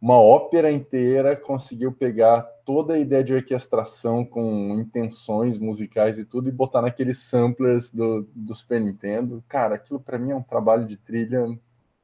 uma 0.00 0.18
ópera 0.18 0.70
inteira, 0.70 1.36
conseguiu 1.36 1.92
pegar 1.92 2.46
toda 2.70 2.94
a 2.94 2.98
ideia 2.98 3.24
de 3.24 3.34
orquestração 3.34 4.24
com 4.24 4.78
intenções 4.78 5.58
musicais 5.58 6.20
e 6.20 6.24
tudo 6.24 6.48
e 6.48 6.52
botar 6.52 6.80
naqueles 6.80 7.18
samplers 7.18 7.92
do, 7.92 8.28
do 8.32 8.54
Super 8.54 8.80
Nintendo. 8.80 9.42
Cara, 9.48 9.74
aquilo 9.74 9.98
para 9.98 10.16
mim 10.16 10.30
é 10.30 10.36
um 10.36 10.42
trabalho 10.42 10.86
de 10.86 10.96
trilha 10.96 11.44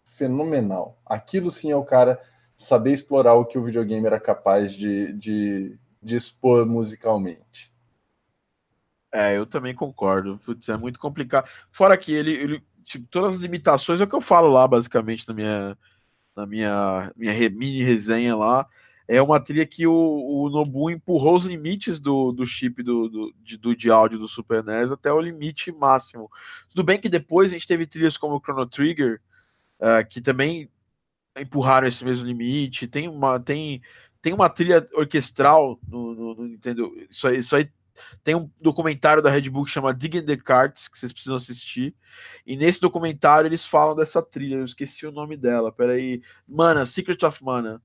fenomenal. 0.04 1.00
Aquilo 1.06 1.52
sim 1.52 1.70
é 1.70 1.76
o 1.76 1.84
cara 1.84 2.20
saber 2.56 2.92
explorar 2.92 3.34
o 3.34 3.44
que 3.44 3.56
o 3.56 3.62
videogame 3.62 4.06
era 4.06 4.18
capaz 4.18 4.74
de, 4.74 5.12
de, 5.12 5.78
de 6.02 6.16
expor 6.16 6.66
musicalmente. 6.66 7.72
É, 9.14 9.38
eu 9.38 9.46
também 9.46 9.72
concordo. 9.72 10.36
Putz, 10.44 10.68
é 10.68 10.76
muito 10.76 10.98
complicado. 10.98 11.48
Fora 11.70 11.96
que 11.96 12.12
ele, 12.12 12.32
ele 12.32 12.64
tipo, 12.82 13.06
todas 13.08 13.36
as 13.36 13.40
limitações 13.40 14.00
é 14.00 14.04
o 14.04 14.08
que 14.08 14.16
eu 14.16 14.20
falo 14.20 14.48
lá, 14.48 14.66
basicamente, 14.66 15.28
na 15.28 15.32
minha, 15.34 15.78
na 16.34 16.44
minha, 16.44 17.12
minha 17.16 17.50
mini 17.50 17.84
resenha 17.84 18.34
lá 18.34 18.66
é 19.08 19.22
uma 19.22 19.38
trilha 19.38 19.64
que 19.64 19.86
o, 19.86 19.92
o 19.92 20.50
Nobu 20.50 20.90
empurrou 20.90 21.36
os 21.36 21.44
limites 21.44 22.00
do, 22.00 22.32
do 22.32 22.44
chip 22.44 22.82
do, 22.82 23.08
do, 23.08 23.34
de, 23.40 23.56
do 23.56 23.76
de 23.76 23.90
áudio 23.90 24.18
do 24.18 24.26
Super 24.26 24.64
NES 24.64 24.90
até 24.90 25.12
o 25.12 25.20
limite 25.20 25.70
máximo. 25.70 26.30
Tudo 26.70 26.82
bem 26.82 26.98
que 26.98 27.08
depois 27.08 27.50
a 27.50 27.54
gente 27.54 27.68
teve 27.68 27.86
trilhas 27.86 28.16
como 28.16 28.36
o 28.36 28.40
Chrono 28.40 28.66
Trigger, 28.66 29.20
uh, 29.80 30.06
que 30.08 30.20
também 30.20 30.68
empurraram 31.38 31.86
esse 31.86 32.04
mesmo 32.04 32.26
limite. 32.26 32.88
Tem 32.88 33.08
uma, 33.08 33.38
tem, 33.38 33.80
tem 34.20 34.32
uma 34.32 34.48
trilha 34.48 34.88
orquestral 34.92 35.78
no, 35.86 36.14
no, 36.14 36.34
no 36.34 36.44
Nintendo. 36.48 36.92
Isso 37.08 37.28
aí, 37.28 37.38
isso 37.38 37.54
aí 37.54 37.70
tem 38.24 38.34
um 38.34 38.50
documentário 38.60 39.22
da 39.22 39.30
Red 39.30 39.48
Bull 39.48 39.64
que 39.64 39.70
chama 39.70 39.94
Digging 39.94 40.26
the 40.26 40.36
Cards, 40.36 40.88
que 40.88 40.98
vocês 40.98 41.12
precisam 41.12 41.36
assistir. 41.36 41.94
E 42.44 42.56
nesse 42.56 42.80
documentário 42.80 43.46
eles 43.46 43.64
falam 43.64 43.94
dessa 43.94 44.20
trilha. 44.20 44.56
Eu 44.56 44.64
esqueci 44.64 45.06
o 45.06 45.12
nome 45.12 45.36
dela. 45.36 45.70
Peraí. 45.70 46.20
Mana, 46.46 46.84
Secret 46.84 47.24
of 47.24 47.44
Mana 47.44 47.80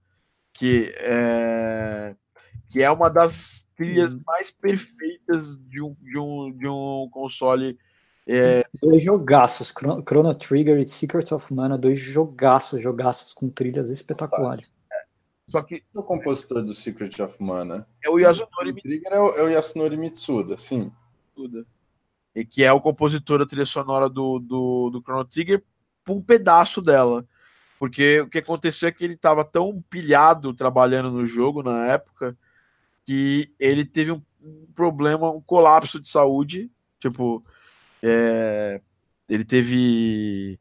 que 0.54 0.92
é, 0.98 2.16
que 2.72 2.82
é 2.82 2.90
uma 2.90 3.10
das 3.10 3.68
trilhas 3.76 4.14
hum. 4.14 4.22
mais 4.26 4.52
perfeitas 4.52 5.58
de 5.58 5.82
um, 5.82 5.96
de 6.02 6.18
um, 6.18 6.52
de 6.58 6.68
um 6.68 7.10
console. 7.12 7.78
É... 8.28 8.64
Dois 8.82 9.04
jogaços, 9.04 9.74
Chrono 10.08 10.36
Trigger 10.36 10.80
e 10.80 10.88
Secret 10.88 11.34
of 11.34 11.54
Mana, 11.54 11.78
dois 11.78 12.00
jogaços, 12.00 12.82
jogaços 12.82 13.34
com 13.34 13.50
trilhas 13.50 13.90
espetaculares. 13.90 14.72
É. 14.92 15.02
Só 15.50 15.62
que 15.62 15.84
o 15.94 16.04
compositor 16.04 16.64
do 16.64 16.74
Secret 16.74 17.22
of 17.22 17.42
Mana 17.44 17.88
é 18.04 18.10
o 18.10 18.20
Yasunori 18.20 18.74
Trigger 18.82 19.12
é 19.12 19.20
o, 19.20 19.30
é 19.36 19.44
o 19.44 19.50
Yasunori 19.50 19.98
Mitsuda, 19.98 20.58
sim. 20.58 20.92
Mitsuda. 21.36 21.66
E 22.34 22.46
que 22.46 22.64
é 22.64 22.72
o 22.72 22.80
compositor 22.80 23.40
da 23.40 23.46
trilha 23.46 23.66
sonora 23.66 24.08
do, 24.08 24.40
do, 24.40 24.90
do 24.92 25.02
Chrono 25.02 25.26
Trigger, 25.26 25.62
um 26.08 26.22
pedaço 26.22 26.82
dela. 26.82 27.28
Porque 27.82 28.22
o 28.22 28.30
que 28.30 28.38
aconteceu 28.38 28.90
é 28.90 28.92
que 28.92 29.04
ele 29.04 29.16
estava 29.16 29.44
tão 29.44 29.82
pilhado 29.90 30.54
trabalhando 30.54 31.10
no 31.10 31.26
jogo 31.26 31.64
na 31.64 31.88
época 31.88 32.38
que 33.04 33.52
ele 33.60 33.84
teve 33.84 34.12
um, 34.12 34.22
problema, 34.76 35.32
um 35.32 35.42
colapso 35.42 36.00
de 36.00 36.08
saúde. 36.08 36.70
Tipo, 37.00 37.44
é, 38.04 38.80
ele 39.28 39.44
teve 39.44 40.60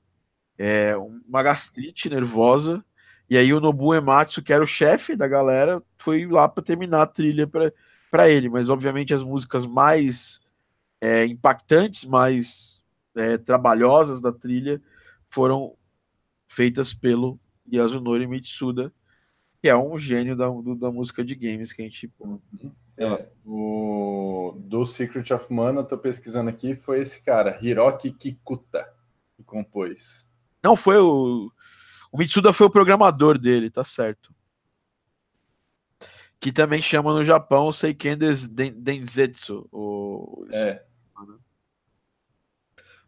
é, 0.57 0.97
uma 0.97 1.43
gastrite 1.43 2.09
nervosa. 2.09 2.83
E 3.29 3.37
aí 3.37 3.53
o 3.53 3.61
Nobu 3.61 3.95
Ematsu, 3.95 4.43
que 4.43 4.55
era 4.55 4.65
o 4.65 4.67
chefe 4.67 5.15
da 5.15 5.29
galera, 5.29 5.83
foi 5.99 6.25
lá 6.25 6.49
para 6.49 6.65
terminar 6.65 7.03
a 7.03 7.07
trilha 7.07 7.47
para 8.11 8.31
ele. 8.31 8.49
Mas 8.49 8.71
obviamente 8.71 9.13
as 9.13 9.23
músicas 9.23 9.67
mais 9.67 10.41
é, 10.99 11.27
impactantes, 11.27 12.07
mais 12.07 12.83
é, 13.15 13.37
trabalhosas 13.37 14.23
da 14.23 14.33
trilha 14.33 14.81
foram 15.29 15.77
feitas 16.51 16.93
pelo 16.93 17.39
Yasunori 17.73 18.27
Mitsuda, 18.27 18.93
que 19.63 19.69
é 19.69 19.77
um 19.77 19.97
gênio 19.99 20.37
da, 20.37 20.49
do, 20.49 20.75
da 20.75 20.91
música 20.91 21.25
de 21.25 21.37
games 21.37 21.73
que 21.73 21.81
a 21.81 21.85
gente. 21.85 22.13
Uhum. 22.19 22.73
É, 22.97 23.29
o 23.47 24.55
do 24.59 24.85
Secret 24.85 25.33
of 25.33 25.51
Mana, 25.53 25.81
eu 25.81 25.85
tô 25.87 25.97
pesquisando 25.97 26.51
aqui, 26.51 26.75
foi 26.75 27.01
esse 27.01 27.23
cara, 27.23 27.59
Hiroki 27.63 28.11
Kikuta, 28.11 28.87
que 29.37 29.45
compôs. 29.45 30.29
Não 30.63 30.77
foi 30.77 30.99
o. 30.99 31.51
O 32.13 32.19
Mitsuda 32.19 32.53
foi 32.53 32.67
o 32.67 32.71
programador 32.71 33.39
dele, 33.39 33.71
tá 33.71 33.85
certo. 33.85 34.35
Que 36.41 36.51
também 36.51 36.83
chama 36.83 37.13
no 37.13 37.23
Japão 37.23 37.71
Seiken 37.71 38.19
Denzetsu. 38.19 39.69
O... 39.71 40.45
É. 40.53 40.83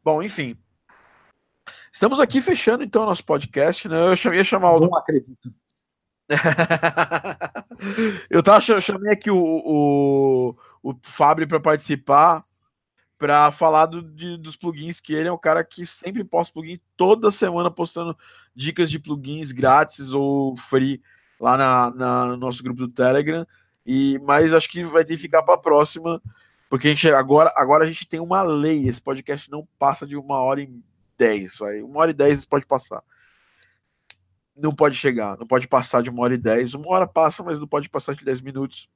Bom, 0.05 0.23
enfim. 0.23 0.57
Estamos 1.93 2.19
aqui 2.19 2.41
fechando 2.41 2.83
então 2.83 3.05
nosso 3.05 3.25
podcast, 3.25 3.87
né? 3.87 3.97
Eu 4.25 4.35
ia 4.35 4.43
chamar 4.43 4.73
o. 4.73 4.81
Não 4.81 4.97
acredito. 4.97 5.53
eu 8.31 8.43
tava 8.43 8.81
chamei 8.81 9.13
aqui 9.13 9.31
o, 9.31 9.37
o, 9.37 10.57
o 10.83 10.95
Fábio 11.03 11.47
para 11.47 11.61
participar 11.61 12.41
para 13.19 13.53
falar 13.53 13.87
do, 13.87 14.03
de, 14.03 14.37
dos 14.37 14.57
plugins, 14.57 15.01
que 15.01 15.13
ele 15.13 15.29
é 15.29 15.33
um 15.33 15.39
cara 15.39 15.63
que 15.63 15.87
sempre 15.87 16.25
posta 16.25 16.53
plugin 16.53 16.81
toda 16.97 17.31
semana 17.31 17.71
postando 17.71 18.17
dicas 18.53 18.91
de 18.91 18.99
plugins 18.99 19.53
grátis 19.53 20.13
ou 20.13 20.57
free 20.57 21.01
lá 21.39 21.57
na, 21.57 21.91
na 21.91 22.27
no 22.27 22.37
nosso 22.39 22.65
grupo 22.65 22.81
do 22.81 22.89
Telegram. 22.89 23.47
E 23.87 24.19
mas 24.25 24.55
acho 24.55 24.69
que 24.69 24.83
vai 24.83 25.05
ter 25.05 25.15
que 25.15 25.23
ficar 25.23 25.43
para 25.43 25.55
a 25.55 25.59
próxima, 25.59 26.21
porque 26.71 26.89
a 26.89 26.91
gente 26.91 27.09
agora 27.11 27.53
agora 27.55 27.85
a 27.85 27.87
gente 27.87 28.09
tem 28.09 28.19
uma 28.19 28.43
lei, 28.43 28.89
esse 28.89 29.01
podcast 29.01 29.51
não 29.51 29.69
passa 29.79 30.07
de 30.07 30.17
uma 30.17 30.41
hora 30.41 30.63
e 30.63 30.83
dez, 31.25 31.57
vai. 31.59 31.83
Uma 31.83 32.01
hora 32.01 32.11
e 32.11 32.15
dez 32.15 32.45
pode 32.45 32.67
passar 32.67 33.03
não 34.57 34.75
pode 34.75 34.97
chegar, 34.97 35.37
não 35.39 35.47
pode 35.47 35.67
passar 35.67 36.03
de 36.03 36.11
uma 36.11 36.23
hora 36.23 36.35
e 36.35 36.39
dez. 36.39 36.75
Uma 36.75 36.91
hora 36.91 37.07
passa, 37.07 37.43
mas 37.43 37.59
não 37.59 37.67
pode 37.67 37.89
passar 37.89 38.15
de 38.15 38.25
dez 38.25 38.41
minutos. 38.41 38.89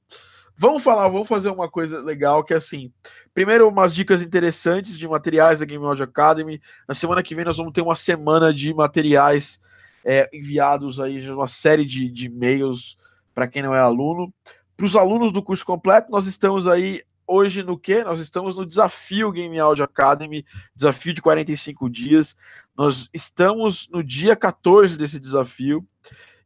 Vamos 0.55 0.83
falar, 0.83 1.07
vamos 1.09 1.27
fazer 1.27 1.49
uma 1.49 1.69
coisa 1.69 1.99
legal 1.99 2.43
que 2.43 2.53
é 2.53 2.57
assim. 2.57 2.91
Primeiro, 3.33 3.67
umas 3.67 3.93
dicas 3.93 4.23
interessantes 4.23 4.97
de 4.97 5.07
materiais 5.07 5.59
da 5.59 5.65
Game 5.65 5.85
Audio 5.85 6.03
Academy. 6.03 6.59
Na 6.87 6.95
semana 6.95 7.21
que 7.21 7.35
vem 7.35 7.45
nós 7.45 7.57
vamos 7.57 7.73
ter 7.73 7.81
uma 7.81 7.95
semana 7.95 8.53
de 8.53 8.73
materiais 8.73 9.59
é, 10.03 10.29
enviados 10.33 10.99
aí, 10.99 11.29
uma 11.29 11.47
série 11.47 11.85
de, 11.85 12.09
de 12.09 12.25
e-mails 12.25 12.97
para 13.35 13.47
quem 13.47 13.61
não 13.61 13.73
é 13.73 13.79
aluno. 13.79 14.33
Para 14.75 14.85
os 14.85 14.95
alunos 14.95 15.31
do 15.31 15.43
curso 15.43 15.65
completo, 15.65 16.11
nós 16.11 16.25
estamos 16.25 16.67
aí 16.67 17.03
hoje 17.27 17.61
no 17.61 17.77
que? 17.77 18.03
Nós 18.03 18.19
estamos 18.19 18.57
no 18.57 18.65
desafio 18.65 19.31
Game 19.31 19.59
Audio 19.59 19.83
Academy, 19.83 20.45
desafio 20.75 21.13
de 21.13 21.21
45 21.21 21.89
dias. 21.89 22.35
Nós 22.75 23.09
estamos 23.13 23.87
no 23.91 24.03
dia 24.03 24.35
14 24.35 24.97
desse 24.97 25.19
desafio 25.19 25.85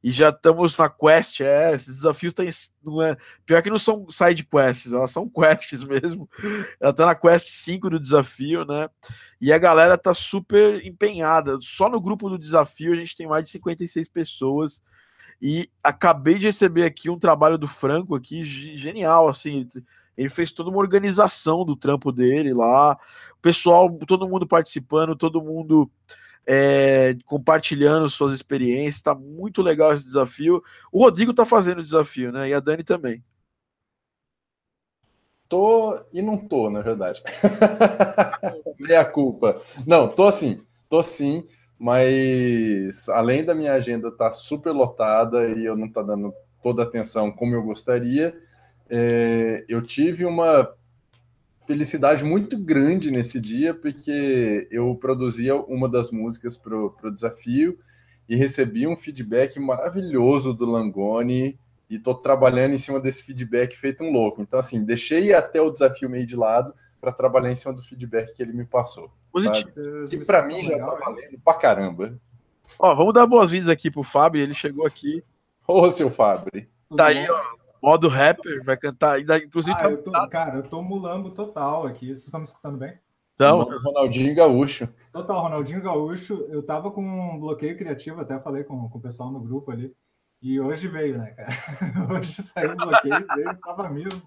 e 0.03 0.11
já 0.11 0.29
estamos 0.29 0.75
na 0.75 0.89
quest. 0.89 1.41
É, 1.41 1.73
esses 1.73 1.97
desafios 1.97 2.33
têm. 2.33 2.49
Não 2.83 3.01
é, 3.01 3.15
pior 3.45 3.61
que 3.61 3.69
não 3.69 3.77
são 3.77 4.09
side 4.09 4.43
quests, 4.43 4.93
elas 4.93 5.11
são 5.11 5.29
quests 5.29 5.83
mesmo. 5.85 6.27
Ela 6.79 6.93
tá 6.93 7.05
na 7.05 7.15
quest 7.15 7.47
5 7.47 7.89
do 7.89 7.99
desafio, 7.99 8.65
né? 8.65 8.89
E 9.39 9.53
a 9.53 9.57
galera 9.57 9.97
tá 9.97 10.13
super 10.13 10.85
empenhada. 10.85 11.57
Só 11.61 11.89
no 11.89 12.01
grupo 12.01 12.29
do 12.29 12.39
desafio 12.39 12.93
a 12.93 12.95
gente 12.95 13.15
tem 13.15 13.27
mais 13.27 13.43
de 13.43 13.51
56 13.51 14.09
pessoas. 14.09 14.81
E 15.41 15.67
acabei 15.83 16.37
de 16.37 16.45
receber 16.45 16.83
aqui 16.83 17.09
um 17.09 17.17
trabalho 17.17 17.57
do 17.57 17.67
Franco 17.67 18.15
aqui, 18.15 18.43
genial, 18.43 19.27
assim. 19.27 19.67
Ele 20.21 20.29
fez 20.29 20.51
toda 20.51 20.69
uma 20.69 20.79
organização 20.79 21.65
do 21.65 21.75
trampo 21.75 22.11
dele 22.11 22.53
lá, 22.53 22.97
o 23.33 23.41
pessoal, 23.41 23.89
todo 24.07 24.27
mundo 24.27 24.47
participando, 24.47 25.15
todo 25.15 25.41
mundo 25.41 25.89
é, 26.45 27.15
compartilhando 27.25 28.09
suas 28.09 28.31
experiências. 28.31 29.01
Tá 29.01 29.15
muito 29.15 29.61
legal 29.61 29.93
esse 29.93 30.05
desafio. 30.05 30.63
O 30.91 30.99
Rodrigo 30.99 31.33
tá 31.33 31.45
fazendo 31.45 31.79
o 31.79 31.83
desafio, 31.83 32.31
né? 32.31 32.49
E 32.49 32.53
a 32.53 32.59
Dani 32.59 32.83
também. 32.83 33.23
Tô 35.49 35.99
e 36.13 36.21
não 36.21 36.37
tô, 36.37 36.69
na 36.69 36.81
verdade. 36.81 37.21
Meia 38.79 39.03
culpa. 39.03 39.59
Não, 39.85 40.07
tô 40.07 40.27
assim, 40.27 40.63
tô 40.87 41.03
sim, 41.03 41.45
mas 41.77 43.09
além 43.09 43.43
da 43.43 43.53
minha 43.53 43.73
agenda 43.73 44.09
tá 44.11 44.31
super 44.31 44.71
lotada 44.71 45.49
e 45.49 45.65
eu 45.65 45.75
não 45.75 45.91
tá 45.91 46.01
dando 46.01 46.33
toda 46.63 46.83
a 46.83 46.85
atenção 46.85 47.31
como 47.31 47.53
eu 47.53 47.63
gostaria, 47.63 48.33
é, 48.93 49.63
eu 49.69 49.81
tive 49.81 50.25
uma 50.25 50.69
felicidade 51.65 52.25
muito 52.25 52.59
grande 52.59 53.09
nesse 53.09 53.39
dia, 53.39 53.73
porque 53.73 54.67
eu 54.69 54.93
produzia 54.95 55.55
uma 55.55 55.87
das 55.87 56.11
músicas 56.11 56.57
para 56.57 56.75
o 56.77 57.11
desafio 57.11 57.79
e 58.27 58.35
recebi 58.35 58.85
um 58.85 58.97
feedback 58.97 59.57
maravilhoso 59.57 60.53
do 60.53 60.65
Langoni 60.65 61.57
e 61.89 61.95
estou 61.95 62.15
trabalhando 62.15 62.73
em 62.73 62.77
cima 62.77 62.99
desse 62.99 63.23
feedback 63.23 63.77
feito 63.77 64.03
um 64.03 64.11
louco. 64.11 64.41
Então, 64.41 64.59
assim, 64.59 64.83
deixei 64.83 65.33
até 65.33 65.61
o 65.61 65.71
desafio 65.71 66.09
meio 66.09 66.25
de 66.25 66.35
lado 66.35 66.73
para 66.99 67.13
trabalhar 67.13 67.49
em 67.49 67.55
cima 67.55 67.73
do 67.73 67.81
feedback 67.81 68.33
que 68.35 68.43
ele 68.43 68.51
me 68.51 68.65
passou. 68.65 69.09
Positivo. 69.31 69.71
Que 70.09 70.17
para 70.25 70.45
mim 70.45 70.65
já 70.65 70.73
está 70.73 70.95
valendo 70.95 71.39
pra 71.43 71.53
caramba. 71.53 72.19
Ó, 72.77 72.93
vamos 72.93 73.13
dar 73.13 73.25
boas-vindas 73.25 73.69
aqui 73.69 73.89
pro 73.89 74.03
Fábio, 74.03 74.41
ele 74.41 74.53
chegou 74.53 74.85
aqui. 74.85 75.23
Ô, 75.65 75.89
seu 75.89 76.09
Fábio. 76.09 76.67
Tá 76.95 77.07
aí, 77.07 77.25
ó, 77.29 77.41
modo 77.81 78.07
rapper, 78.07 78.63
vai 78.63 78.77
cantar. 78.77 79.13
Ainda, 79.13 79.37
inclusive, 79.37 79.75
ah, 79.79 79.89
eu 79.89 80.01
tô, 80.01 80.11
cara, 80.29 80.57
eu 80.57 80.63
tô 80.63 80.81
mulambo 80.81 81.31
total 81.31 81.85
aqui. 81.85 82.07
Vocês 82.07 82.25
estão 82.25 82.39
me 82.39 82.45
escutando 82.45 82.77
bem? 82.77 82.97
Então, 83.33 83.63
Ronaldinho 83.63 84.35
Gaúcho. 84.35 84.87
Total, 85.11 85.41
Ronaldinho 85.41 85.81
Gaúcho. 85.81 86.45
Eu 86.49 86.61
tava 86.61 86.91
com 86.91 87.01
um 87.01 87.39
bloqueio 87.39 87.77
criativo, 87.77 88.21
até 88.21 88.39
falei 88.39 88.63
com, 88.63 88.87
com 88.87 88.97
o 88.97 89.01
pessoal 89.01 89.31
no 89.31 89.39
grupo 89.39 89.71
ali. 89.71 89.95
E 90.41 90.59
hoje 90.59 90.87
veio, 90.87 91.17
né, 91.17 91.31
cara? 91.31 91.51
Hoje 92.17 92.31
saiu 92.41 92.71
o 92.71 92.75
bloqueio, 92.75 93.27
veio, 93.35 93.57
tava 93.57 93.89
mesmo. 93.89 94.21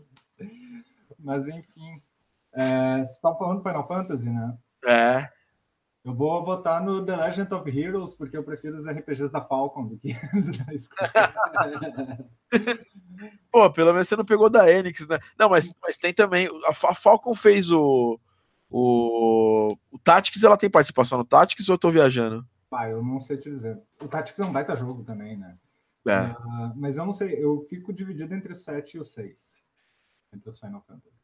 Mas 1.19 1.49
enfim. 1.49 2.01
É, 2.53 2.99
vocês 2.99 3.17
estavam 3.17 3.39
falando 3.39 3.63
Final 3.63 3.87
Fantasy, 3.89 4.31
né? 4.31 4.57
É. 4.87 5.29
Eu 6.05 6.15
vou 6.15 6.45
votar 6.45 6.85
no 6.85 7.05
The 7.05 7.17
Legend 7.17 7.55
of 7.55 7.81
Heroes, 7.81 8.15
porque 8.15 8.37
eu 8.37 8.45
prefiro 8.45 8.77
os 8.77 8.87
RPGs 8.87 9.33
da 9.33 9.41
Falcon 9.41 9.87
do 9.87 9.97
que 9.97 10.15
os 10.37 10.47
da 10.47 10.67
Square. 10.77 11.13
Pô, 13.51 13.71
pelo 13.71 13.93
menos 13.93 14.09
você 14.09 14.17
não 14.17 14.25
pegou 14.25 14.51
da 14.51 14.71
Enix, 14.71 15.07
né? 15.07 15.19
Não, 15.39 15.49
mas, 15.49 15.73
mas 15.83 15.97
tem 15.99 16.12
também. 16.12 16.49
A, 16.67 16.95
Falcon 16.95 17.35
fez 17.35 17.71
o. 17.71 18.19
O, 18.71 19.77
o 19.93 19.99
Tactics, 20.01 20.43
ela 20.43 20.57
tem 20.57 20.69
participação 20.69 21.19
no 21.19 21.25
Tactics 21.25 21.69
ou 21.69 21.75
eu 21.75 21.79
tô 21.79 21.93
viajando? 21.93 22.45
Ah, 22.73 22.89
eu 22.89 23.05
não 23.05 23.21
sei 23.21 23.37
te 23.37 23.49
dizer. 23.49 23.81
O 24.01 24.09
Tactics 24.09 24.41
é 24.41 24.45
um 24.45 24.53
baita 24.53 24.75
jogo 24.75 25.05
também, 25.05 25.37
né? 25.37 25.57
É. 26.07 26.21
Uh, 26.21 26.73
mas 26.75 26.97
eu 26.97 27.07
não 27.07 27.12
sei, 27.12 27.43
eu 27.43 27.65
fico 27.69 27.93
dividido 27.93 28.35
entre 28.35 28.53
o 28.53 28.57
7 28.57 28.97
e 28.97 29.01
o 29.01 29.05
6. 29.05 29.57
Entre 30.35 30.49
os 30.49 30.59
Final 30.59 30.83
Fantasy. 30.83 31.23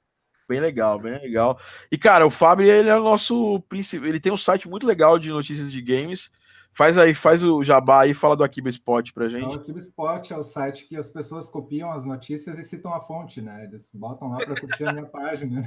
Bem 0.48 0.60
legal, 0.60 0.98
bem 0.98 1.12
legal. 1.12 1.60
E, 1.92 1.98
cara, 1.98 2.26
o 2.26 2.30
Fábio, 2.30 2.66
ele 2.66 2.88
é 2.88 2.96
o 2.96 3.04
nosso 3.04 3.60
príncipe. 3.68 4.08
Ele 4.08 4.18
tem 4.18 4.32
um 4.32 4.36
site 4.36 4.68
muito 4.68 4.86
legal 4.86 5.18
de 5.18 5.30
notícias 5.30 5.70
de 5.70 5.80
games. 5.80 6.32
Faz 6.72 6.96
aí, 6.96 7.12
faz 7.14 7.42
o 7.42 7.62
jabá 7.64 8.02
aí, 8.02 8.14
fala 8.14 8.36
do 8.36 8.44
Akiba 8.44 8.68
Spot 8.70 9.12
pra 9.12 9.28
gente. 9.28 9.54
O 9.54 9.60
Akiba 9.60 9.78
Spot 9.78 10.30
é 10.30 10.36
o 10.36 10.42
site 10.42 10.86
que 10.86 10.96
as 10.96 11.08
pessoas 11.08 11.48
copiam 11.48 11.90
as 11.90 12.04
notícias 12.04 12.58
e 12.58 12.62
citam 12.62 12.94
a 12.94 13.00
fonte, 13.00 13.42
né? 13.42 13.64
Eles 13.64 13.90
botam 13.92 14.30
lá 14.30 14.38
para 14.38 14.58
curtir 14.58 14.84
a 14.84 14.92
minha 14.92 15.06
página. 15.10 15.62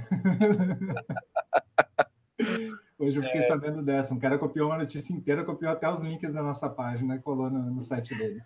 Hoje 2.98 3.20
eu 3.20 3.24
fiquei 3.24 3.42
é. 3.42 3.48
sabendo 3.48 3.84
dessa. 3.84 4.14
Um 4.14 4.20
cara 4.20 4.40
copiou 4.40 4.70
uma 4.70 4.78
notícia 4.78 5.14
inteira, 5.14 5.44
copiou 5.44 5.72
até 5.72 5.90
os 5.90 6.02
links 6.02 6.32
da 6.32 6.42
nossa 6.42 6.70
página 6.70 7.16
e 7.16 7.20
colou 7.20 7.50
no, 7.50 7.60
no 7.60 7.82
site 7.82 8.16
dele. 8.18 8.42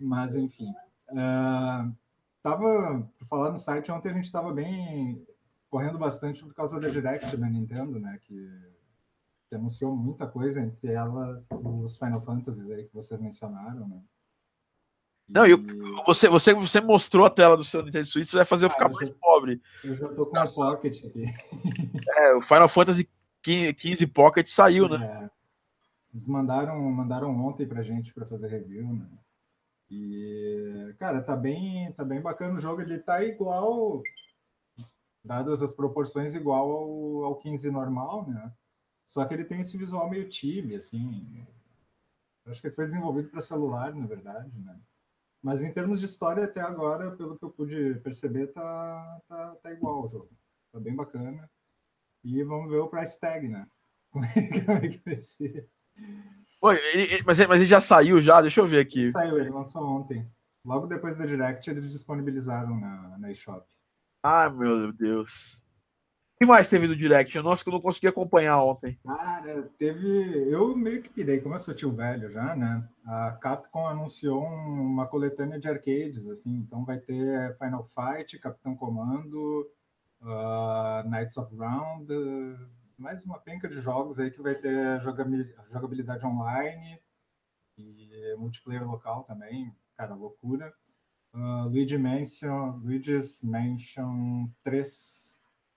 Mas, 0.00 0.36
enfim. 0.36 0.70
Uh, 1.10 1.92
tava, 2.42 3.08
por 3.18 3.26
falar 3.26 3.50
no 3.50 3.58
site, 3.58 3.90
ontem 3.90 4.10
a 4.10 4.14
gente 4.14 4.24
estava 4.24 4.52
bem 4.52 5.26
correndo 5.68 5.98
bastante 5.98 6.44
por 6.44 6.54
causa 6.54 6.80
da 6.80 6.88
Direct 6.88 7.36
da 7.36 7.48
Nintendo, 7.48 7.98
né? 7.98 8.18
Que 8.22 8.34
que 8.34 8.71
anunciou 9.54 9.94
muita 9.94 10.26
coisa, 10.26 10.60
entre 10.60 10.92
elas 10.92 11.44
os 11.50 11.98
Final 11.98 12.20
Fantasies 12.20 12.70
aí 12.70 12.84
que 12.84 12.94
vocês 12.94 13.20
mencionaram, 13.20 13.88
né? 13.88 14.02
E... 15.28 15.32
Não, 15.32 15.46
e 15.46 15.54
você, 16.04 16.28
você, 16.28 16.52
você 16.52 16.80
mostrou 16.80 17.24
a 17.24 17.30
tela 17.30 17.56
do 17.56 17.64
seu 17.64 17.82
Nintendo 17.82 18.06
Switch, 18.06 18.28
você 18.28 18.36
vai 18.36 18.44
fazer 18.44 18.66
eu 18.66 18.70
ficar 18.70 18.86
ah, 18.86 18.90
eu 18.90 18.94
mais 18.94 19.08
já, 19.08 19.14
pobre. 19.20 19.62
Eu 19.84 19.94
já 19.94 20.08
tô 20.08 20.26
com 20.26 20.38
o 20.38 20.54
Pocket 20.54 21.04
aqui. 21.04 21.24
É, 22.18 22.34
o 22.34 22.42
Final 22.42 22.68
Fantasy 22.68 23.08
15 23.42 24.06
Pocket 24.08 24.46
saiu, 24.46 24.88
né? 24.88 25.04
É. 25.04 25.30
Eles 26.12 26.26
mandaram, 26.26 26.78
mandaram 26.90 27.30
ontem 27.44 27.66
pra 27.66 27.82
gente 27.82 28.12
para 28.12 28.26
fazer 28.26 28.48
review, 28.48 28.92
né? 28.92 29.08
E, 29.90 30.94
cara, 30.98 31.22
tá 31.22 31.36
bem, 31.36 31.92
tá 31.92 32.04
bem 32.04 32.20
bacana 32.20 32.54
o 32.54 32.60
jogo. 32.60 32.80
Ele 32.80 32.98
tá 32.98 33.22
igual, 33.24 34.02
dadas 35.24 35.62
as 35.62 35.72
proporções, 35.72 36.34
igual 36.34 36.70
ao, 36.70 37.24
ao 37.24 37.36
15 37.36 37.70
normal, 37.70 38.28
né? 38.28 38.52
Só 39.04 39.24
que 39.24 39.34
ele 39.34 39.44
tem 39.44 39.60
esse 39.60 39.76
visual 39.76 40.08
meio 40.08 40.28
time, 40.28 40.76
assim. 40.76 41.46
Acho 42.46 42.60
que 42.60 42.66
ele 42.68 42.74
foi 42.74 42.86
desenvolvido 42.86 43.28
para 43.28 43.40
celular, 43.40 43.94
na 43.94 44.06
verdade, 44.06 44.58
né? 44.58 44.78
Mas 45.42 45.60
em 45.60 45.72
termos 45.72 45.98
de 46.00 46.06
história, 46.06 46.44
até 46.44 46.60
agora, 46.60 47.10
pelo 47.16 47.36
que 47.36 47.44
eu 47.44 47.50
pude 47.50 47.96
perceber, 47.96 48.48
tá, 48.48 49.20
tá, 49.28 49.56
tá 49.56 49.72
igual 49.72 50.04
o 50.04 50.08
jogo. 50.08 50.30
Tá 50.72 50.78
bem 50.80 50.94
bacana. 50.94 51.50
E 52.24 52.42
vamos 52.44 52.70
ver 52.70 52.78
o 52.78 52.88
price 52.88 53.18
tag, 53.18 53.48
né? 53.48 53.66
Como 54.12 54.24
é, 54.26 54.32
como 54.64 54.78
é 54.78 54.88
que 54.88 55.02
vai 55.04 55.16
ser. 55.16 55.68
Pô, 56.60 56.70
ele- 56.70 57.02
ele- 57.14 57.22
mas, 57.24 57.38
ele- 57.38 57.48
mas 57.48 57.58
ele 57.60 57.64
já 57.68 57.80
saiu 57.80 58.20
já? 58.20 58.40
Deixa 58.42 58.60
eu 58.60 58.66
ver 58.66 58.80
aqui. 58.80 59.10
Saiu, 59.10 59.38
ele 59.38 59.48
lançou 59.48 59.82
ontem. 59.88 60.30
Logo 60.64 60.86
depois 60.86 61.16
da 61.16 61.24
Direct, 61.26 61.68
eles 61.70 61.90
disponibilizaram 61.90 62.78
na, 62.78 63.18
na 63.18 63.30
eShop. 63.32 63.66
Ah, 64.22 64.50
meu 64.50 64.92
Deus. 64.92 65.61
Que 66.42 66.46
mais 66.46 66.68
teve 66.68 66.88
do 66.88 66.96
Direct? 66.96 67.38
Nossa, 67.38 67.62
que 67.62 67.70
eu 67.70 67.72
não 67.74 67.80
consegui 67.80 68.08
acompanhar 68.08 68.60
ontem. 68.64 68.98
Cara, 69.06 69.62
teve. 69.78 70.50
Eu 70.52 70.76
meio 70.76 71.00
que 71.00 71.08
pirei, 71.08 71.40
como 71.40 71.54
eu 71.54 71.58
sou 71.60 71.72
tio 71.72 71.92
velho 71.94 72.28
já, 72.32 72.56
né? 72.56 72.84
A 73.06 73.30
Capcom 73.40 73.86
anunciou 73.86 74.42
um- 74.42 74.80
uma 74.86 75.06
coletânea 75.06 75.56
de 75.60 75.68
arcades, 75.68 76.26
assim. 76.28 76.50
Então 76.56 76.84
vai 76.84 76.98
ter 76.98 77.56
Final 77.58 77.84
Fight, 77.84 78.40
Capitão 78.40 78.74
Comando, 78.74 79.70
ah, 80.20 81.04
Knights 81.06 81.36
of 81.36 81.54
Round, 81.54 82.12
eh, 82.12 82.66
mais 82.98 83.24
uma 83.24 83.38
penca 83.38 83.68
de 83.68 83.80
jogos 83.80 84.18
aí 84.18 84.32
que 84.32 84.42
vai 84.42 84.56
ter 84.56 85.00
jogabil- 85.00 85.46
jogabilidade 85.70 86.26
online 86.26 86.98
e 87.78 88.34
multiplayer 88.36 88.84
local 88.84 89.22
também. 89.22 89.72
Cara, 89.96 90.12
loucura. 90.16 90.74
Ah, 91.32 91.66
Luigi 91.70 91.96
Mansion, 91.96 92.80
Luigi's 92.82 93.40
Mansion 93.44 94.48
3 94.64 95.31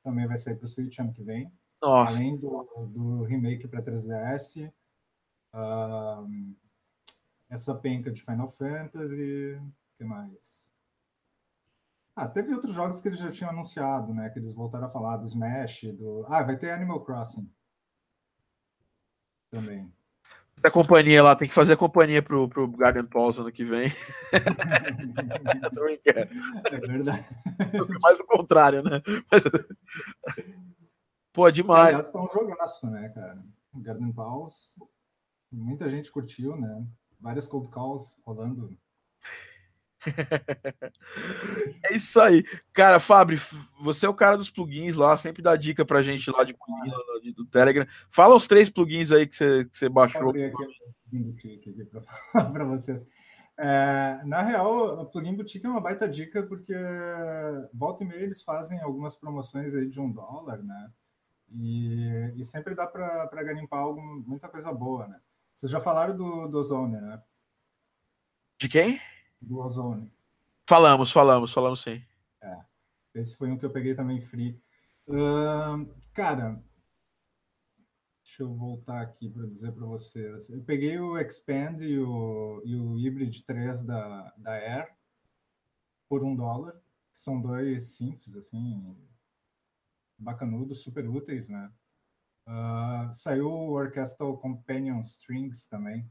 também 0.05 0.27
vai 0.27 0.37
sair 0.37 0.55
para 0.55 0.65
o 0.65 0.67
Switch 0.67 0.99
ano 0.99 1.11
que 1.11 1.23
vem 1.23 1.51
Nossa. 1.81 2.15
além 2.15 2.37
do, 2.37 2.63
do 2.93 3.23
remake 3.23 3.67
para 3.67 3.81
3DS, 3.81 4.71
ahn, 5.51 6.53
essa 7.49 7.73
penca 7.73 8.11
de 8.11 8.21
Final 8.21 8.49
Fantasy, 8.51 9.59
o 9.59 9.97
que 9.97 10.03
mais? 10.03 10.69
Ah, 12.15 12.27
teve 12.27 12.53
outros 12.53 12.73
jogos 12.73 13.01
que 13.01 13.09
eles 13.09 13.19
já 13.19 13.31
tinham 13.31 13.49
anunciado, 13.49 14.13
né? 14.13 14.29
Que 14.29 14.39
eles 14.39 14.53
voltaram 14.53 14.87
a 14.87 14.89
falar, 14.89 15.17
do 15.17 15.25
Smash, 15.25 15.83
do... 15.97 16.25
Ah, 16.27 16.43
vai 16.43 16.57
ter 16.57 16.71
Animal 16.71 17.03
Crossing. 17.03 17.51
Também. 19.49 19.91
A 20.63 20.71
companhia 20.71 21.21
lá 21.21 21.35
tem 21.35 21.47
que 21.47 21.53
fazer 21.53 21.73
a 21.73 21.77
companhia 21.77 22.21
pro, 22.23 22.47
pro 22.49 22.67
Garden 22.67 23.05
Pause 23.05 23.41
ano 23.41 23.51
que 23.51 23.63
vem. 23.63 23.91
É 26.71 26.79
verdade. 26.79 27.25
Mais 28.01 28.19
o 28.19 28.25
contrário, 28.25 28.81
né? 28.83 29.01
Mas- 29.31 29.43
Pô, 31.33 31.49
demais. 31.51 31.87
Aliás, 31.95 32.11
tá 32.11 32.21
um 32.21 32.29
jogaço, 32.29 32.87
né, 32.89 33.09
cara? 33.09 33.43
Garden 33.75 34.11
Pals, 34.13 34.73
muita 35.51 35.89
gente 35.89 36.11
curtiu, 36.11 36.55
né? 36.55 36.85
Várias 37.19 37.45
cold 37.47 37.69
calls 37.69 38.17
rolando. 38.25 38.75
É 41.83 41.95
isso 41.95 42.19
aí. 42.19 42.43
Cara, 42.73 42.99
Fabri, 42.99 43.37
f- 43.37 43.55
você 43.79 44.05
é 44.05 44.09
o 44.09 44.13
cara 44.13 44.37
dos 44.37 44.49
plugins 44.49 44.95
lá, 44.95 45.15
sempre 45.17 45.41
dá 45.41 45.55
dica 45.55 45.85
pra 45.85 46.01
gente 46.03 46.29
lá 46.31 46.43
de 46.43 46.53
plugin 46.53 46.89
lá 46.89 46.97
do 47.35 47.45
Telegram. 47.45 47.85
Fala 48.09 48.35
os 48.35 48.47
três 48.47 48.69
plugins 48.69 49.11
aí 49.11 49.27
que 49.27 49.35
você, 49.35 49.65
que 49.65 49.77
você 49.77 49.89
baixou. 49.89 50.33
para 52.31 52.65
vocês. 52.65 53.05
É, 53.57 54.19
na 54.25 54.41
real, 54.41 54.99
o 55.01 55.05
Plugin 55.05 55.33
Boutique 55.33 55.65
é 55.65 55.69
uma 55.69 55.79
baita 55.79 56.09
dica 56.09 56.43
porque 56.43 56.73
volta 57.73 58.03
e 58.03 58.07
meia 58.07 58.19
eles 58.19 58.43
fazem 58.43 58.81
algumas 58.81 59.15
promoções 59.15 59.73
aí 59.73 59.87
de 59.87 59.97
um 59.99 60.11
dólar, 60.11 60.57
né? 60.61 60.91
E, 61.49 62.33
e 62.35 62.43
sempre 62.43 62.75
dá 62.75 62.85
para 62.85 63.43
garimpar 63.43 63.79
algum, 63.79 64.01
muita 64.27 64.49
coisa 64.49 64.73
boa, 64.73 65.07
né? 65.07 65.21
Vocês 65.53 65.71
já 65.71 65.79
falaram 65.79 66.17
do, 66.17 66.47
do 66.49 66.57
Ozone, 66.57 66.99
né? 66.99 67.21
De 68.59 68.67
quem? 68.67 68.99
Do 69.45 69.59
Ozone. 69.59 70.11
Falamos, 70.67 71.11
falamos, 71.11 71.53
falamos 71.53 71.81
sim. 71.81 72.03
Esse 73.15 73.37
foi 73.37 73.49
um 73.49 73.57
que 73.57 73.65
eu 73.65 73.71
peguei 73.71 73.95
também 73.95 74.19
free. 74.19 74.61
Ahn, 75.07 75.85
cara, 76.13 76.61
deixa 78.21 78.43
eu 78.43 78.53
voltar 78.53 79.01
aqui 79.01 79.29
para 79.29 79.47
dizer 79.47 79.71
para 79.71 79.85
vocês. 79.85 80.49
Eu 80.49 80.61
peguei 80.63 80.99
o 80.99 81.17
Expand 81.17 81.77
e 81.79 81.97
o, 81.97 82.61
e 82.65 82.75
o 82.75 82.95
Hybrid 82.95 83.41
3 83.45 83.85
da, 83.85 84.33
da 84.35 84.51
Air 84.51 84.93
por 86.09 86.25
um 86.25 86.35
dólar. 86.35 86.75
São 87.13 87.41
dois 87.41 87.95
synths, 87.95 88.35
assim, 88.35 88.97
bacanudos, 90.17 90.83
super 90.83 91.07
úteis, 91.07 91.47
né? 91.47 91.71
Ah, 92.45 93.09
saiu 93.13 93.49
o 93.49 93.71
Orchestral 93.71 94.37
Companion 94.37 94.99
Strings 94.99 95.67
também, 95.67 96.05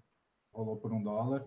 rolou 0.51 0.79
por 0.79 0.91
um 0.91 1.03
dólar. 1.03 1.45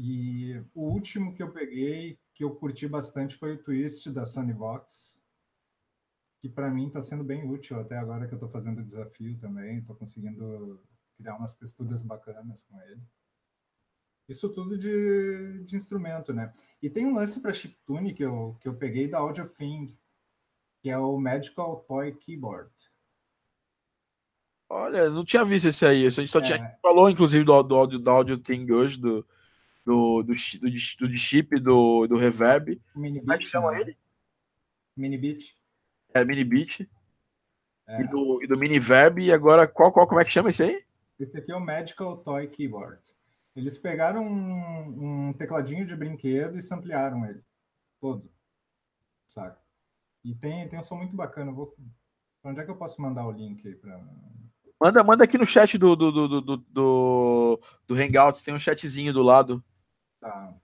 E 0.00 0.56
o 0.76 0.82
último 0.82 1.34
que 1.34 1.42
eu 1.42 1.50
peguei, 1.50 2.16
que 2.32 2.44
eu 2.44 2.54
curti 2.54 2.86
bastante, 2.86 3.34
foi 3.36 3.54
o 3.54 3.58
Twist 3.64 4.08
da 4.12 4.24
Sony 4.24 4.52
Vox, 4.52 5.20
que 6.40 6.48
para 6.48 6.70
mim 6.70 6.86
está 6.86 7.02
sendo 7.02 7.24
bem 7.24 7.44
útil 7.50 7.80
até 7.80 7.98
agora 7.98 8.28
que 8.28 8.32
eu 8.32 8.36
estou 8.36 8.48
fazendo 8.48 8.78
o 8.78 8.84
desafio 8.84 9.36
também, 9.40 9.78
estou 9.78 9.96
conseguindo 9.96 10.80
criar 11.16 11.34
umas 11.34 11.56
texturas 11.56 12.00
bacanas 12.00 12.62
com 12.62 12.80
ele. 12.82 13.02
Isso 14.28 14.48
tudo 14.50 14.78
de, 14.78 15.64
de 15.64 15.74
instrumento, 15.74 16.32
né? 16.32 16.54
E 16.80 16.88
tem 16.88 17.04
um 17.04 17.16
lance 17.16 17.40
para 17.40 17.52
chiptune 17.52 18.14
que 18.14 18.24
eu, 18.24 18.56
que 18.60 18.68
eu 18.68 18.76
peguei 18.76 19.08
da 19.08 19.18
Audio 19.18 19.48
Thing, 19.48 19.98
que 20.80 20.90
é 20.90 20.96
o 20.96 21.18
Magical 21.18 21.80
Toy 21.88 22.14
Keyboard. 22.14 22.70
Olha, 24.68 25.10
não 25.10 25.24
tinha 25.24 25.44
visto 25.44 25.66
esse 25.66 25.84
aí. 25.84 26.06
A 26.06 26.10
gente 26.10 26.30
só 26.30 26.38
É. 26.38 26.42
tinha 26.42 26.78
falou, 26.80 27.10
inclusive, 27.10 27.42
do, 27.44 27.60
do, 27.64 27.98
do 27.98 28.10
Audio 28.10 28.38
Thing 28.38 28.70
hoje, 28.70 28.96
do, 28.96 29.26
do, 29.88 30.22
do, 30.22 30.34
do, 30.34 31.08
do 31.08 31.16
chip, 31.16 31.58
do, 31.58 32.06
do 32.06 32.16
reverb. 32.16 32.78
Mini 32.94 33.20
Como 33.20 33.32
é 33.32 33.38
que 33.38 33.46
chama 33.46 33.72
né? 33.72 33.80
ele? 33.80 33.96
Mini 34.94 35.16
Beat. 35.16 35.56
É 36.12 36.24
mini 36.24 36.44
beat. 36.44 36.86
É. 37.86 38.02
E, 38.02 38.08
do, 38.08 38.42
e 38.42 38.46
do 38.46 38.58
mini 38.58 38.78
verb. 38.78 39.22
E 39.22 39.32
agora, 39.32 39.66
qual, 39.66 39.90
qual, 39.90 40.06
como 40.06 40.20
é 40.20 40.24
que 40.24 40.30
chama 40.30 40.50
esse 40.50 40.62
aí? 40.62 40.84
Esse 41.18 41.38
aqui 41.38 41.50
é 41.50 41.56
o 41.56 41.60
Magical 41.60 42.18
Toy 42.18 42.46
Keyboard. 42.48 43.00
Eles 43.56 43.78
pegaram 43.78 44.26
um, 44.26 45.28
um 45.28 45.32
tecladinho 45.32 45.86
de 45.86 45.96
brinquedo 45.96 46.58
e 46.58 46.62
samplearam 46.62 47.24
ele 47.24 47.42
todo, 48.00 48.30
saca? 49.26 49.58
E 50.22 50.34
tem, 50.34 50.68
tem 50.68 50.78
um 50.78 50.82
som 50.82 50.96
muito 50.96 51.16
bacana. 51.16 51.50
Eu 51.50 51.54
Vou... 51.54 51.74
Onde 52.44 52.60
é 52.60 52.64
que 52.64 52.70
eu 52.70 52.76
posso 52.76 53.00
mandar 53.00 53.26
o 53.26 53.32
link 53.32 53.66
aí 53.66 53.74
para 53.74 53.98
Manda, 54.80 55.02
manda 55.02 55.24
aqui 55.24 55.36
no 55.36 55.44
chat 55.44 55.76
do, 55.76 55.96
do, 55.96 56.12
do, 56.12 56.28
do, 56.28 56.40
do, 56.40 56.56
do, 56.56 57.60
do 57.84 57.94
Hangouts, 57.94 58.44
tem 58.44 58.54
um 58.54 58.58
chatzinho 58.60 59.12
do 59.12 59.22
lado. 59.22 59.62
Tá. 60.20 60.54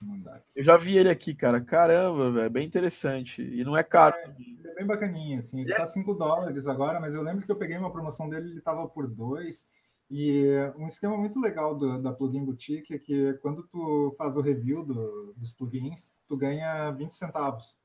Vou 0.00 0.16
mandar 0.16 0.36
aqui. 0.36 0.46
Eu 0.56 0.64
já 0.64 0.76
vi 0.76 0.96
ele 0.96 1.10
aqui, 1.10 1.34
cara. 1.34 1.60
Caramba, 1.60 2.30
velho, 2.32 2.50
bem 2.50 2.66
interessante. 2.66 3.42
E 3.42 3.62
não 3.64 3.76
é 3.76 3.82
caro. 3.82 4.16
Ele 4.38 4.66
é 4.68 4.74
bem 4.74 4.86
bacaninha, 4.86 5.40
assim. 5.40 5.60
Ele 5.60 5.74
tá 5.74 5.86
5 5.86 6.14
dólares 6.14 6.66
agora, 6.66 6.98
mas 7.00 7.14
eu 7.14 7.22
lembro 7.22 7.44
que 7.44 7.52
eu 7.52 7.56
peguei 7.56 7.76
uma 7.76 7.92
promoção 7.92 8.28
dele, 8.28 8.50
ele 8.50 8.60
tava 8.62 8.88
por 8.88 9.06
2. 9.06 9.66
E 10.10 10.44
um 10.76 10.88
esquema 10.88 11.16
muito 11.16 11.38
legal 11.38 11.76
do- 11.78 12.00
da 12.02 12.12
Plugin 12.12 12.44
Boutique 12.44 12.94
é 12.94 12.98
que 12.98 13.34
quando 13.34 13.62
tu 13.68 14.14
faz 14.18 14.36
o 14.36 14.40
review 14.40 14.84
do- 14.84 15.34
dos 15.36 15.52
plugins, 15.52 16.12
tu 16.26 16.36
ganha 16.36 16.90
20 16.90 17.12
centavos 17.16 17.78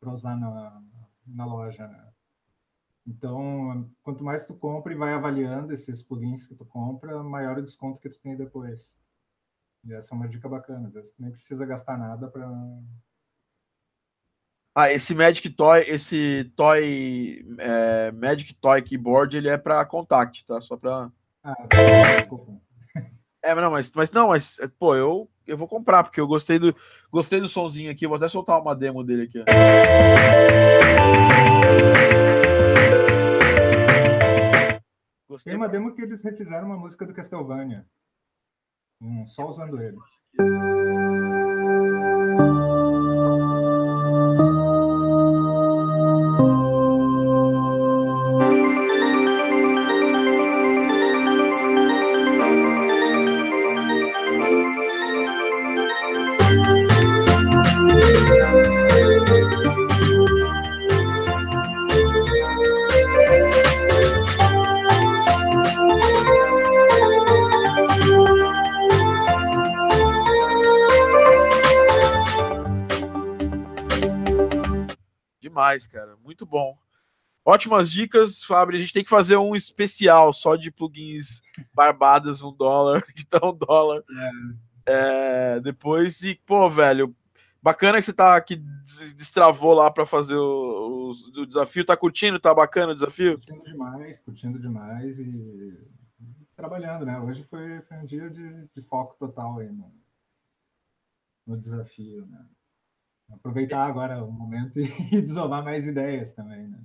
para 0.00 0.12
usar 0.12 0.36
na, 0.36 0.82
na 1.26 1.46
loja, 1.46 1.86
né? 1.86 2.08
Então, 3.06 3.88
quanto 4.02 4.22
mais 4.24 4.46
tu 4.46 4.54
compra 4.54 4.92
e 4.92 4.96
vai 4.96 5.12
avaliando 5.14 5.72
esses 5.72 6.02
plugins 6.02 6.46
que 6.46 6.54
tu 6.54 6.64
compra, 6.64 7.22
maior 7.22 7.58
o 7.58 7.62
desconto 7.62 8.00
que 8.00 8.08
tu 8.10 8.20
tem 8.20 8.36
depois. 8.36 8.94
Essa 9.92 10.14
é 10.14 10.16
uma 10.16 10.28
dica 10.28 10.48
bacana. 10.48 10.86
Às 10.86 10.94
vezes 10.94 11.14
nem 11.18 11.30
precisa 11.30 11.64
gastar 11.66 11.96
nada 11.96 12.28
para 12.28 12.48
Ah, 14.74 14.92
esse 14.92 15.14
Magic 15.14 15.48
Toy, 15.50 15.84
esse 15.86 16.52
Toy 16.56 17.44
é, 17.58 18.12
Magic 18.12 18.54
Toy 18.54 18.82
Keyboard, 18.82 19.36
ele 19.36 19.48
é 19.48 19.58
para 19.58 19.84
contact, 19.84 20.44
tá? 20.46 20.60
Só 20.60 20.76
para 20.76 21.10
Ah, 21.42 21.54
desculpa. 22.16 22.52
É, 23.40 23.54
mas 23.54 23.62
não, 23.62 23.70
mas, 23.70 23.92
mas 23.94 24.10
não, 24.10 24.28
mas 24.28 24.58
é, 24.58 24.66
pô, 24.66 24.96
eu, 24.96 25.30
eu 25.46 25.56
vou 25.56 25.68
comprar 25.68 26.02
porque 26.02 26.20
eu 26.20 26.26
gostei 26.26 26.58
do 26.58 26.74
gostei 27.10 27.40
do 27.40 27.48
sonzinho 27.48 27.90
aqui. 27.90 28.04
eu 28.04 28.08
Vou 28.10 28.16
até 28.16 28.28
soltar 28.28 28.60
uma 28.60 28.74
demo 28.74 29.04
dele 29.04 29.22
aqui. 29.22 29.44
Gostei. 35.28 35.52
Tem 35.52 35.56
uma 35.60 35.68
demo 35.68 35.94
que 35.94 36.02
eles 36.02 36.22
refizeram 36.22 36.66
uma 36.66 36.76
música 36.76 37.06
do 37.06 37.14
Castlevania. 37.14 37.86
Um, 39.00 39.26
só 39.26 39.46
usando 39.46 39.80
ele. 39.80 39.96
Ótimas 77.48 77.90
dicas, 77.90 78.44
Fábio. 78.44 78.76
A 78.76 78.78
gente 78.78 78.92
tem 78.92 79.02
que 79.02 79.08
fazer 79.08 79.38
um 79.38 79.56
especial 79.56 80.34
só 80.34 80.54
de 80.54 80.70
plugins 80.70 81.40
barbadas, 81.72 82.42
um 82.42 82.52
dólar, 82.52 83.02
que 83.16 83.24
tá 83.24 83.40
um 83.42 83.54
dólar. 83.54 84.04
É. 84.86 85.54
É, 85.56 85.60
depois, 85.60 86.20
e, 86.20 86.34
pô, 86.44 86.68
velho, 86.68 87.16
bacana 87.62 88.00
que 88.00 88.04
você 88.04 88.12
tá 88.12 88.36
aqui, 88.36 88.56
destravou 89.16 89.72
lá 89.72 89.90
para 89.90 90.04
fazer 90.04 90.34
o, 90.34 91.08
o, 91.08 91.40
o, 91.40 91.46
desafio. 91.46 91.86
Tá 91.86 91.96
curtindo? 91.96 92.38
Tá 92.38 92.52
bacana 92.52 92.92
o 92.92 92.94
desafio? 92.94 93.38
Curtindo 93.38 93.64
demais, 93.64 94.20
curtindo 94.20 94.58
demais 94.58 95.18
e 95.18 95.74
trabalhando, 96.54 97.06
né? 97.06 97.18
Hoje 97.18 97.42
foi, 97.44 97.80
foi 97.80 97.96
um 97.96 98.04
dia 98.04 98.28
de, 98.28 98.68
de 98.74 98.82
foco 98.82 99.16
total 99.18 99.60
aí 99.60 99.72
no, 99.72 99.90
no 101.46 101.56
desafio, 101.56 102.26
né? 102.26 102.44
Aproveitar 103.32 103.86
agora 103.86 104.22
o 104.22 104.30
momento 104.30 104.78
e 105.10 105.22
desovar 105.22 105.64
mais 105.64 105.86
ideias 105.86 106.34
também, 106.34 106.68
né? 106.68 106.78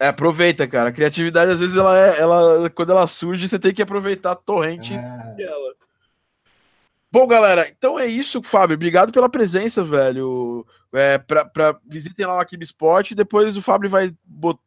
É, 0.00 0.08
aproveita, 0.08 0.66
cara. 0.66 0.88
A 0.88 0.92
criatividade, 0.92 1.50
às 1.50 1.60
vezes, 1.60 1.76
ela 1.76 1.98
é. 1.98 2.18
Ela, 2.18 2.70
quando 2.70 2.90
ela 2.90 3.06
surge, 3.06 3.46
você 3.46 3.58
tem 3.58 3.74
que 3.74 3.82
aproveitar 3.82 4.32
a 4.32 4.34
torrente 4.34 4.94
é... 4.94 5.34
dela. 5.36 5.74
Bom, 7.12 7.26
galera, 7.26 7.68
então 7.68 7.98
é 7.98 8.06
isso, 8.06 8.42
Fábio. 8.42 8.76
Obrigado 8.76 9.12
pela 9.12 9.28
presença, 9.28 9.84
velho. 9.84 10.66
É, 10.90 11.18
pra, 11.18 11.44
pra, 11.44 11.78
visitem 11.84 12.24
lá 12.24 12.36
o 12.36 12.40
Akib 12.40 12.62
Sport. 12.62 13.12
Depois 13.12 13.54
o 13.58 13.62
Fábio 13.62 13.90
vai. 13.90 14.16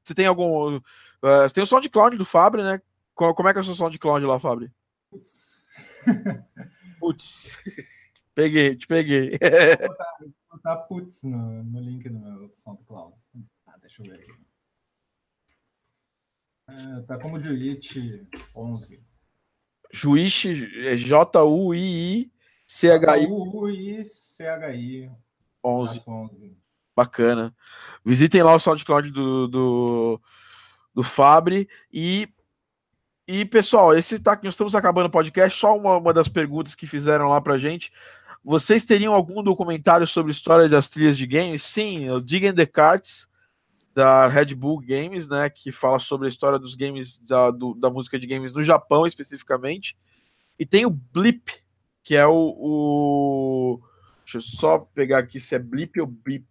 Você 0.03 0.13
tem 0.13 0.27
algum. 0.27 0.77
Uh, 0.77 0.81
você 1.21 1.53
tem 1.53 1.63
o 1.63 1.67
SoundCloud 1.67 2.15
do 2.15 2.25
Fábio, 2.25 2.63
né? 2.63 2.79
Como 3.15 3.49
é 3.49 3.53
que 3.53 3.57
é 3.57 3.61
o 3.61 3.65
seu 3.65 3.73
SoundCloud 3.73 4.23
lá, 4.25 4.39
Fábio? 4.39 4.71
Putz. 5.09 5.65
Putz. 6.99 7.57
peguei, 8.35 8.75
te 8.75 8.85
peguei. 8.85 9.31
Vou 9.31 9.87
botar, 9.87 10.17
vou 10.19 10.33
botar 10.51 10.75
putz 10.87 11.23
no, 11.23 11.63
no 11.63 11.79
link 11.79 12.07
no 12.07 12.19
meu 12.19 12.53
SoundCloud. 12.57 13.15
Ah, 13.65 13.77
deixa 13.81 14.03
eu 14.03 14.11
ver 14.11 14.19
aqui. 14.19 14.52
É, 16.67 17.01
tá 17.01 17.17
como 17.17 17.41
Juiz 17.43 17.79
11. 18.55 19.01
Juiz 19.91 20.43
é 20.85 20.95
J-U-I-I-C-H-I. 20.97 22.27
J-U-I-C-H-I 23.21 25.11
11. 25.63 26.03
11. 26.07 26.57
Bacana. 26.95 27.55
Visitem 28.05 28.43
lá 28.43 28.55
o 28.55 28.59
SoundCloud 28.59 29.11
do, 29.11 29.47
do, 29.47 30.21
do 30.93 31.03
Fabre 31.03 31.67
e 31.91 32.27
e, 33.27 33.45
pessoal, 33.45 33.95
esse 33.95 34.19
tá, 34.19 34.37
nós 34.43 34.53
estamos 34.53 34.75
acabando 34.75 35.05
o 35.05 35.11
podcast. 35.11 35.57
Só 35.57 35.77
uma, 35.77 35.97
uma 35.97 36.13
das 36.13 36.27
perguntas 36.27 36.75
que 36.75 36.85
fizeram 36.85 37.29
lá 37.29 37.39
pra 37.39 37.57
gente. 37.57 37.91
Vocês 38.43 38.83
teriam 38.83 39.13
algum 39.13 39.41
documentário 39.41 40.05
sobre 40.05 40.31
a 40.31 40.35
história 40.35 40.67
das 40.67 40.89
trilhas 40.89 41.17
de 41.17 41.25
games? 41.25 41.63
Sim, 41.63 42.09
o 42.09 42.19
Dig 42.19 42.51
the 42.51 42.65
Cards, 42.65 43.29
da 43.93 44.27
Red 44.27 44.55
Bull 44.55 44.79
Games, 44.79 45.27
né? 45.27 45.49
Que 45.49 45.71
fala 45.71 45.99
sobre 45.99 46.27
a 46.27 46.29
história 46.29 46.57
dos 46.57 46.75
games, 46.75 47.19
da, 47.19 47.51
do, 47.51 47.73
da 47.73 47.89
música 47.89 48.19
de 48.19 48.27
games 48.27 48.53
no 48.53 48.63
Japão, 48.63 49.05
especificamente. 49.05 49.95
E 50.57 50.65
tem 50.65 50.85
o 50.85 50.89
Blip, 50.89 51.51
que 52.03 52.15
é 52.15 52.25
o, 52.25 52.55
o. 52.57 53.81
Deixa 54.23 54.37
eu 54.37 54.41
só 54.41 54.79
pegar 54.79 55.19
aqui 55.19 55.39
se 55.39 55.55
é 55.55 55.59
Blip 55.59 55.99
ou 55.99 56.07
Blip. 56.07 56.47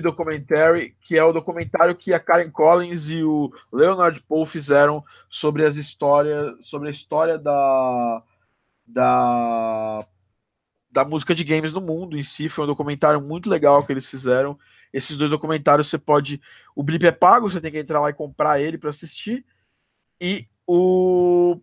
Documentary, 0.00 0.96
que 1.00 1.18
é 1.18 1.24
o 1.24 1.32
documentário 1.32 1.96
que 1.96 2.14
a 2.14 2.20
Karen 2.20 2.50
Collins 2.50 3.10
e 3.10 3.24
o 3.24 3.52
Leonard 3.72 4.22
Poe 4.28 4.46
fizeram 4.46 5.02
sobre 5.28 5.64
as 5.64 5.74
histórias, 5.74 6.54
sobre 6.64 6.88
a 6.88 6.92
história 6.92 7.36
da, 7.36 8.22
da, 8.86 10.06
da 10.92 11.04
música 11.04 11.34
de 11.34 11.42
games 11.42 11.72
no 11.72 11.80
mundo 11.80 12.16
em 12.16 12.22
si. 12.22 12.48
Foi 12.48 12.64
um 12.64 12.68
documentário 12.68 13.20
muito 13.20 13.48
legal 13.48 13.84
que 13.84 13.92
eles 13.92 14.06
fizeram. 14.06 14.58
Esses 14.92 15.16
dois 15.16 15.30
documentários 15.30 15.88
você 15.88 15.98
pode. 15.98 16.40
O 16.76 16.82
Blip 16.82 17.04
é 17.06 17.10
pago, 17.12 17.50
você 17.50 17.60
tem 17.60 17.72
que 17.72 17.78
entrar 17.78 18.00
lá 18.00 18.10
e 18.10 18.14
comprar 18.14 18.60
ele 18.60 18.76
para 18.76 18.90
assistir. 18.90 19.44
E 20.20 20.46
o 20.66 21.58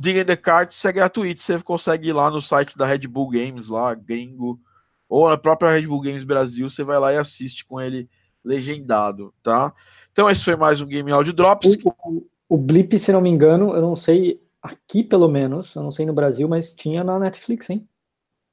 Dig 0.00 0.20
in 0.20 0.24
the 0.24 0.36
Cards 0.36 0.82
é 0.84 0.92
gratuito, 0.92 1.42
você 1.42 1.60
consegue 1.60 2.08
ir 2.08 2.12
lá 2.12 2.30
no 2.30 2.40
site 2.40 2.78
da 2.78 2.86
Red 2.86 3.06
Bull 3.08 3.28
Games, 3.30 3.68
lá, 3.68 3.94
gringo 3.94 4.60
ou 5.08 5.28
na 5.28 5.38
própria 5.38 5.70
Red 5.70 5.86
Bull 5.86 6.00
Games 6.00 6.22
Brasil, 6.22 6.68
você 6.68 6.84
vai 6.84 6.98
lá 6.98 7.12
e 7.12 7.16
assiste 7.16 7.64
com 7.64 7.80
ele 7.80 8.08
legendado, 8.44 9.32
tá? 9.42 9.72
Então 10.12 10.28
esse 10.28 10.44
foi 10.44 10.54
mais 10.54 10.80
um 10.80 10.86
Game 10.86 11.10
Audio 11.10 11.32
Drops. 11.32 11.78
O, 11.84 11.94
o, 12.04 12.26
o 12.48 12.56
Blip, 12.56 12.98
se 12.98 13.12
não 13.12 13.20
me 13.20 13.30
engano, 13.30 13.74
eu 13.74 13.80
não 13.80 13.96
sei 13.96 14.40
aqui 14.62 15.02
pelo 15.02 15.28
menos, 15.28 15.74
eu 15.74 15.82
não 15.82 15.90
sei 15.90 16.04
no 16.04 16.12
Brasil, 16.12 16.46
mas 16.48 16.74
tinha 16.74 17.02
na 17.02 17.18
Netflix, 17.18 17.70
hein? 17.70 17.88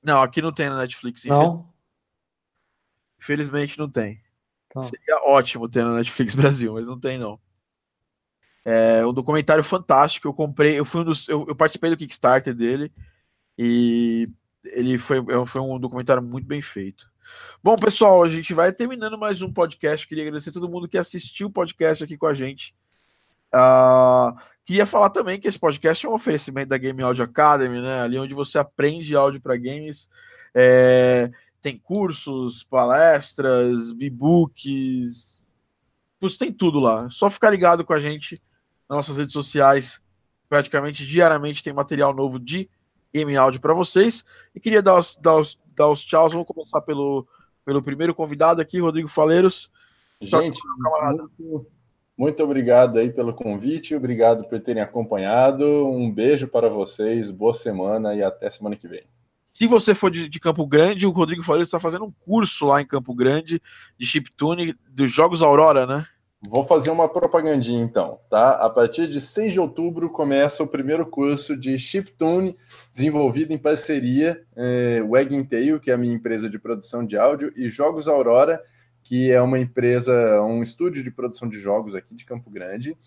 Não, 0.06 0.22
aqui 0.22 0.42
não 0.42 0.52
tem 0.52 0.70
na 0.70 0.78
Netflix. 0.78 1.26
Não. 1.26 1.68
Infelizmente 3.20 3.78
não 3.80 3.90
tem. 3.90 4.22
Tá. 4.70 4.84
Seria 4.84 5.18
ótimo 5.26 5.68
ter 5.68 5.84
na 5.84 5.96
Netflix 5.96 6.36
Brasil, 6.36 6.74
mas 6.74 6.88
não 6.88 7.00
tem 7.00 7.18
não. 7.18 7.40
É 8.64 9.06
um 9.06 9.14
documentário 9.14 9.64
fantástico. 9.64 10.28
Eu 10.28 10.34
comprei, 10.34 10.78
eu 10.78 10.86
fui 10.86 11.02
um 11.02 11.06
dos, 11.06 11.28
eu, 11.28 11.46
eu 11.48 11.56
participei 11.56 11.90
do 11.90 11.98
Kickstarter 11.98 12.54
dele 12.54 12.92
e 13.58 14.30
ele 14.64 14.98
foi, 14.98 15.18
é, 15.18 15.46
foi 15.46 15.62
um 15.62 15.80
documentário 15.80 16.22
muito 16.22 16.46
bem 16.46 16.62
feito. 16.62 17.12
Bom, 17.64 17.76
pessoal, 17.76 18.24
a 18.24 18.30
gente 18.30 18.54
vai 18.54 18.72
terminando 18.72 19.18
mais 19.18 19.42
um 19.42 19.52
podcast. 19.52 20.08
Queria 20.08 20.24
agradecer 20.24 20.50
a 20.50 20.54
todo 20.54 20.70
mundo 20.70 20.88
que 20.88 20.98
assistiu 20.98 21.48
o 21.48 21.52
podcast 21.52 22.04
aqui 22.04 22.16
com 22.18 22.28
a 22.28 22.34
gente. 22.34 22.76
Uh, 23.56 24.38
queria 24.66 24.86
falar 24.86 25.10
também 25.10 25.40
que 25.40 25.48
esse 25.48 25.58
podcast 25.58 26.06
é 26.06 26.10
um 26.10 26.14
oferecimento 26.14 26.70
da 26.70 26.78
Game 26.78 27.02
Audio 27.02 27.24
Academy, 27.24 27.80
né? 27.80 28.02
Ali 28.02 28.20
onde 28.20 28.34
você 28.34 28.58
aprende 28.58 29.16
áudio 29.16 29.40
para 29.40 29.56
games. 29.56 30.10
É, 30.54 31.32
tem 31.62 31.78
cursos, 31.78 32.64
palestras, 32.64 33.94
e-books, 34.00 35.36
tem 36.38 36.52
tudo 36.52 36.80
lá. 36.80 37.10
Só 37.10 37.30
ficar 37.30 37.52
ligado 37.52 37.86
com 37.86 37.94
a 37.94 38.00
gente 38.00 38.42
nas 38.90 38.98
nossas 38.98 39.18
redes 39.18 39.34
sociais. 39.34 40.02
Praticamente 40.50 41.06
diariamente 41.06 41.64
tem 41.64 41.74
material 41.74 42.14
novo 42.14 42.40
de 42.40 42.70
Game 43.14 43.36
Audio 43.36 43.62
para 43.62 43.74
vocês. 43.74 44.26
E 44.54 44.60
queria 44.60 44.82
dar 44.82 45.00
os, 45.00 45.16
dar 45.18 45.36
os, 45.38 45.60
dar 45.76 45.90
os 45.90 46.04
tchauz. 46.04 46.34
Vamos 46.34 46.48
começar 46.48 46.82
pelo, 46.82 47.28
pelo 47.64 47.82
primeiro 47.82 48.14
convidado 48.14 48.62
aqui, 48.62 48.80
Rodrigo 48.80 49.08
Faleiros. 49.08 49.70
Gente, 50.22 50.60
muito, 51.38 51.68
muito 52.18 52.42
obrigado 52.44 52.98
aí 52.98 53.12
pelo 53.12 53.34
convite, 53.34 53.96
obrigado 53.96 54.46
por 54.46 54.60
terem 54.60 54.82
acompanhado. 54.82 55.66
Um 55.88 56.10
beijo 56.10 56.48
para 56.48 56.70
vocês, 56.70 57.30
boa 57.30 57.54
semana 57.54 58.16
e 58.16 58.24
até 58.24 58.50
semana 58.50 58.76
que 58.76 58.88
vem. 58.88 59.04
Se 59.54 59.68
você 59.68 59.94
for 59.94 60.12
de, 60.12 60.28
de 60.28 60.40
Campo 60.40 60.66
Grande, 60.66 61.08
o 61.08 61.12
Rodrigo 61.12 61.44
Faleiros 61.44 61.68
está 61.68 61.80
fazendo 61.80 62.06
um 62.06 62.12
curso 62.12 62.66
lá 62.66 62.82
em 62.82 62.86
Campo 62.86 63.14
Grande 63.14 63.62
de 63.98 64.06
chiptune 64.06 64.76
dos 64.90 65.12
Jogos 65.12 65.42
Aurora, 65.42 65.86
né? 65.86 66.06
Vou 66.42 66.64
fazer 66.64 66.92
uma 66.92 67.10
propagandinha 67.10 67.84
então, 67.84 68.20
tá? 68.30 68.52
A 68.52 68.70
partir 68.70 69.08
de 69.08 69.20
6 69.20 69.54
de 69.54 69.60
outubro 69.60 70.10
começa 70.10 70.62
o 70.62 70.68
primeiro 70.68 71.06
curso 71.06 71.56
de 71.56 71.78
chiptune 71.78 72.56
desenvolvido 72.92 73.52
em 73.52 73.58
parceria 73.58 74.44
é, 74.56 75.02
Wagging 75.02 75.46
Tail, 75.46 75.80
que 75.80 75.90
é 75.90 75.94
a 75.94 75.98
minha 75.98 76.14
empresa 76.14 76.50
de 76.50 76.60
produção 76.60 77.06
de 77.06 77.18
áudio, 77.18 77.52
e 77.56 77.68
Jogos 77.68 78.08
Aurora, 78.08 78.62
que 79.06 79.32
é 79.32 79.40
uma 79.40 79.60
empresa, 79.60 80.12
um 80.42 80.64
estúdio 80.64 81.04
de 81.04 81.12
produção 81.12 81.48
de 81.48 81.60
jogos 81.60 81.94
aqui 81.94 82.16
de 82.16 82.26
Campo 82.26 82.50
Grande. 82.50 82.98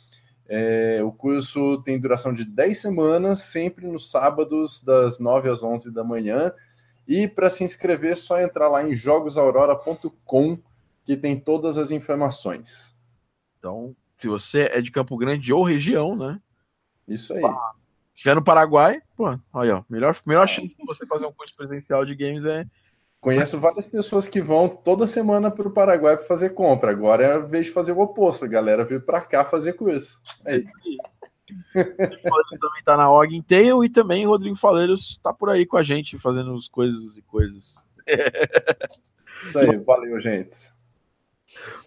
É, 0.47 1.03
o 1.03 1.11
curso 1.11 1.83
tem 1.83 1.99
duração 1.99 2.33
de 2.33 2.45
10 2.45 2.79
semanas, 2.79 3.41
sempre 3.41 3.85
nos 3.85 4.09
sábados, 4.09 4.81
das 4.81 5.19
9 5.19 5.51
às 5.51 5.61
11 5.61 5.93
da 5.93 6.05
manhã. 6.05 6.53
E 7.07 7.27
para 7.27 7.51
se 7.51 7.65
inscrever, 7.65 8.13
é 8.13 8.15
só 8.15 8.41
entrar 8.41 8.69
lá 8.69 8.89
em 8.89 8.95
jogosaurora.com, 8.95 10.59
que 11.03 11.17
tem 11.17 11.39
todas 11.39 11.77
as 11.77 11.91
informações. 11.91 12.97
Então, 13.59 13.97
se 14.17 14.29
você 14.29 14.71
é 14.73 14.81
de 14.81 14.93
Campo 14.93 15.17
Grande 15.17 15.53
ou 15.53 15.65
região, 15.65 16.15
né? 16.15 16.41
Isso 17.09 17.35
aí. 17.35 17.43
Se 17.43 17.49
estiver 18.15 18.37
no 18.37 18.45
Paraguai, 18.45 19.03
pô, 19.17 19.27
aí, 19.27 19.71
ó, 19.71 19.83
melhor, 19.91 20.17
melhor 20.25 20.47
chance 20.47 20.77
de 20.77 20.87
você 20.87 21.05
fazer 21.07 21.27
um 21.27 21.33
curso 21.33 21.57
presencial 21.57 22.05
de 22.05 22.15
games 22.15 22.45
é. 22.45 22.65
Conheço 23.21 23.59
várias 23.59 23.89
pessoas 23.89 24.29
que 24.29 24.41
vão 24.41 24.69
toda 24.69 25.07
semana 25.07 25.51
para 25.51 25.67
o 25.67 25.73
Paraguai 25.73 26.17
para 26.17 26.27
fazer 26.27 26.51
compra. 26.51 26.93
Agora 26.93 27.25
é 27.25 27.33
a 27.35 27.39
vez 27.39 27.67
de 27.67 27.73
fazer 27.73 27.93
o 27.93 28.01
oposto. 28.01 28.45
A 28.45 28.49
galera 28.49 28.85
veio 28.85 29.01
para 29.01 29.21
cá 29.21 29.45
fazer 29.45 29.73
curso. 29.73 30.21
É 30.45 30.63
também 32.61 32.79
está 32.79 32.97
na 32.97 33.11
Og 33.11 33.43
Tail 33.43 33.83
e 33.85 33.89
também 33.89 34.27
o 34.27 34.31
Rodrigo 34.31 34.57
Faleiros 34.57 35.11
está 35.11 35.33
por 35.33 35.51
aí 35.51 35.65
com 35.65 35.77
a 35.77 35.83
gente 35.83 36.19
fazendo 36.19 36.55
as 36.55 36.69
coisas 36.69 37.17
e 37.17 37.23
coisas. 37.23 37.87
Isso 39.47 39.59
aí, 39.59 39.77
valeu, 39.79 40.21
gente. 40.21 40.73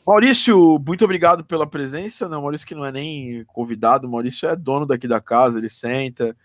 Maurício, 0.06 0.80
muito 0.86 1.06
obrigado 1.06 1.46
pela 1.46 1.68
presença. 1.68 2.28
Não, 2.28 2.42
Maurício 2.42 2.66
que 2.66 2.76
não 2.76 2.86
é 2.86 2.92
nem 2.92 3.44
convidado, 3.46 4.10
Maurício 4.10 4.50
é 4.50 4.56
dono 4.56 4.86
daqui 4.86 5.08
da 5.08 5.22
casa, 5.22 5.60
ele 5.60 5.70
senta, 5.70 6.36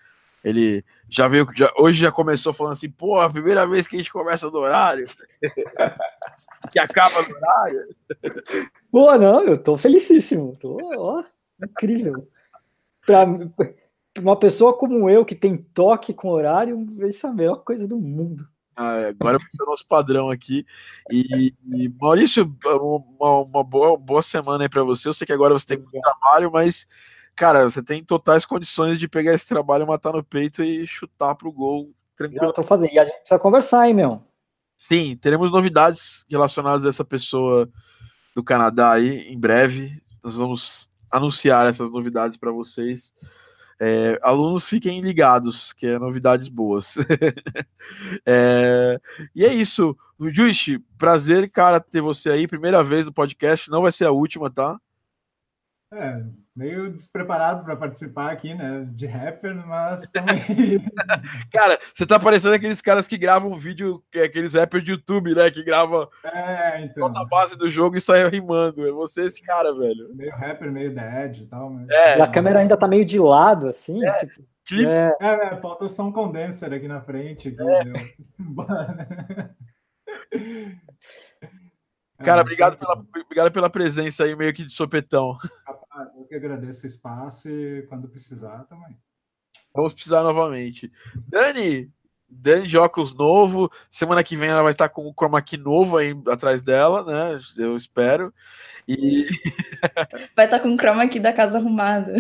ele 0.47 0.85
já 1.09 1.27
veio, 1.27 1.45
já, 1.57 1.73
hoje 1.77 1.99
já 1.99 2.13
começou 2.13 2.53
falando 2.53 2.75
assim, 2.75 2.89
pô, 2.89 3.19
a 3.19 3.29
primeira 3.29 3.67
vez 3.67 3.89
que 3.89 3.97
a 3.97 3.99
gente 3.99 4.13
começa 4.13 4.49
no 4.49 4.59
horário, 4.59 5.09
que 6.71 6.79
acaba 6.79 7.21
no 7.23 7.35
horário. 7.35 7.97
Pô, 8.89 9.19
não, 9.19 9.43
eu 9.43 9.61
tô 9.61 9.77
felicíssimo, 9.77 10.57
tô, 10.61 10.79
ó, 10.97 11.25
incrível. 11.61 12.29
Pra 13.05 13.27
uma 14.21 14.39
pessoa 14.39 14.73
como 14.73 15.11
eu, 15.11 15.25
que 15.25 15.35
tem 15.35 15.57
toque 15.57 16.15
com 16.15 16.29
horário, 16.29 16.87
isso 17.09 17.27
é 17.27 17.31
a 17.31 17.35
melhor 17.35 17.65
coisa 17.65 17.89
do 17.89 17.99
mundo. 17.99 18.47
Ah, 18.77 19.09
agora 19.09 19.39
vai 19.39 19.51
ser 19.51 19.65
o 19.65 19.67
nosso 19.67 19.87
padrão 19.89 20.31
aqui. 20.31 20.65
E, 21.11 21.53
e 21.75 21.89
Maurício, 22.01 22.57
uma, 22.65 23.41
uma, 23.41 23.65
boa, 23.65 23.99
boa 23.99 24.23
semana 24.23 24.65
aí 24.65 24.69
para 24.69 24.85
você. 24.85 25.09
Eu 25.09 25.15
sei 25.15 25.27
que 25.27 25.33
agora 25.33 25.55
você 25.55 25.67
tem 25.67 25.79
muito 25.79 26.01
trabalho, 26.01 26.53
mas, 26.53 26.87
cara, 27.37 27.65
você 27.65 27.83
tem 27.83 28.03
totais 28.03 28.47
condições 28.47 28.99
de 28.99 29.07
pegar 29.07 29.35
esse 29.35 29.47
trabalho, 29.47 29.87
matar 29.87 30.15
no 30.15 30.25
peito 30.25 30.65
e 30.65 30.87
chutar 30.87 31.35
pro 31.35 31.53
gol 31.53 31.93
tranquilo. 32.17 32.47
Eu 32.47 32.53
tô 32.53 32.63
fazendo. 32.63 32.93
E 32.93 32.99
a 32.99 33.05
gente 33.05 33.19
precisa 33.19 33.39
conversar, 33.39 33.87
hein, 33.87 33.95
meu? 33.95 34.23
Sim, 34.77 35.17
teremos 35.17 35.51
novidades 35.51 36.25
relacionadas 36.29 36.85
a 36.85 36.89
essa 36.89 37.05
pessoa 37.05 37.69
do 38.35 38.43
Canadá 38.43 38.93
aí 38.93 39.29
em 39.29 39.39
breve. 39.39 39.91
Nós 40.25 40.35
vamos 40.35 40.91
anunciar 41.11 41.69
essas 41.69 41.91
novidades 41.91 42.37
para 42.37 42.51
vocês. 42.51 43.15
É, 43.79 44.19
alunos 44.23 44.69
fiquem 44.69 45.01
ligados, 45.01 45.73
que 45.75 45.87
é 45.87 45.99
novidades 45.99 46.49
boas. 46.49 46.97
é, 48.25 48.99
e 49.35 49.45
é 49.45 49.53
isso. 49.53 49.97
Juiz, 50.29 50.67
prazer, 50.97 51.51
cara, 51.51 51.79
ter 51.79 52.01
você 52.01 52.31
aí. 52.31 52.49
Primeira 52.49 52.83
vez 52.83 53.05
no 53.05 53.13
podcast, 53.13 53.71
não 53.71 53.83
vai 53.83 53.93
ser 53.93 54.07
a 54.07 54.11
última, 54.11 54.51
tá? 54.51 54.81
É, 55.93 56.25
meio 56.57 56.91
despreparado 56.91 57.63
para 57.65 57.77
participar 57.77 58.33
aqui, 58.33 58.55
né? 58.55 58.87
De 58.91 59.07
rapper, 59.07 59.55
mas 59.67 60.09
também. 60.11 60.83
Cara, 61.53 61.79
você 61.95 62.07
tá 62.07 62.19
parecendo 62.19 62.55
aqueles 62.55 62.81
caras 62.81 63.07
que 63.07 63.19
gravam 63.19 63.59
vídeo, 63.59 64.03
é 64.15 64.23
aqueles 64.23 64.55
rappers 64.55 64.83
de 64.83 64.93
YouTube, 64.93 65.35
né? 65.35 65.51
Que 65.51 65.63
gravam 65.63 66.09
é, 66.25 66.83
então. 66.83 67.09
toda 67.09 67.21
a 67.21 67.27
base 67.27 67.57
do 67.57 67.69
jogo 67.69 67.97
e 67.97 68.01
saem 68.01 68.29
rimando. 68.29 68.87
É 68.87 68.91
você 68.91 69.27
esse 69.27 69.43
cara, 69.43 69.75
velho. 69.75 70.15
Meio 70.15 70.33
rapper, 70.33 70.73
meio 70.73 70.95
dead 70.95 71.39
e 71.39 71.47
tal. 71.47 71.69
Mas... 71.71 71.89
É. 71.91 72.19
E 72.19 72.23
a 72.23 72.27
câmera 72.27 72.61
ainda 72.61 72.77
tá 72.77 72.89
meio 72.89 73.05
de 73.05 73.19
lado, 73.19 73.69
assim. 73.69 74.03
É. 74.05 74.27
Tipo... 74.27 74.45
Clip. 74.67 74.85
É. 74.85 75.15
é, 75.21 75.57
falta 75.61 75.89
só 75.89 76.03
um 76.03 76.11
condenser 76.11 76.73
aqui 76.73 76.89
na 76.89 77.01
frente. 77.01 77.49
Aqui, 77.49 77.63
é. 77.63 77.85
Cara, 82.19 82.41
obrigado 82.41 82.77
pela, 82.77 82.95
obrigado 82.95 83.53
pela 83.53 83.71
presença 83.71 84.25
aí, 84.25 84.35
meio 84.35 84.53
que 84.53 84.65
de 84.65 84.73
sopetão. 84.73 85.37
Rapaz, 85.97 86.15
eu 86.15 86.27
que 86.27 86.35
agradeço 86.35 86.85
o 86.85 86.87
espaço 86.87 87.49
e 87.49 87.87
quando 87.89 88.07
precisar 88.07 88.65
também. 88.65 88.99
Vamos 89.75 89.95
precisar 89.95 90.23
novamente. 90.23 90.93
Dani, 91.27 91.91
Dani 92.29 92.67
de 92.67 92.77
óculos 92.77 93.15
novo. 93.15 93.71
Semana 93.89 94.23
que 94.23 94.37
vem 94.37 94.51
ela 94.51 94.63
vai 94.63 94.73
estar 94.73 94.91
com 94.91 95.07
o 95.07 95.15
chroma 95.19 95.41
key 95.41 95.57
novo 95.57 95.97
aí 95.97 96.15
atrás 96.29 96.63
dela, 96.63 97.03
né? 97.03 97.41
Eu 97.57 97.79
espero. 97.79 98.31
E 98.87 99.25
vai 100.37 100.45
estar 100.45 100.61
com 100.61 100.75
o 100.75 100.77
chroma 100.77 101.09
key 101.09 101.19
da 101.19 101.33
casa 101.33 101.57
arrumada. 101.57 102.13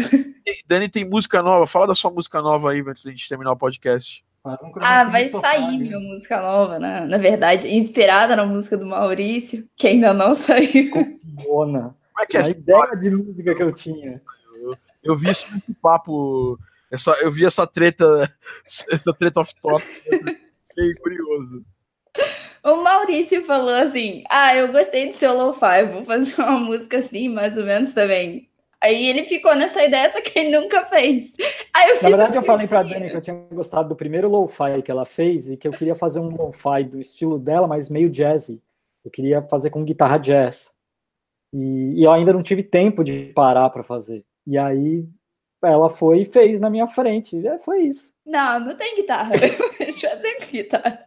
Dani 0.67 0.89
tem 0.89 1.05
música 1.05 1.43
nova. 1.43 1.67
Fala 1.67 1.89
da 1.89 1.95
sua 1.95 2.11
música 2.11 2.41
nova 2.41 2.73
aí 2.73 2.81
antes 2.81 3.05
da 3.05 3.11
gente 3.11 3.29
terminar 3.29 3.53
o 3.53 3.59
podcast. 3.59 4.25
Um 4.43 4.73
ah, 4.81 5.05
vai 5.05 5.29
sair 5.29 5.77
minha 5.77 5.99
música 5.99 6.41
nova, 6.41 6.79
né? 6.79 7.01
Na 7.01 7.19
verdade, 7.19 7.69
inspirada 7.69 8.35
na 8.37 8.47
música 8.47 8.79
do 8.79 8.87
Maurício, 8.87 9.69
que 9.77 9.87
ainda 9.87 10.15
não 10.15 10.33
saiu. 10.35 10.93
Bona. 11.23 11.95
Como 12.17 12.25
é 12.25 12.27
que 12.27 12.37
é 12.39 12.41
a 12.41 12.49
ideia 12.49 12.97
de 12.99 13.11
música 13.11 13.55
que 13.55 13.63
eu 13.63 13.73
tinha. 13.73 14.23
Eu, 14.59 14.75
eu 15.05 15.17
vi 15.19 15.29
isso 15.29 15.47
nesse 15.53 15.75
papo, 15.75 16.59
essa, 16.91 17.13
eu 17.21 17.31
vi 17.31 17.45
essa 17.45 17.67
treta, 17.67 18.33
essa 18.65 19.13
treta 19.13 19.41
off-top, 19.41 19.85
fiquei 19.85 20.95
curioso. 21.03 21.63
O 22.65 22.77
Maurício 22.77 23.45
falou 23.45 23.75
assim: 23.75 24.25
Ah, 24.31 24.57
eu 24.57 24.73
gostei 24.73 25.09
do 25.09 25.15
seu 25.15 25.37
lo-fi, 25.37 25.85
vou 25.93 26.05
fazer 26.05 26.41
uma 26.41 26.59
música 26.59 26.99
assim, 26.99 27.29
mais 27.29 27.59
ou 27.59 27.67
menos 27.67 27.93
também. 27.93 28.49
Aí 28.83 29.07
ele 29.07 29.25
ficou 29.25 29.55
nessa 29.55 29.85
ideia, 29.85 30.11
só 30.11 30.21
que 30.23 30.39
ele 30.39 30.59
nunca 30.59 30.87
fez. 30.87 31.37
Aí 31.75 31.91
eu 31.91 32.03
Na 32.03 32.09
verdade, 32.09 32.37
eu 32.37 32.43
falei 32.43 32.67
pra 32.67 32.83
Dani 32.83 33.11
que 33.11 33.17
eu 33.17 33.21
tinha 33.21 33.37
gostado 33.53 33.91
do 33.91 33.97
primeiro 33.97 34.29
lo-fi 34.31 34.81
que 34.83 34.91
ela 34.91 35.05
fez 35.05 35.51
e 35.51 35.57
que 35.57 35.69
eu 35.69 35.73
queria 35.73 35.95
fazer 35.95 36.21
um 36.21 36.35
lo-fi 36.35 36.85
do 36.85 36.99
estilo 36.99 37.39
dela, 37.39 37.67
mas 37.67 37.91
meio 37.91 38.09
jazzy. 38.09 38.63
Eu 39.05 39.11
queria 39.11 39.43
fazer 39.43 39.69
com 39.69 39.85
guitarra 39.85 40.19
jazz. 40.19 40.76
E, 41.53 42.01
e 42.01 42.05
eu 42.05 42.13
ainda 42.13 42.33
não 42.33 42.43
tive 42.43 42.63
tempo 42.63 43.03
de 43.05 43.33
parar 43.35 43.71
para 43.71 43.83
fazer. 43.83 44.25
E 44.47 44.57
aí 44.57 45.05
ela 45.63 45.89
foi 45.89 46.21
e 46.21 46.25
fez 46.25 46.61
na 46.61 46.71
minha 46.71 46.87
frente. 46.87 47.37
E 47.37 47.59
foi 47.59 47.83
isso. 47.83 48.13
Não, 48.25 48.61
não 48.61 48.77
tem 48.77 48.97
guitarra. 48.97 49.35
Deixa 49.79 50.07
eu 50.07 50.11
fazer 50.11 50.35
com 50.35 50.53
guitarra. 50.53 51.01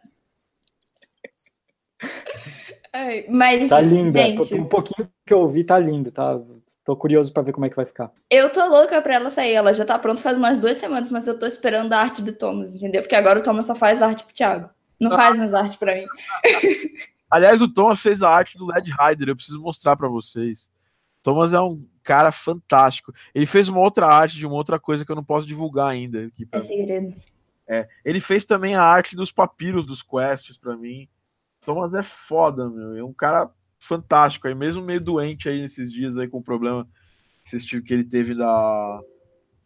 mas, 3.28 3.68
tá 3.68 3.80
linda. 3.80 4.22
Gente... 4.22 4.54
Um 4.54 4.66
pouquinho 4.66 5.08
que 5.26 5.32
eu 5.32 5.40
ouvi 5.40 5.64
tá 5.64 5.78
lindo, 5.78 6.10
tá? 6.10 6.40
Tô 6.84 6.96
curioso 6.96 7.32
para 7.32 7.42
ver 7.42 7.52
como 7.52 7.66
é 7.66 7.70
que 7.70 7.76
vai 7.76 7.86
ficar. 7.86 8.10
Eu 8.28 8.50
tô 8.50 8.66
louca 8.66 9.00
pra 9.00 9.14
ela 9.14 9.30
sair. 9.30 9.54
Ela 9.54 9.72
já 9.72 9.84
tá 9.84 9.98
pronta 9.98 10.22
faz 10.22 10.36
umas 10.36 10.58
duas 10.58 10.78
semanas, 10.78 11.10
mas 11.10 11.28
eu 11.28 11.38
tô 11.38 11.46
esperando 11.46 11.92
a 11.92 11.98
arte 11.98 12.22
do 12.22 12.32
Thomas, 12.32 12.74
entendeu? 12.74 13.02
Porque 13.02 13.14
agora 13.14 13.38
o 13.38 13.42
Thomas 13.42 13.66
só 13.66 13.74
faz 13.74 14.02
arte 14.02 14.24
pro 14.24 14.34
Thiago. 14.34 14.70
Não 14.98 15.10
faz 15.10 15.36
mais 15.36 15.54
arte 15.54 15.78
pra 15.78 15.94
mim. 15.94 16.06
Aliás, 17.30 17.62
o 17.62 17.68
Thomas 17.68 18.00
fez 18.00 18.22
a 18.22 18.28
arte 18.28 18.58
do 18.58 18.66
Led 18.66 18.90
Rider. 18.90 19.28
Eu 19.28 19.36
preciso 19.36 19.60
mostrar 19.60 19.96
para 19.96 20.08
vocês. 20.08 20.70
Thomas 21.22 21.52
é 21.52 21.60
um 21.60 21.86
cara 22.02 22.32
fantástico. 22.32 23.12
Ele 23.34 23.46
fez 23.46 23.68
uma 23.68 23.80
outra 23.80 24.06
arte 24.06 24.36
de 24.36 24.46
uma 24.46 24.56
outra 24.56 24.80
coisa 24.80 25.04
que 25.04 25.12
eu 25.12 25.16
não 25.16 25.24
posso 25.24 25.46
divulgar 25.46 25.88
ainda. 25.88 26.26
Aqui 26.26 26.48
é 26.50 26.60
segredo. 26.60 27.14
É, 27.68 27.88
ele 28.04 28.20
fez 28.20 28.44
também 28.44 28.74
a 28.74 28.82
arte 28.82 29.14
dos 29.14 29.30
papiros 29.30 29.86
dos 29.86 30.02
quests 30.02 30.58
para 30.58 30.76
mim. 30.76 31.08
Thomas 31.64 31.94
é 31.94 32.02
foda, 32.02 32.68
meu. 32.68 32.96
É 32.96 33.04
um 33.04 33.12
cara 33.12 33.50
fantástico 33.78 34.48
aí, 34.48 34.54
mesmo 34.54 34.82
meio 34.82 35.00
doente 35.00 35.48
aí 35.48 35.60
nesses 35.60 35.92
dias 35.92 36.16
aí 36.16 36.28
com 36.28 36.38
o 36.38 36.42
problema 36.42 36.86
que 37.84 37.94
ele 37.94 38.04
teve 38.04 38.34
da 38.34 39.00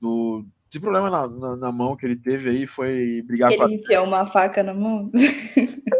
do 0.00 0.46
esse 0.70 0.80
problema 0.80 1.10
na, 1.10 1.28
na, 1.28 1.56
na, 1.56 1.72
mão 1.72 1.96
que 1.96 2.04
ele 2.04 2.16
teve 2.16 2.48
aí 2.48 2.66
foi 2.66 3.22
brigar 3.22 3.52
ele 3.52 3.60
com 3.60 3.68
ele 3.68 3.74
enfiou 3.76 4.04
uma 4.04 4.26
faca 4.26 4.62
na 4.62 4.74
mão. 4.74 5.10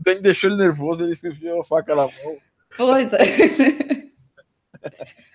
Dani 0.00 0.20
deixou 0.20 0.50
ele 0.50 0.58
nervoso, 0.58 1.04
ele 1.04 1.12
enfiou 1.12 1.60
a 1.60 1.64
faca 1.64 1.94
na 1.94 2.02
mão. 2.02 2.36
Pois 2.76 3.12
é. 3.12 3.18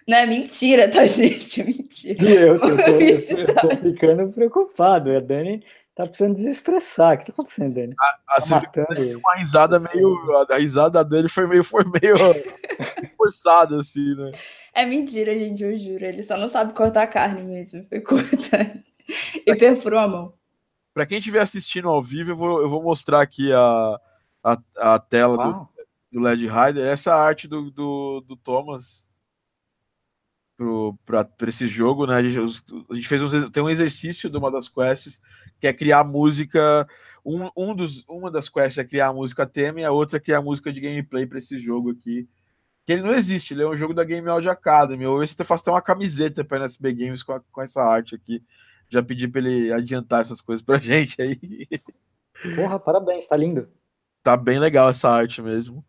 Não 0.08 0.18
é 0.18 0.26
mentira, 0.26 0.90
tá, 0.90 1.06
gente? 1.06 1.64
Mentira. 1.64 2.30
Eu, 2.30 2.60
tô, 2.60 2.68
eu, 2.68 2.78
tô, 2.78 3.38
eu 3.38 3.56
tô 3.56 3.78
ficando 3.78 4.32
preocupado. 4.34 5.16
A 5.16 5.20
Dani 5.20 5.64
Tá 5.96 6.08
precisando 6.08 6.36
desestressar. 6.36 7.14
O 7.14 7.18
que 7.20 7.26
tá 7.26 7.32
acontecendo, 7.34 7.76
Dani? 7.76 7.94
A, 8.00 8.36
a 8.36 8.42
tá 8.42 8.48
matando 8.50 9.20
uma 9.20 9.36
risada 9.36 9.80
meio. 9.80 10.18
A, 10.50 10.58
risada 10.58 11.06
dele 11.06 11.30
foi 11.30 11.46
meio, 11.46 11.64
foi 11.64 11.84
meio 11.84 12.16
forçada, 13.16 13.80
assim, 13.80 14.16
né? 14.16 14.32
É 14.74 14.86
mentira, 14.88 15.34
gente, 15.34 15.64
eu 15.64 15.78
juro. 15.78 16.04
Ele 16.04 16.24
só 16.24 16.36
não 16.36 16.48
sabe 16.48 16.74
cortar 16.74 17.06
carne 17.08 17.44
mesmo. 17.44 17.86
Foi 17.88 18.02
curta. 18.02 18.84
E 19.46 19.56
perfurou 19.56 20.00
a 20.00 20.08
mão. 20.08 20.34
Pra 20.94 21.06
quem 21.06 21.18
estiver 21.18 21.42
assistindo 21.42 21.90
ao 21.90 22.02
vivo, 22.02 22.32
eu 22.32 22.36
vou, 22.36 22.62
eu 22.62 22.70
vou 22.70 22.84
mostrar 22.84 23.22
aqui 23.22 23.52
a, 23.52 24.00
a, 24.44 24.58
a 24.78 25.00
tela 25.00 25.38
do, 25.38 25.70
do 26.12 26.20
LED 26.20 26.48
Rider. 26.48 26.86
Essa 26.86 27.12
é 27.12 27.14
arte 27.14 27.48
do, 27.48 27.72
do, 27.72 28.22
do 28.22 28.36
Thomas 28.36 29.12
para 31.06 31.50
esse 31.50 31.68
jogo, 31.68 32.06
né? 32.06 32.16
A 32.16 32.24
gente, 32.24 32.38
a 32.90 32.94
gente 32.94 33.08
fez 33.08 33.22
um, 33.22 33.50
tem 33.50 33.64
um 33.64 33.70
exercício 33.70 34.30
de 34.30 34.38
uma 34.38 34.52
das 34.52 34.70
quests 34.70 35.20
que 35.60 35.68
é 35.68 35.74
criar 35.74 36.04
música. 36.04 36.88
Um, 37.26 37.50
um 37.56 37.76
dos, 37.76 38.06
uma 38.08 38.30
das 38.30 38.50
quests 38.50 38.78
é 38.78 38.84
criar 38.84 39.08
a 39.08 39.14
música 39.14 39.46
tema 39.46 39.80
e 39.80 39.86
a 39.86 39.92
outra 39.92 40.18
é 40.18 40.20
criar 40.20 40.40
a 40.40 40.44
música 40.44 40.72
de 40.72 40.80
gameplay 40.80 41.26
para 41.26 41.40
esse 41.40 41.58
jogo 41.58 41.92
aqui. 41.92 42.28
Que 42.86 42.94
ele 42.94 43.02
não 43.02 43.14
existe, 43.14 43.54
ele 43.54 43.64
é 43.64 43.68
um 43.68 43.78
jogo 43.78 43.94
da 43.94 44.04
Game 44.04 44.28
Audio 44.28 44.52
Academy. 44.52 45.06
Ou 45.06 45.26
você 45.26 45.44
faço 45.44 45.64
até 45.64 45.72
uma 45.72 45.82
camiseta 45.82 46.44
para 46.44 46.58
NSB 46.58 46.94
Games 46.94 47.24
com, 47.24 47.34
a, 47.34 47.40
com 47.40 47.62
essa 47.62 47.82
arte 47.82 48.14
aqui. 48.14 48.44
Já 48.94 49.02
pedi 49.02 49.28
para 49.28 49.42
ele 49.42 49.74
adiantar 49.74 50.22
essas 50.22 50.40
coisas 50.40 50.64
pra 50.64 50.78
gente 50.80 51.20
aí. 51.20 51.40
Porra, 52.56 52.80
parabéns, 52.80 53.28
tá 53.28 53.36
lindo. 53.36 53.68
Tá 54.22 54.38
bem 54.38 54.60
legal 54.60 54.88
essa 54.88 55.10
arte 55.10 55.42
mesmo. 55.42 55.84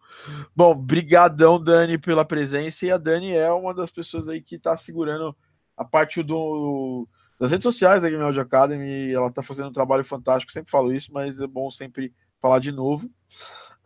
Bom, 0.56 0.74
brigadão, 0.74 1.62
Dani, 1.62 1.98
pela 1.98 2.24
presença. 2.24 2.86
E 2.86 2.90
a 2.90 2.96
Dani 2.96 3.32
é 3.32 3.52
uma 3.52 3.74
das 3.74 3.90
pessoas 3.90 4.26
aí 4.26 4.40
que 4.40 4.58
tá 4.58 4.74
segurando 4.74 5.36
a 5.76 5.84
parte 5.84 6.22
do 6.22 7.06
das 7.38 7.50
redes 7.50 7.64
sociais 7.64 8.00
da 8.00 8.08
Game 8.08 8.22
Audio 8.22 8.40
Academy. 8.40 9.12
Ela 9.12 9.28
está 9.28 9.42
fazendo 9.42 9.68
um 9.68 9.72
trabalho 9.72 10.04
fantástico, 10.04 10.50
sempre 10.50 10.70
falo 10.70 10.90
isso, 10.90 11.12
mas 11.12 11.38
é 11.38 11.46
bom 11.46 11.70
sempre 11.70 12.10
falar 12.40 12.58
de 12.58 12.72
novo. 12.72 13.06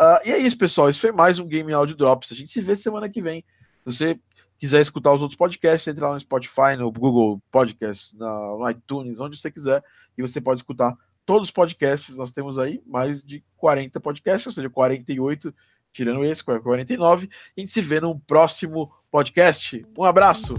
Uh, 0.00 0.24
e 0.24 0.30
é 0.30 0.38
isso, 0.38 0.56
pessoal. 0.56 0.88
Isso 0.88 1.00
foi 1.00 1.10
mais 1.10 1.40
um 1.40 1.46
Game 1.46 1.72
Audio 1.72 1.96
Drops. 1.96 2.30
A 2.30 2.36
gente 2.36 2.52
se 2.52 2.60
vê 2.60 2.76
semana 2.76 3.08
que 3.08 3.20
vem. 3.20 3.44
Você 3.84 4.20
quiser 4.58 4.80
escutar 4.80 5.12
os 5.14 5.22
outros 5.22 5.36
podcasts, 5.36 5.86
entre 5.86 6.02
lá 6.02 6.12
no 6.12 6.20
Spotify, 6.20 6.76
no 6.76 6.90
Google 6.90 7.40
Podcast, 7.50 8.16
no 8.16 8.68
iTunes, 8.68 9.20
onde 9.20 9.38
você 9.38 9.50
quiser, 9.50 9.82
e 10.16 10.22
você 10.22 10.40
pode 10.40 10.60
escutar 10.60 10.96
todos 11.24 11.48
os 11.48 11.52
podcasts. 11.52 12.16
Nós 12.16 12.32
temos 12.32 12.58
aí 12.58 12.82
mais 12.86 13.22
de 13.22 13.42
40 13.56 14.00
podcasts, 14.00 14.46
ou 14.46 14.52
seja, 14.52 14.68
48, 14.68 15.54
tirando 15.92 16.24
esse, 16.24 16.42
49. 16.42 17.26
E 17.26 17.30
a 17.56 17.60
gente 17.60 17.72
se 17.72 17.80
vê 17.80 18.00
no 18.00 18.18
próximo 18.18 18.92
podcast. 19.10 19.86
Um 19.96 20.04
abraço! 20.04 20.54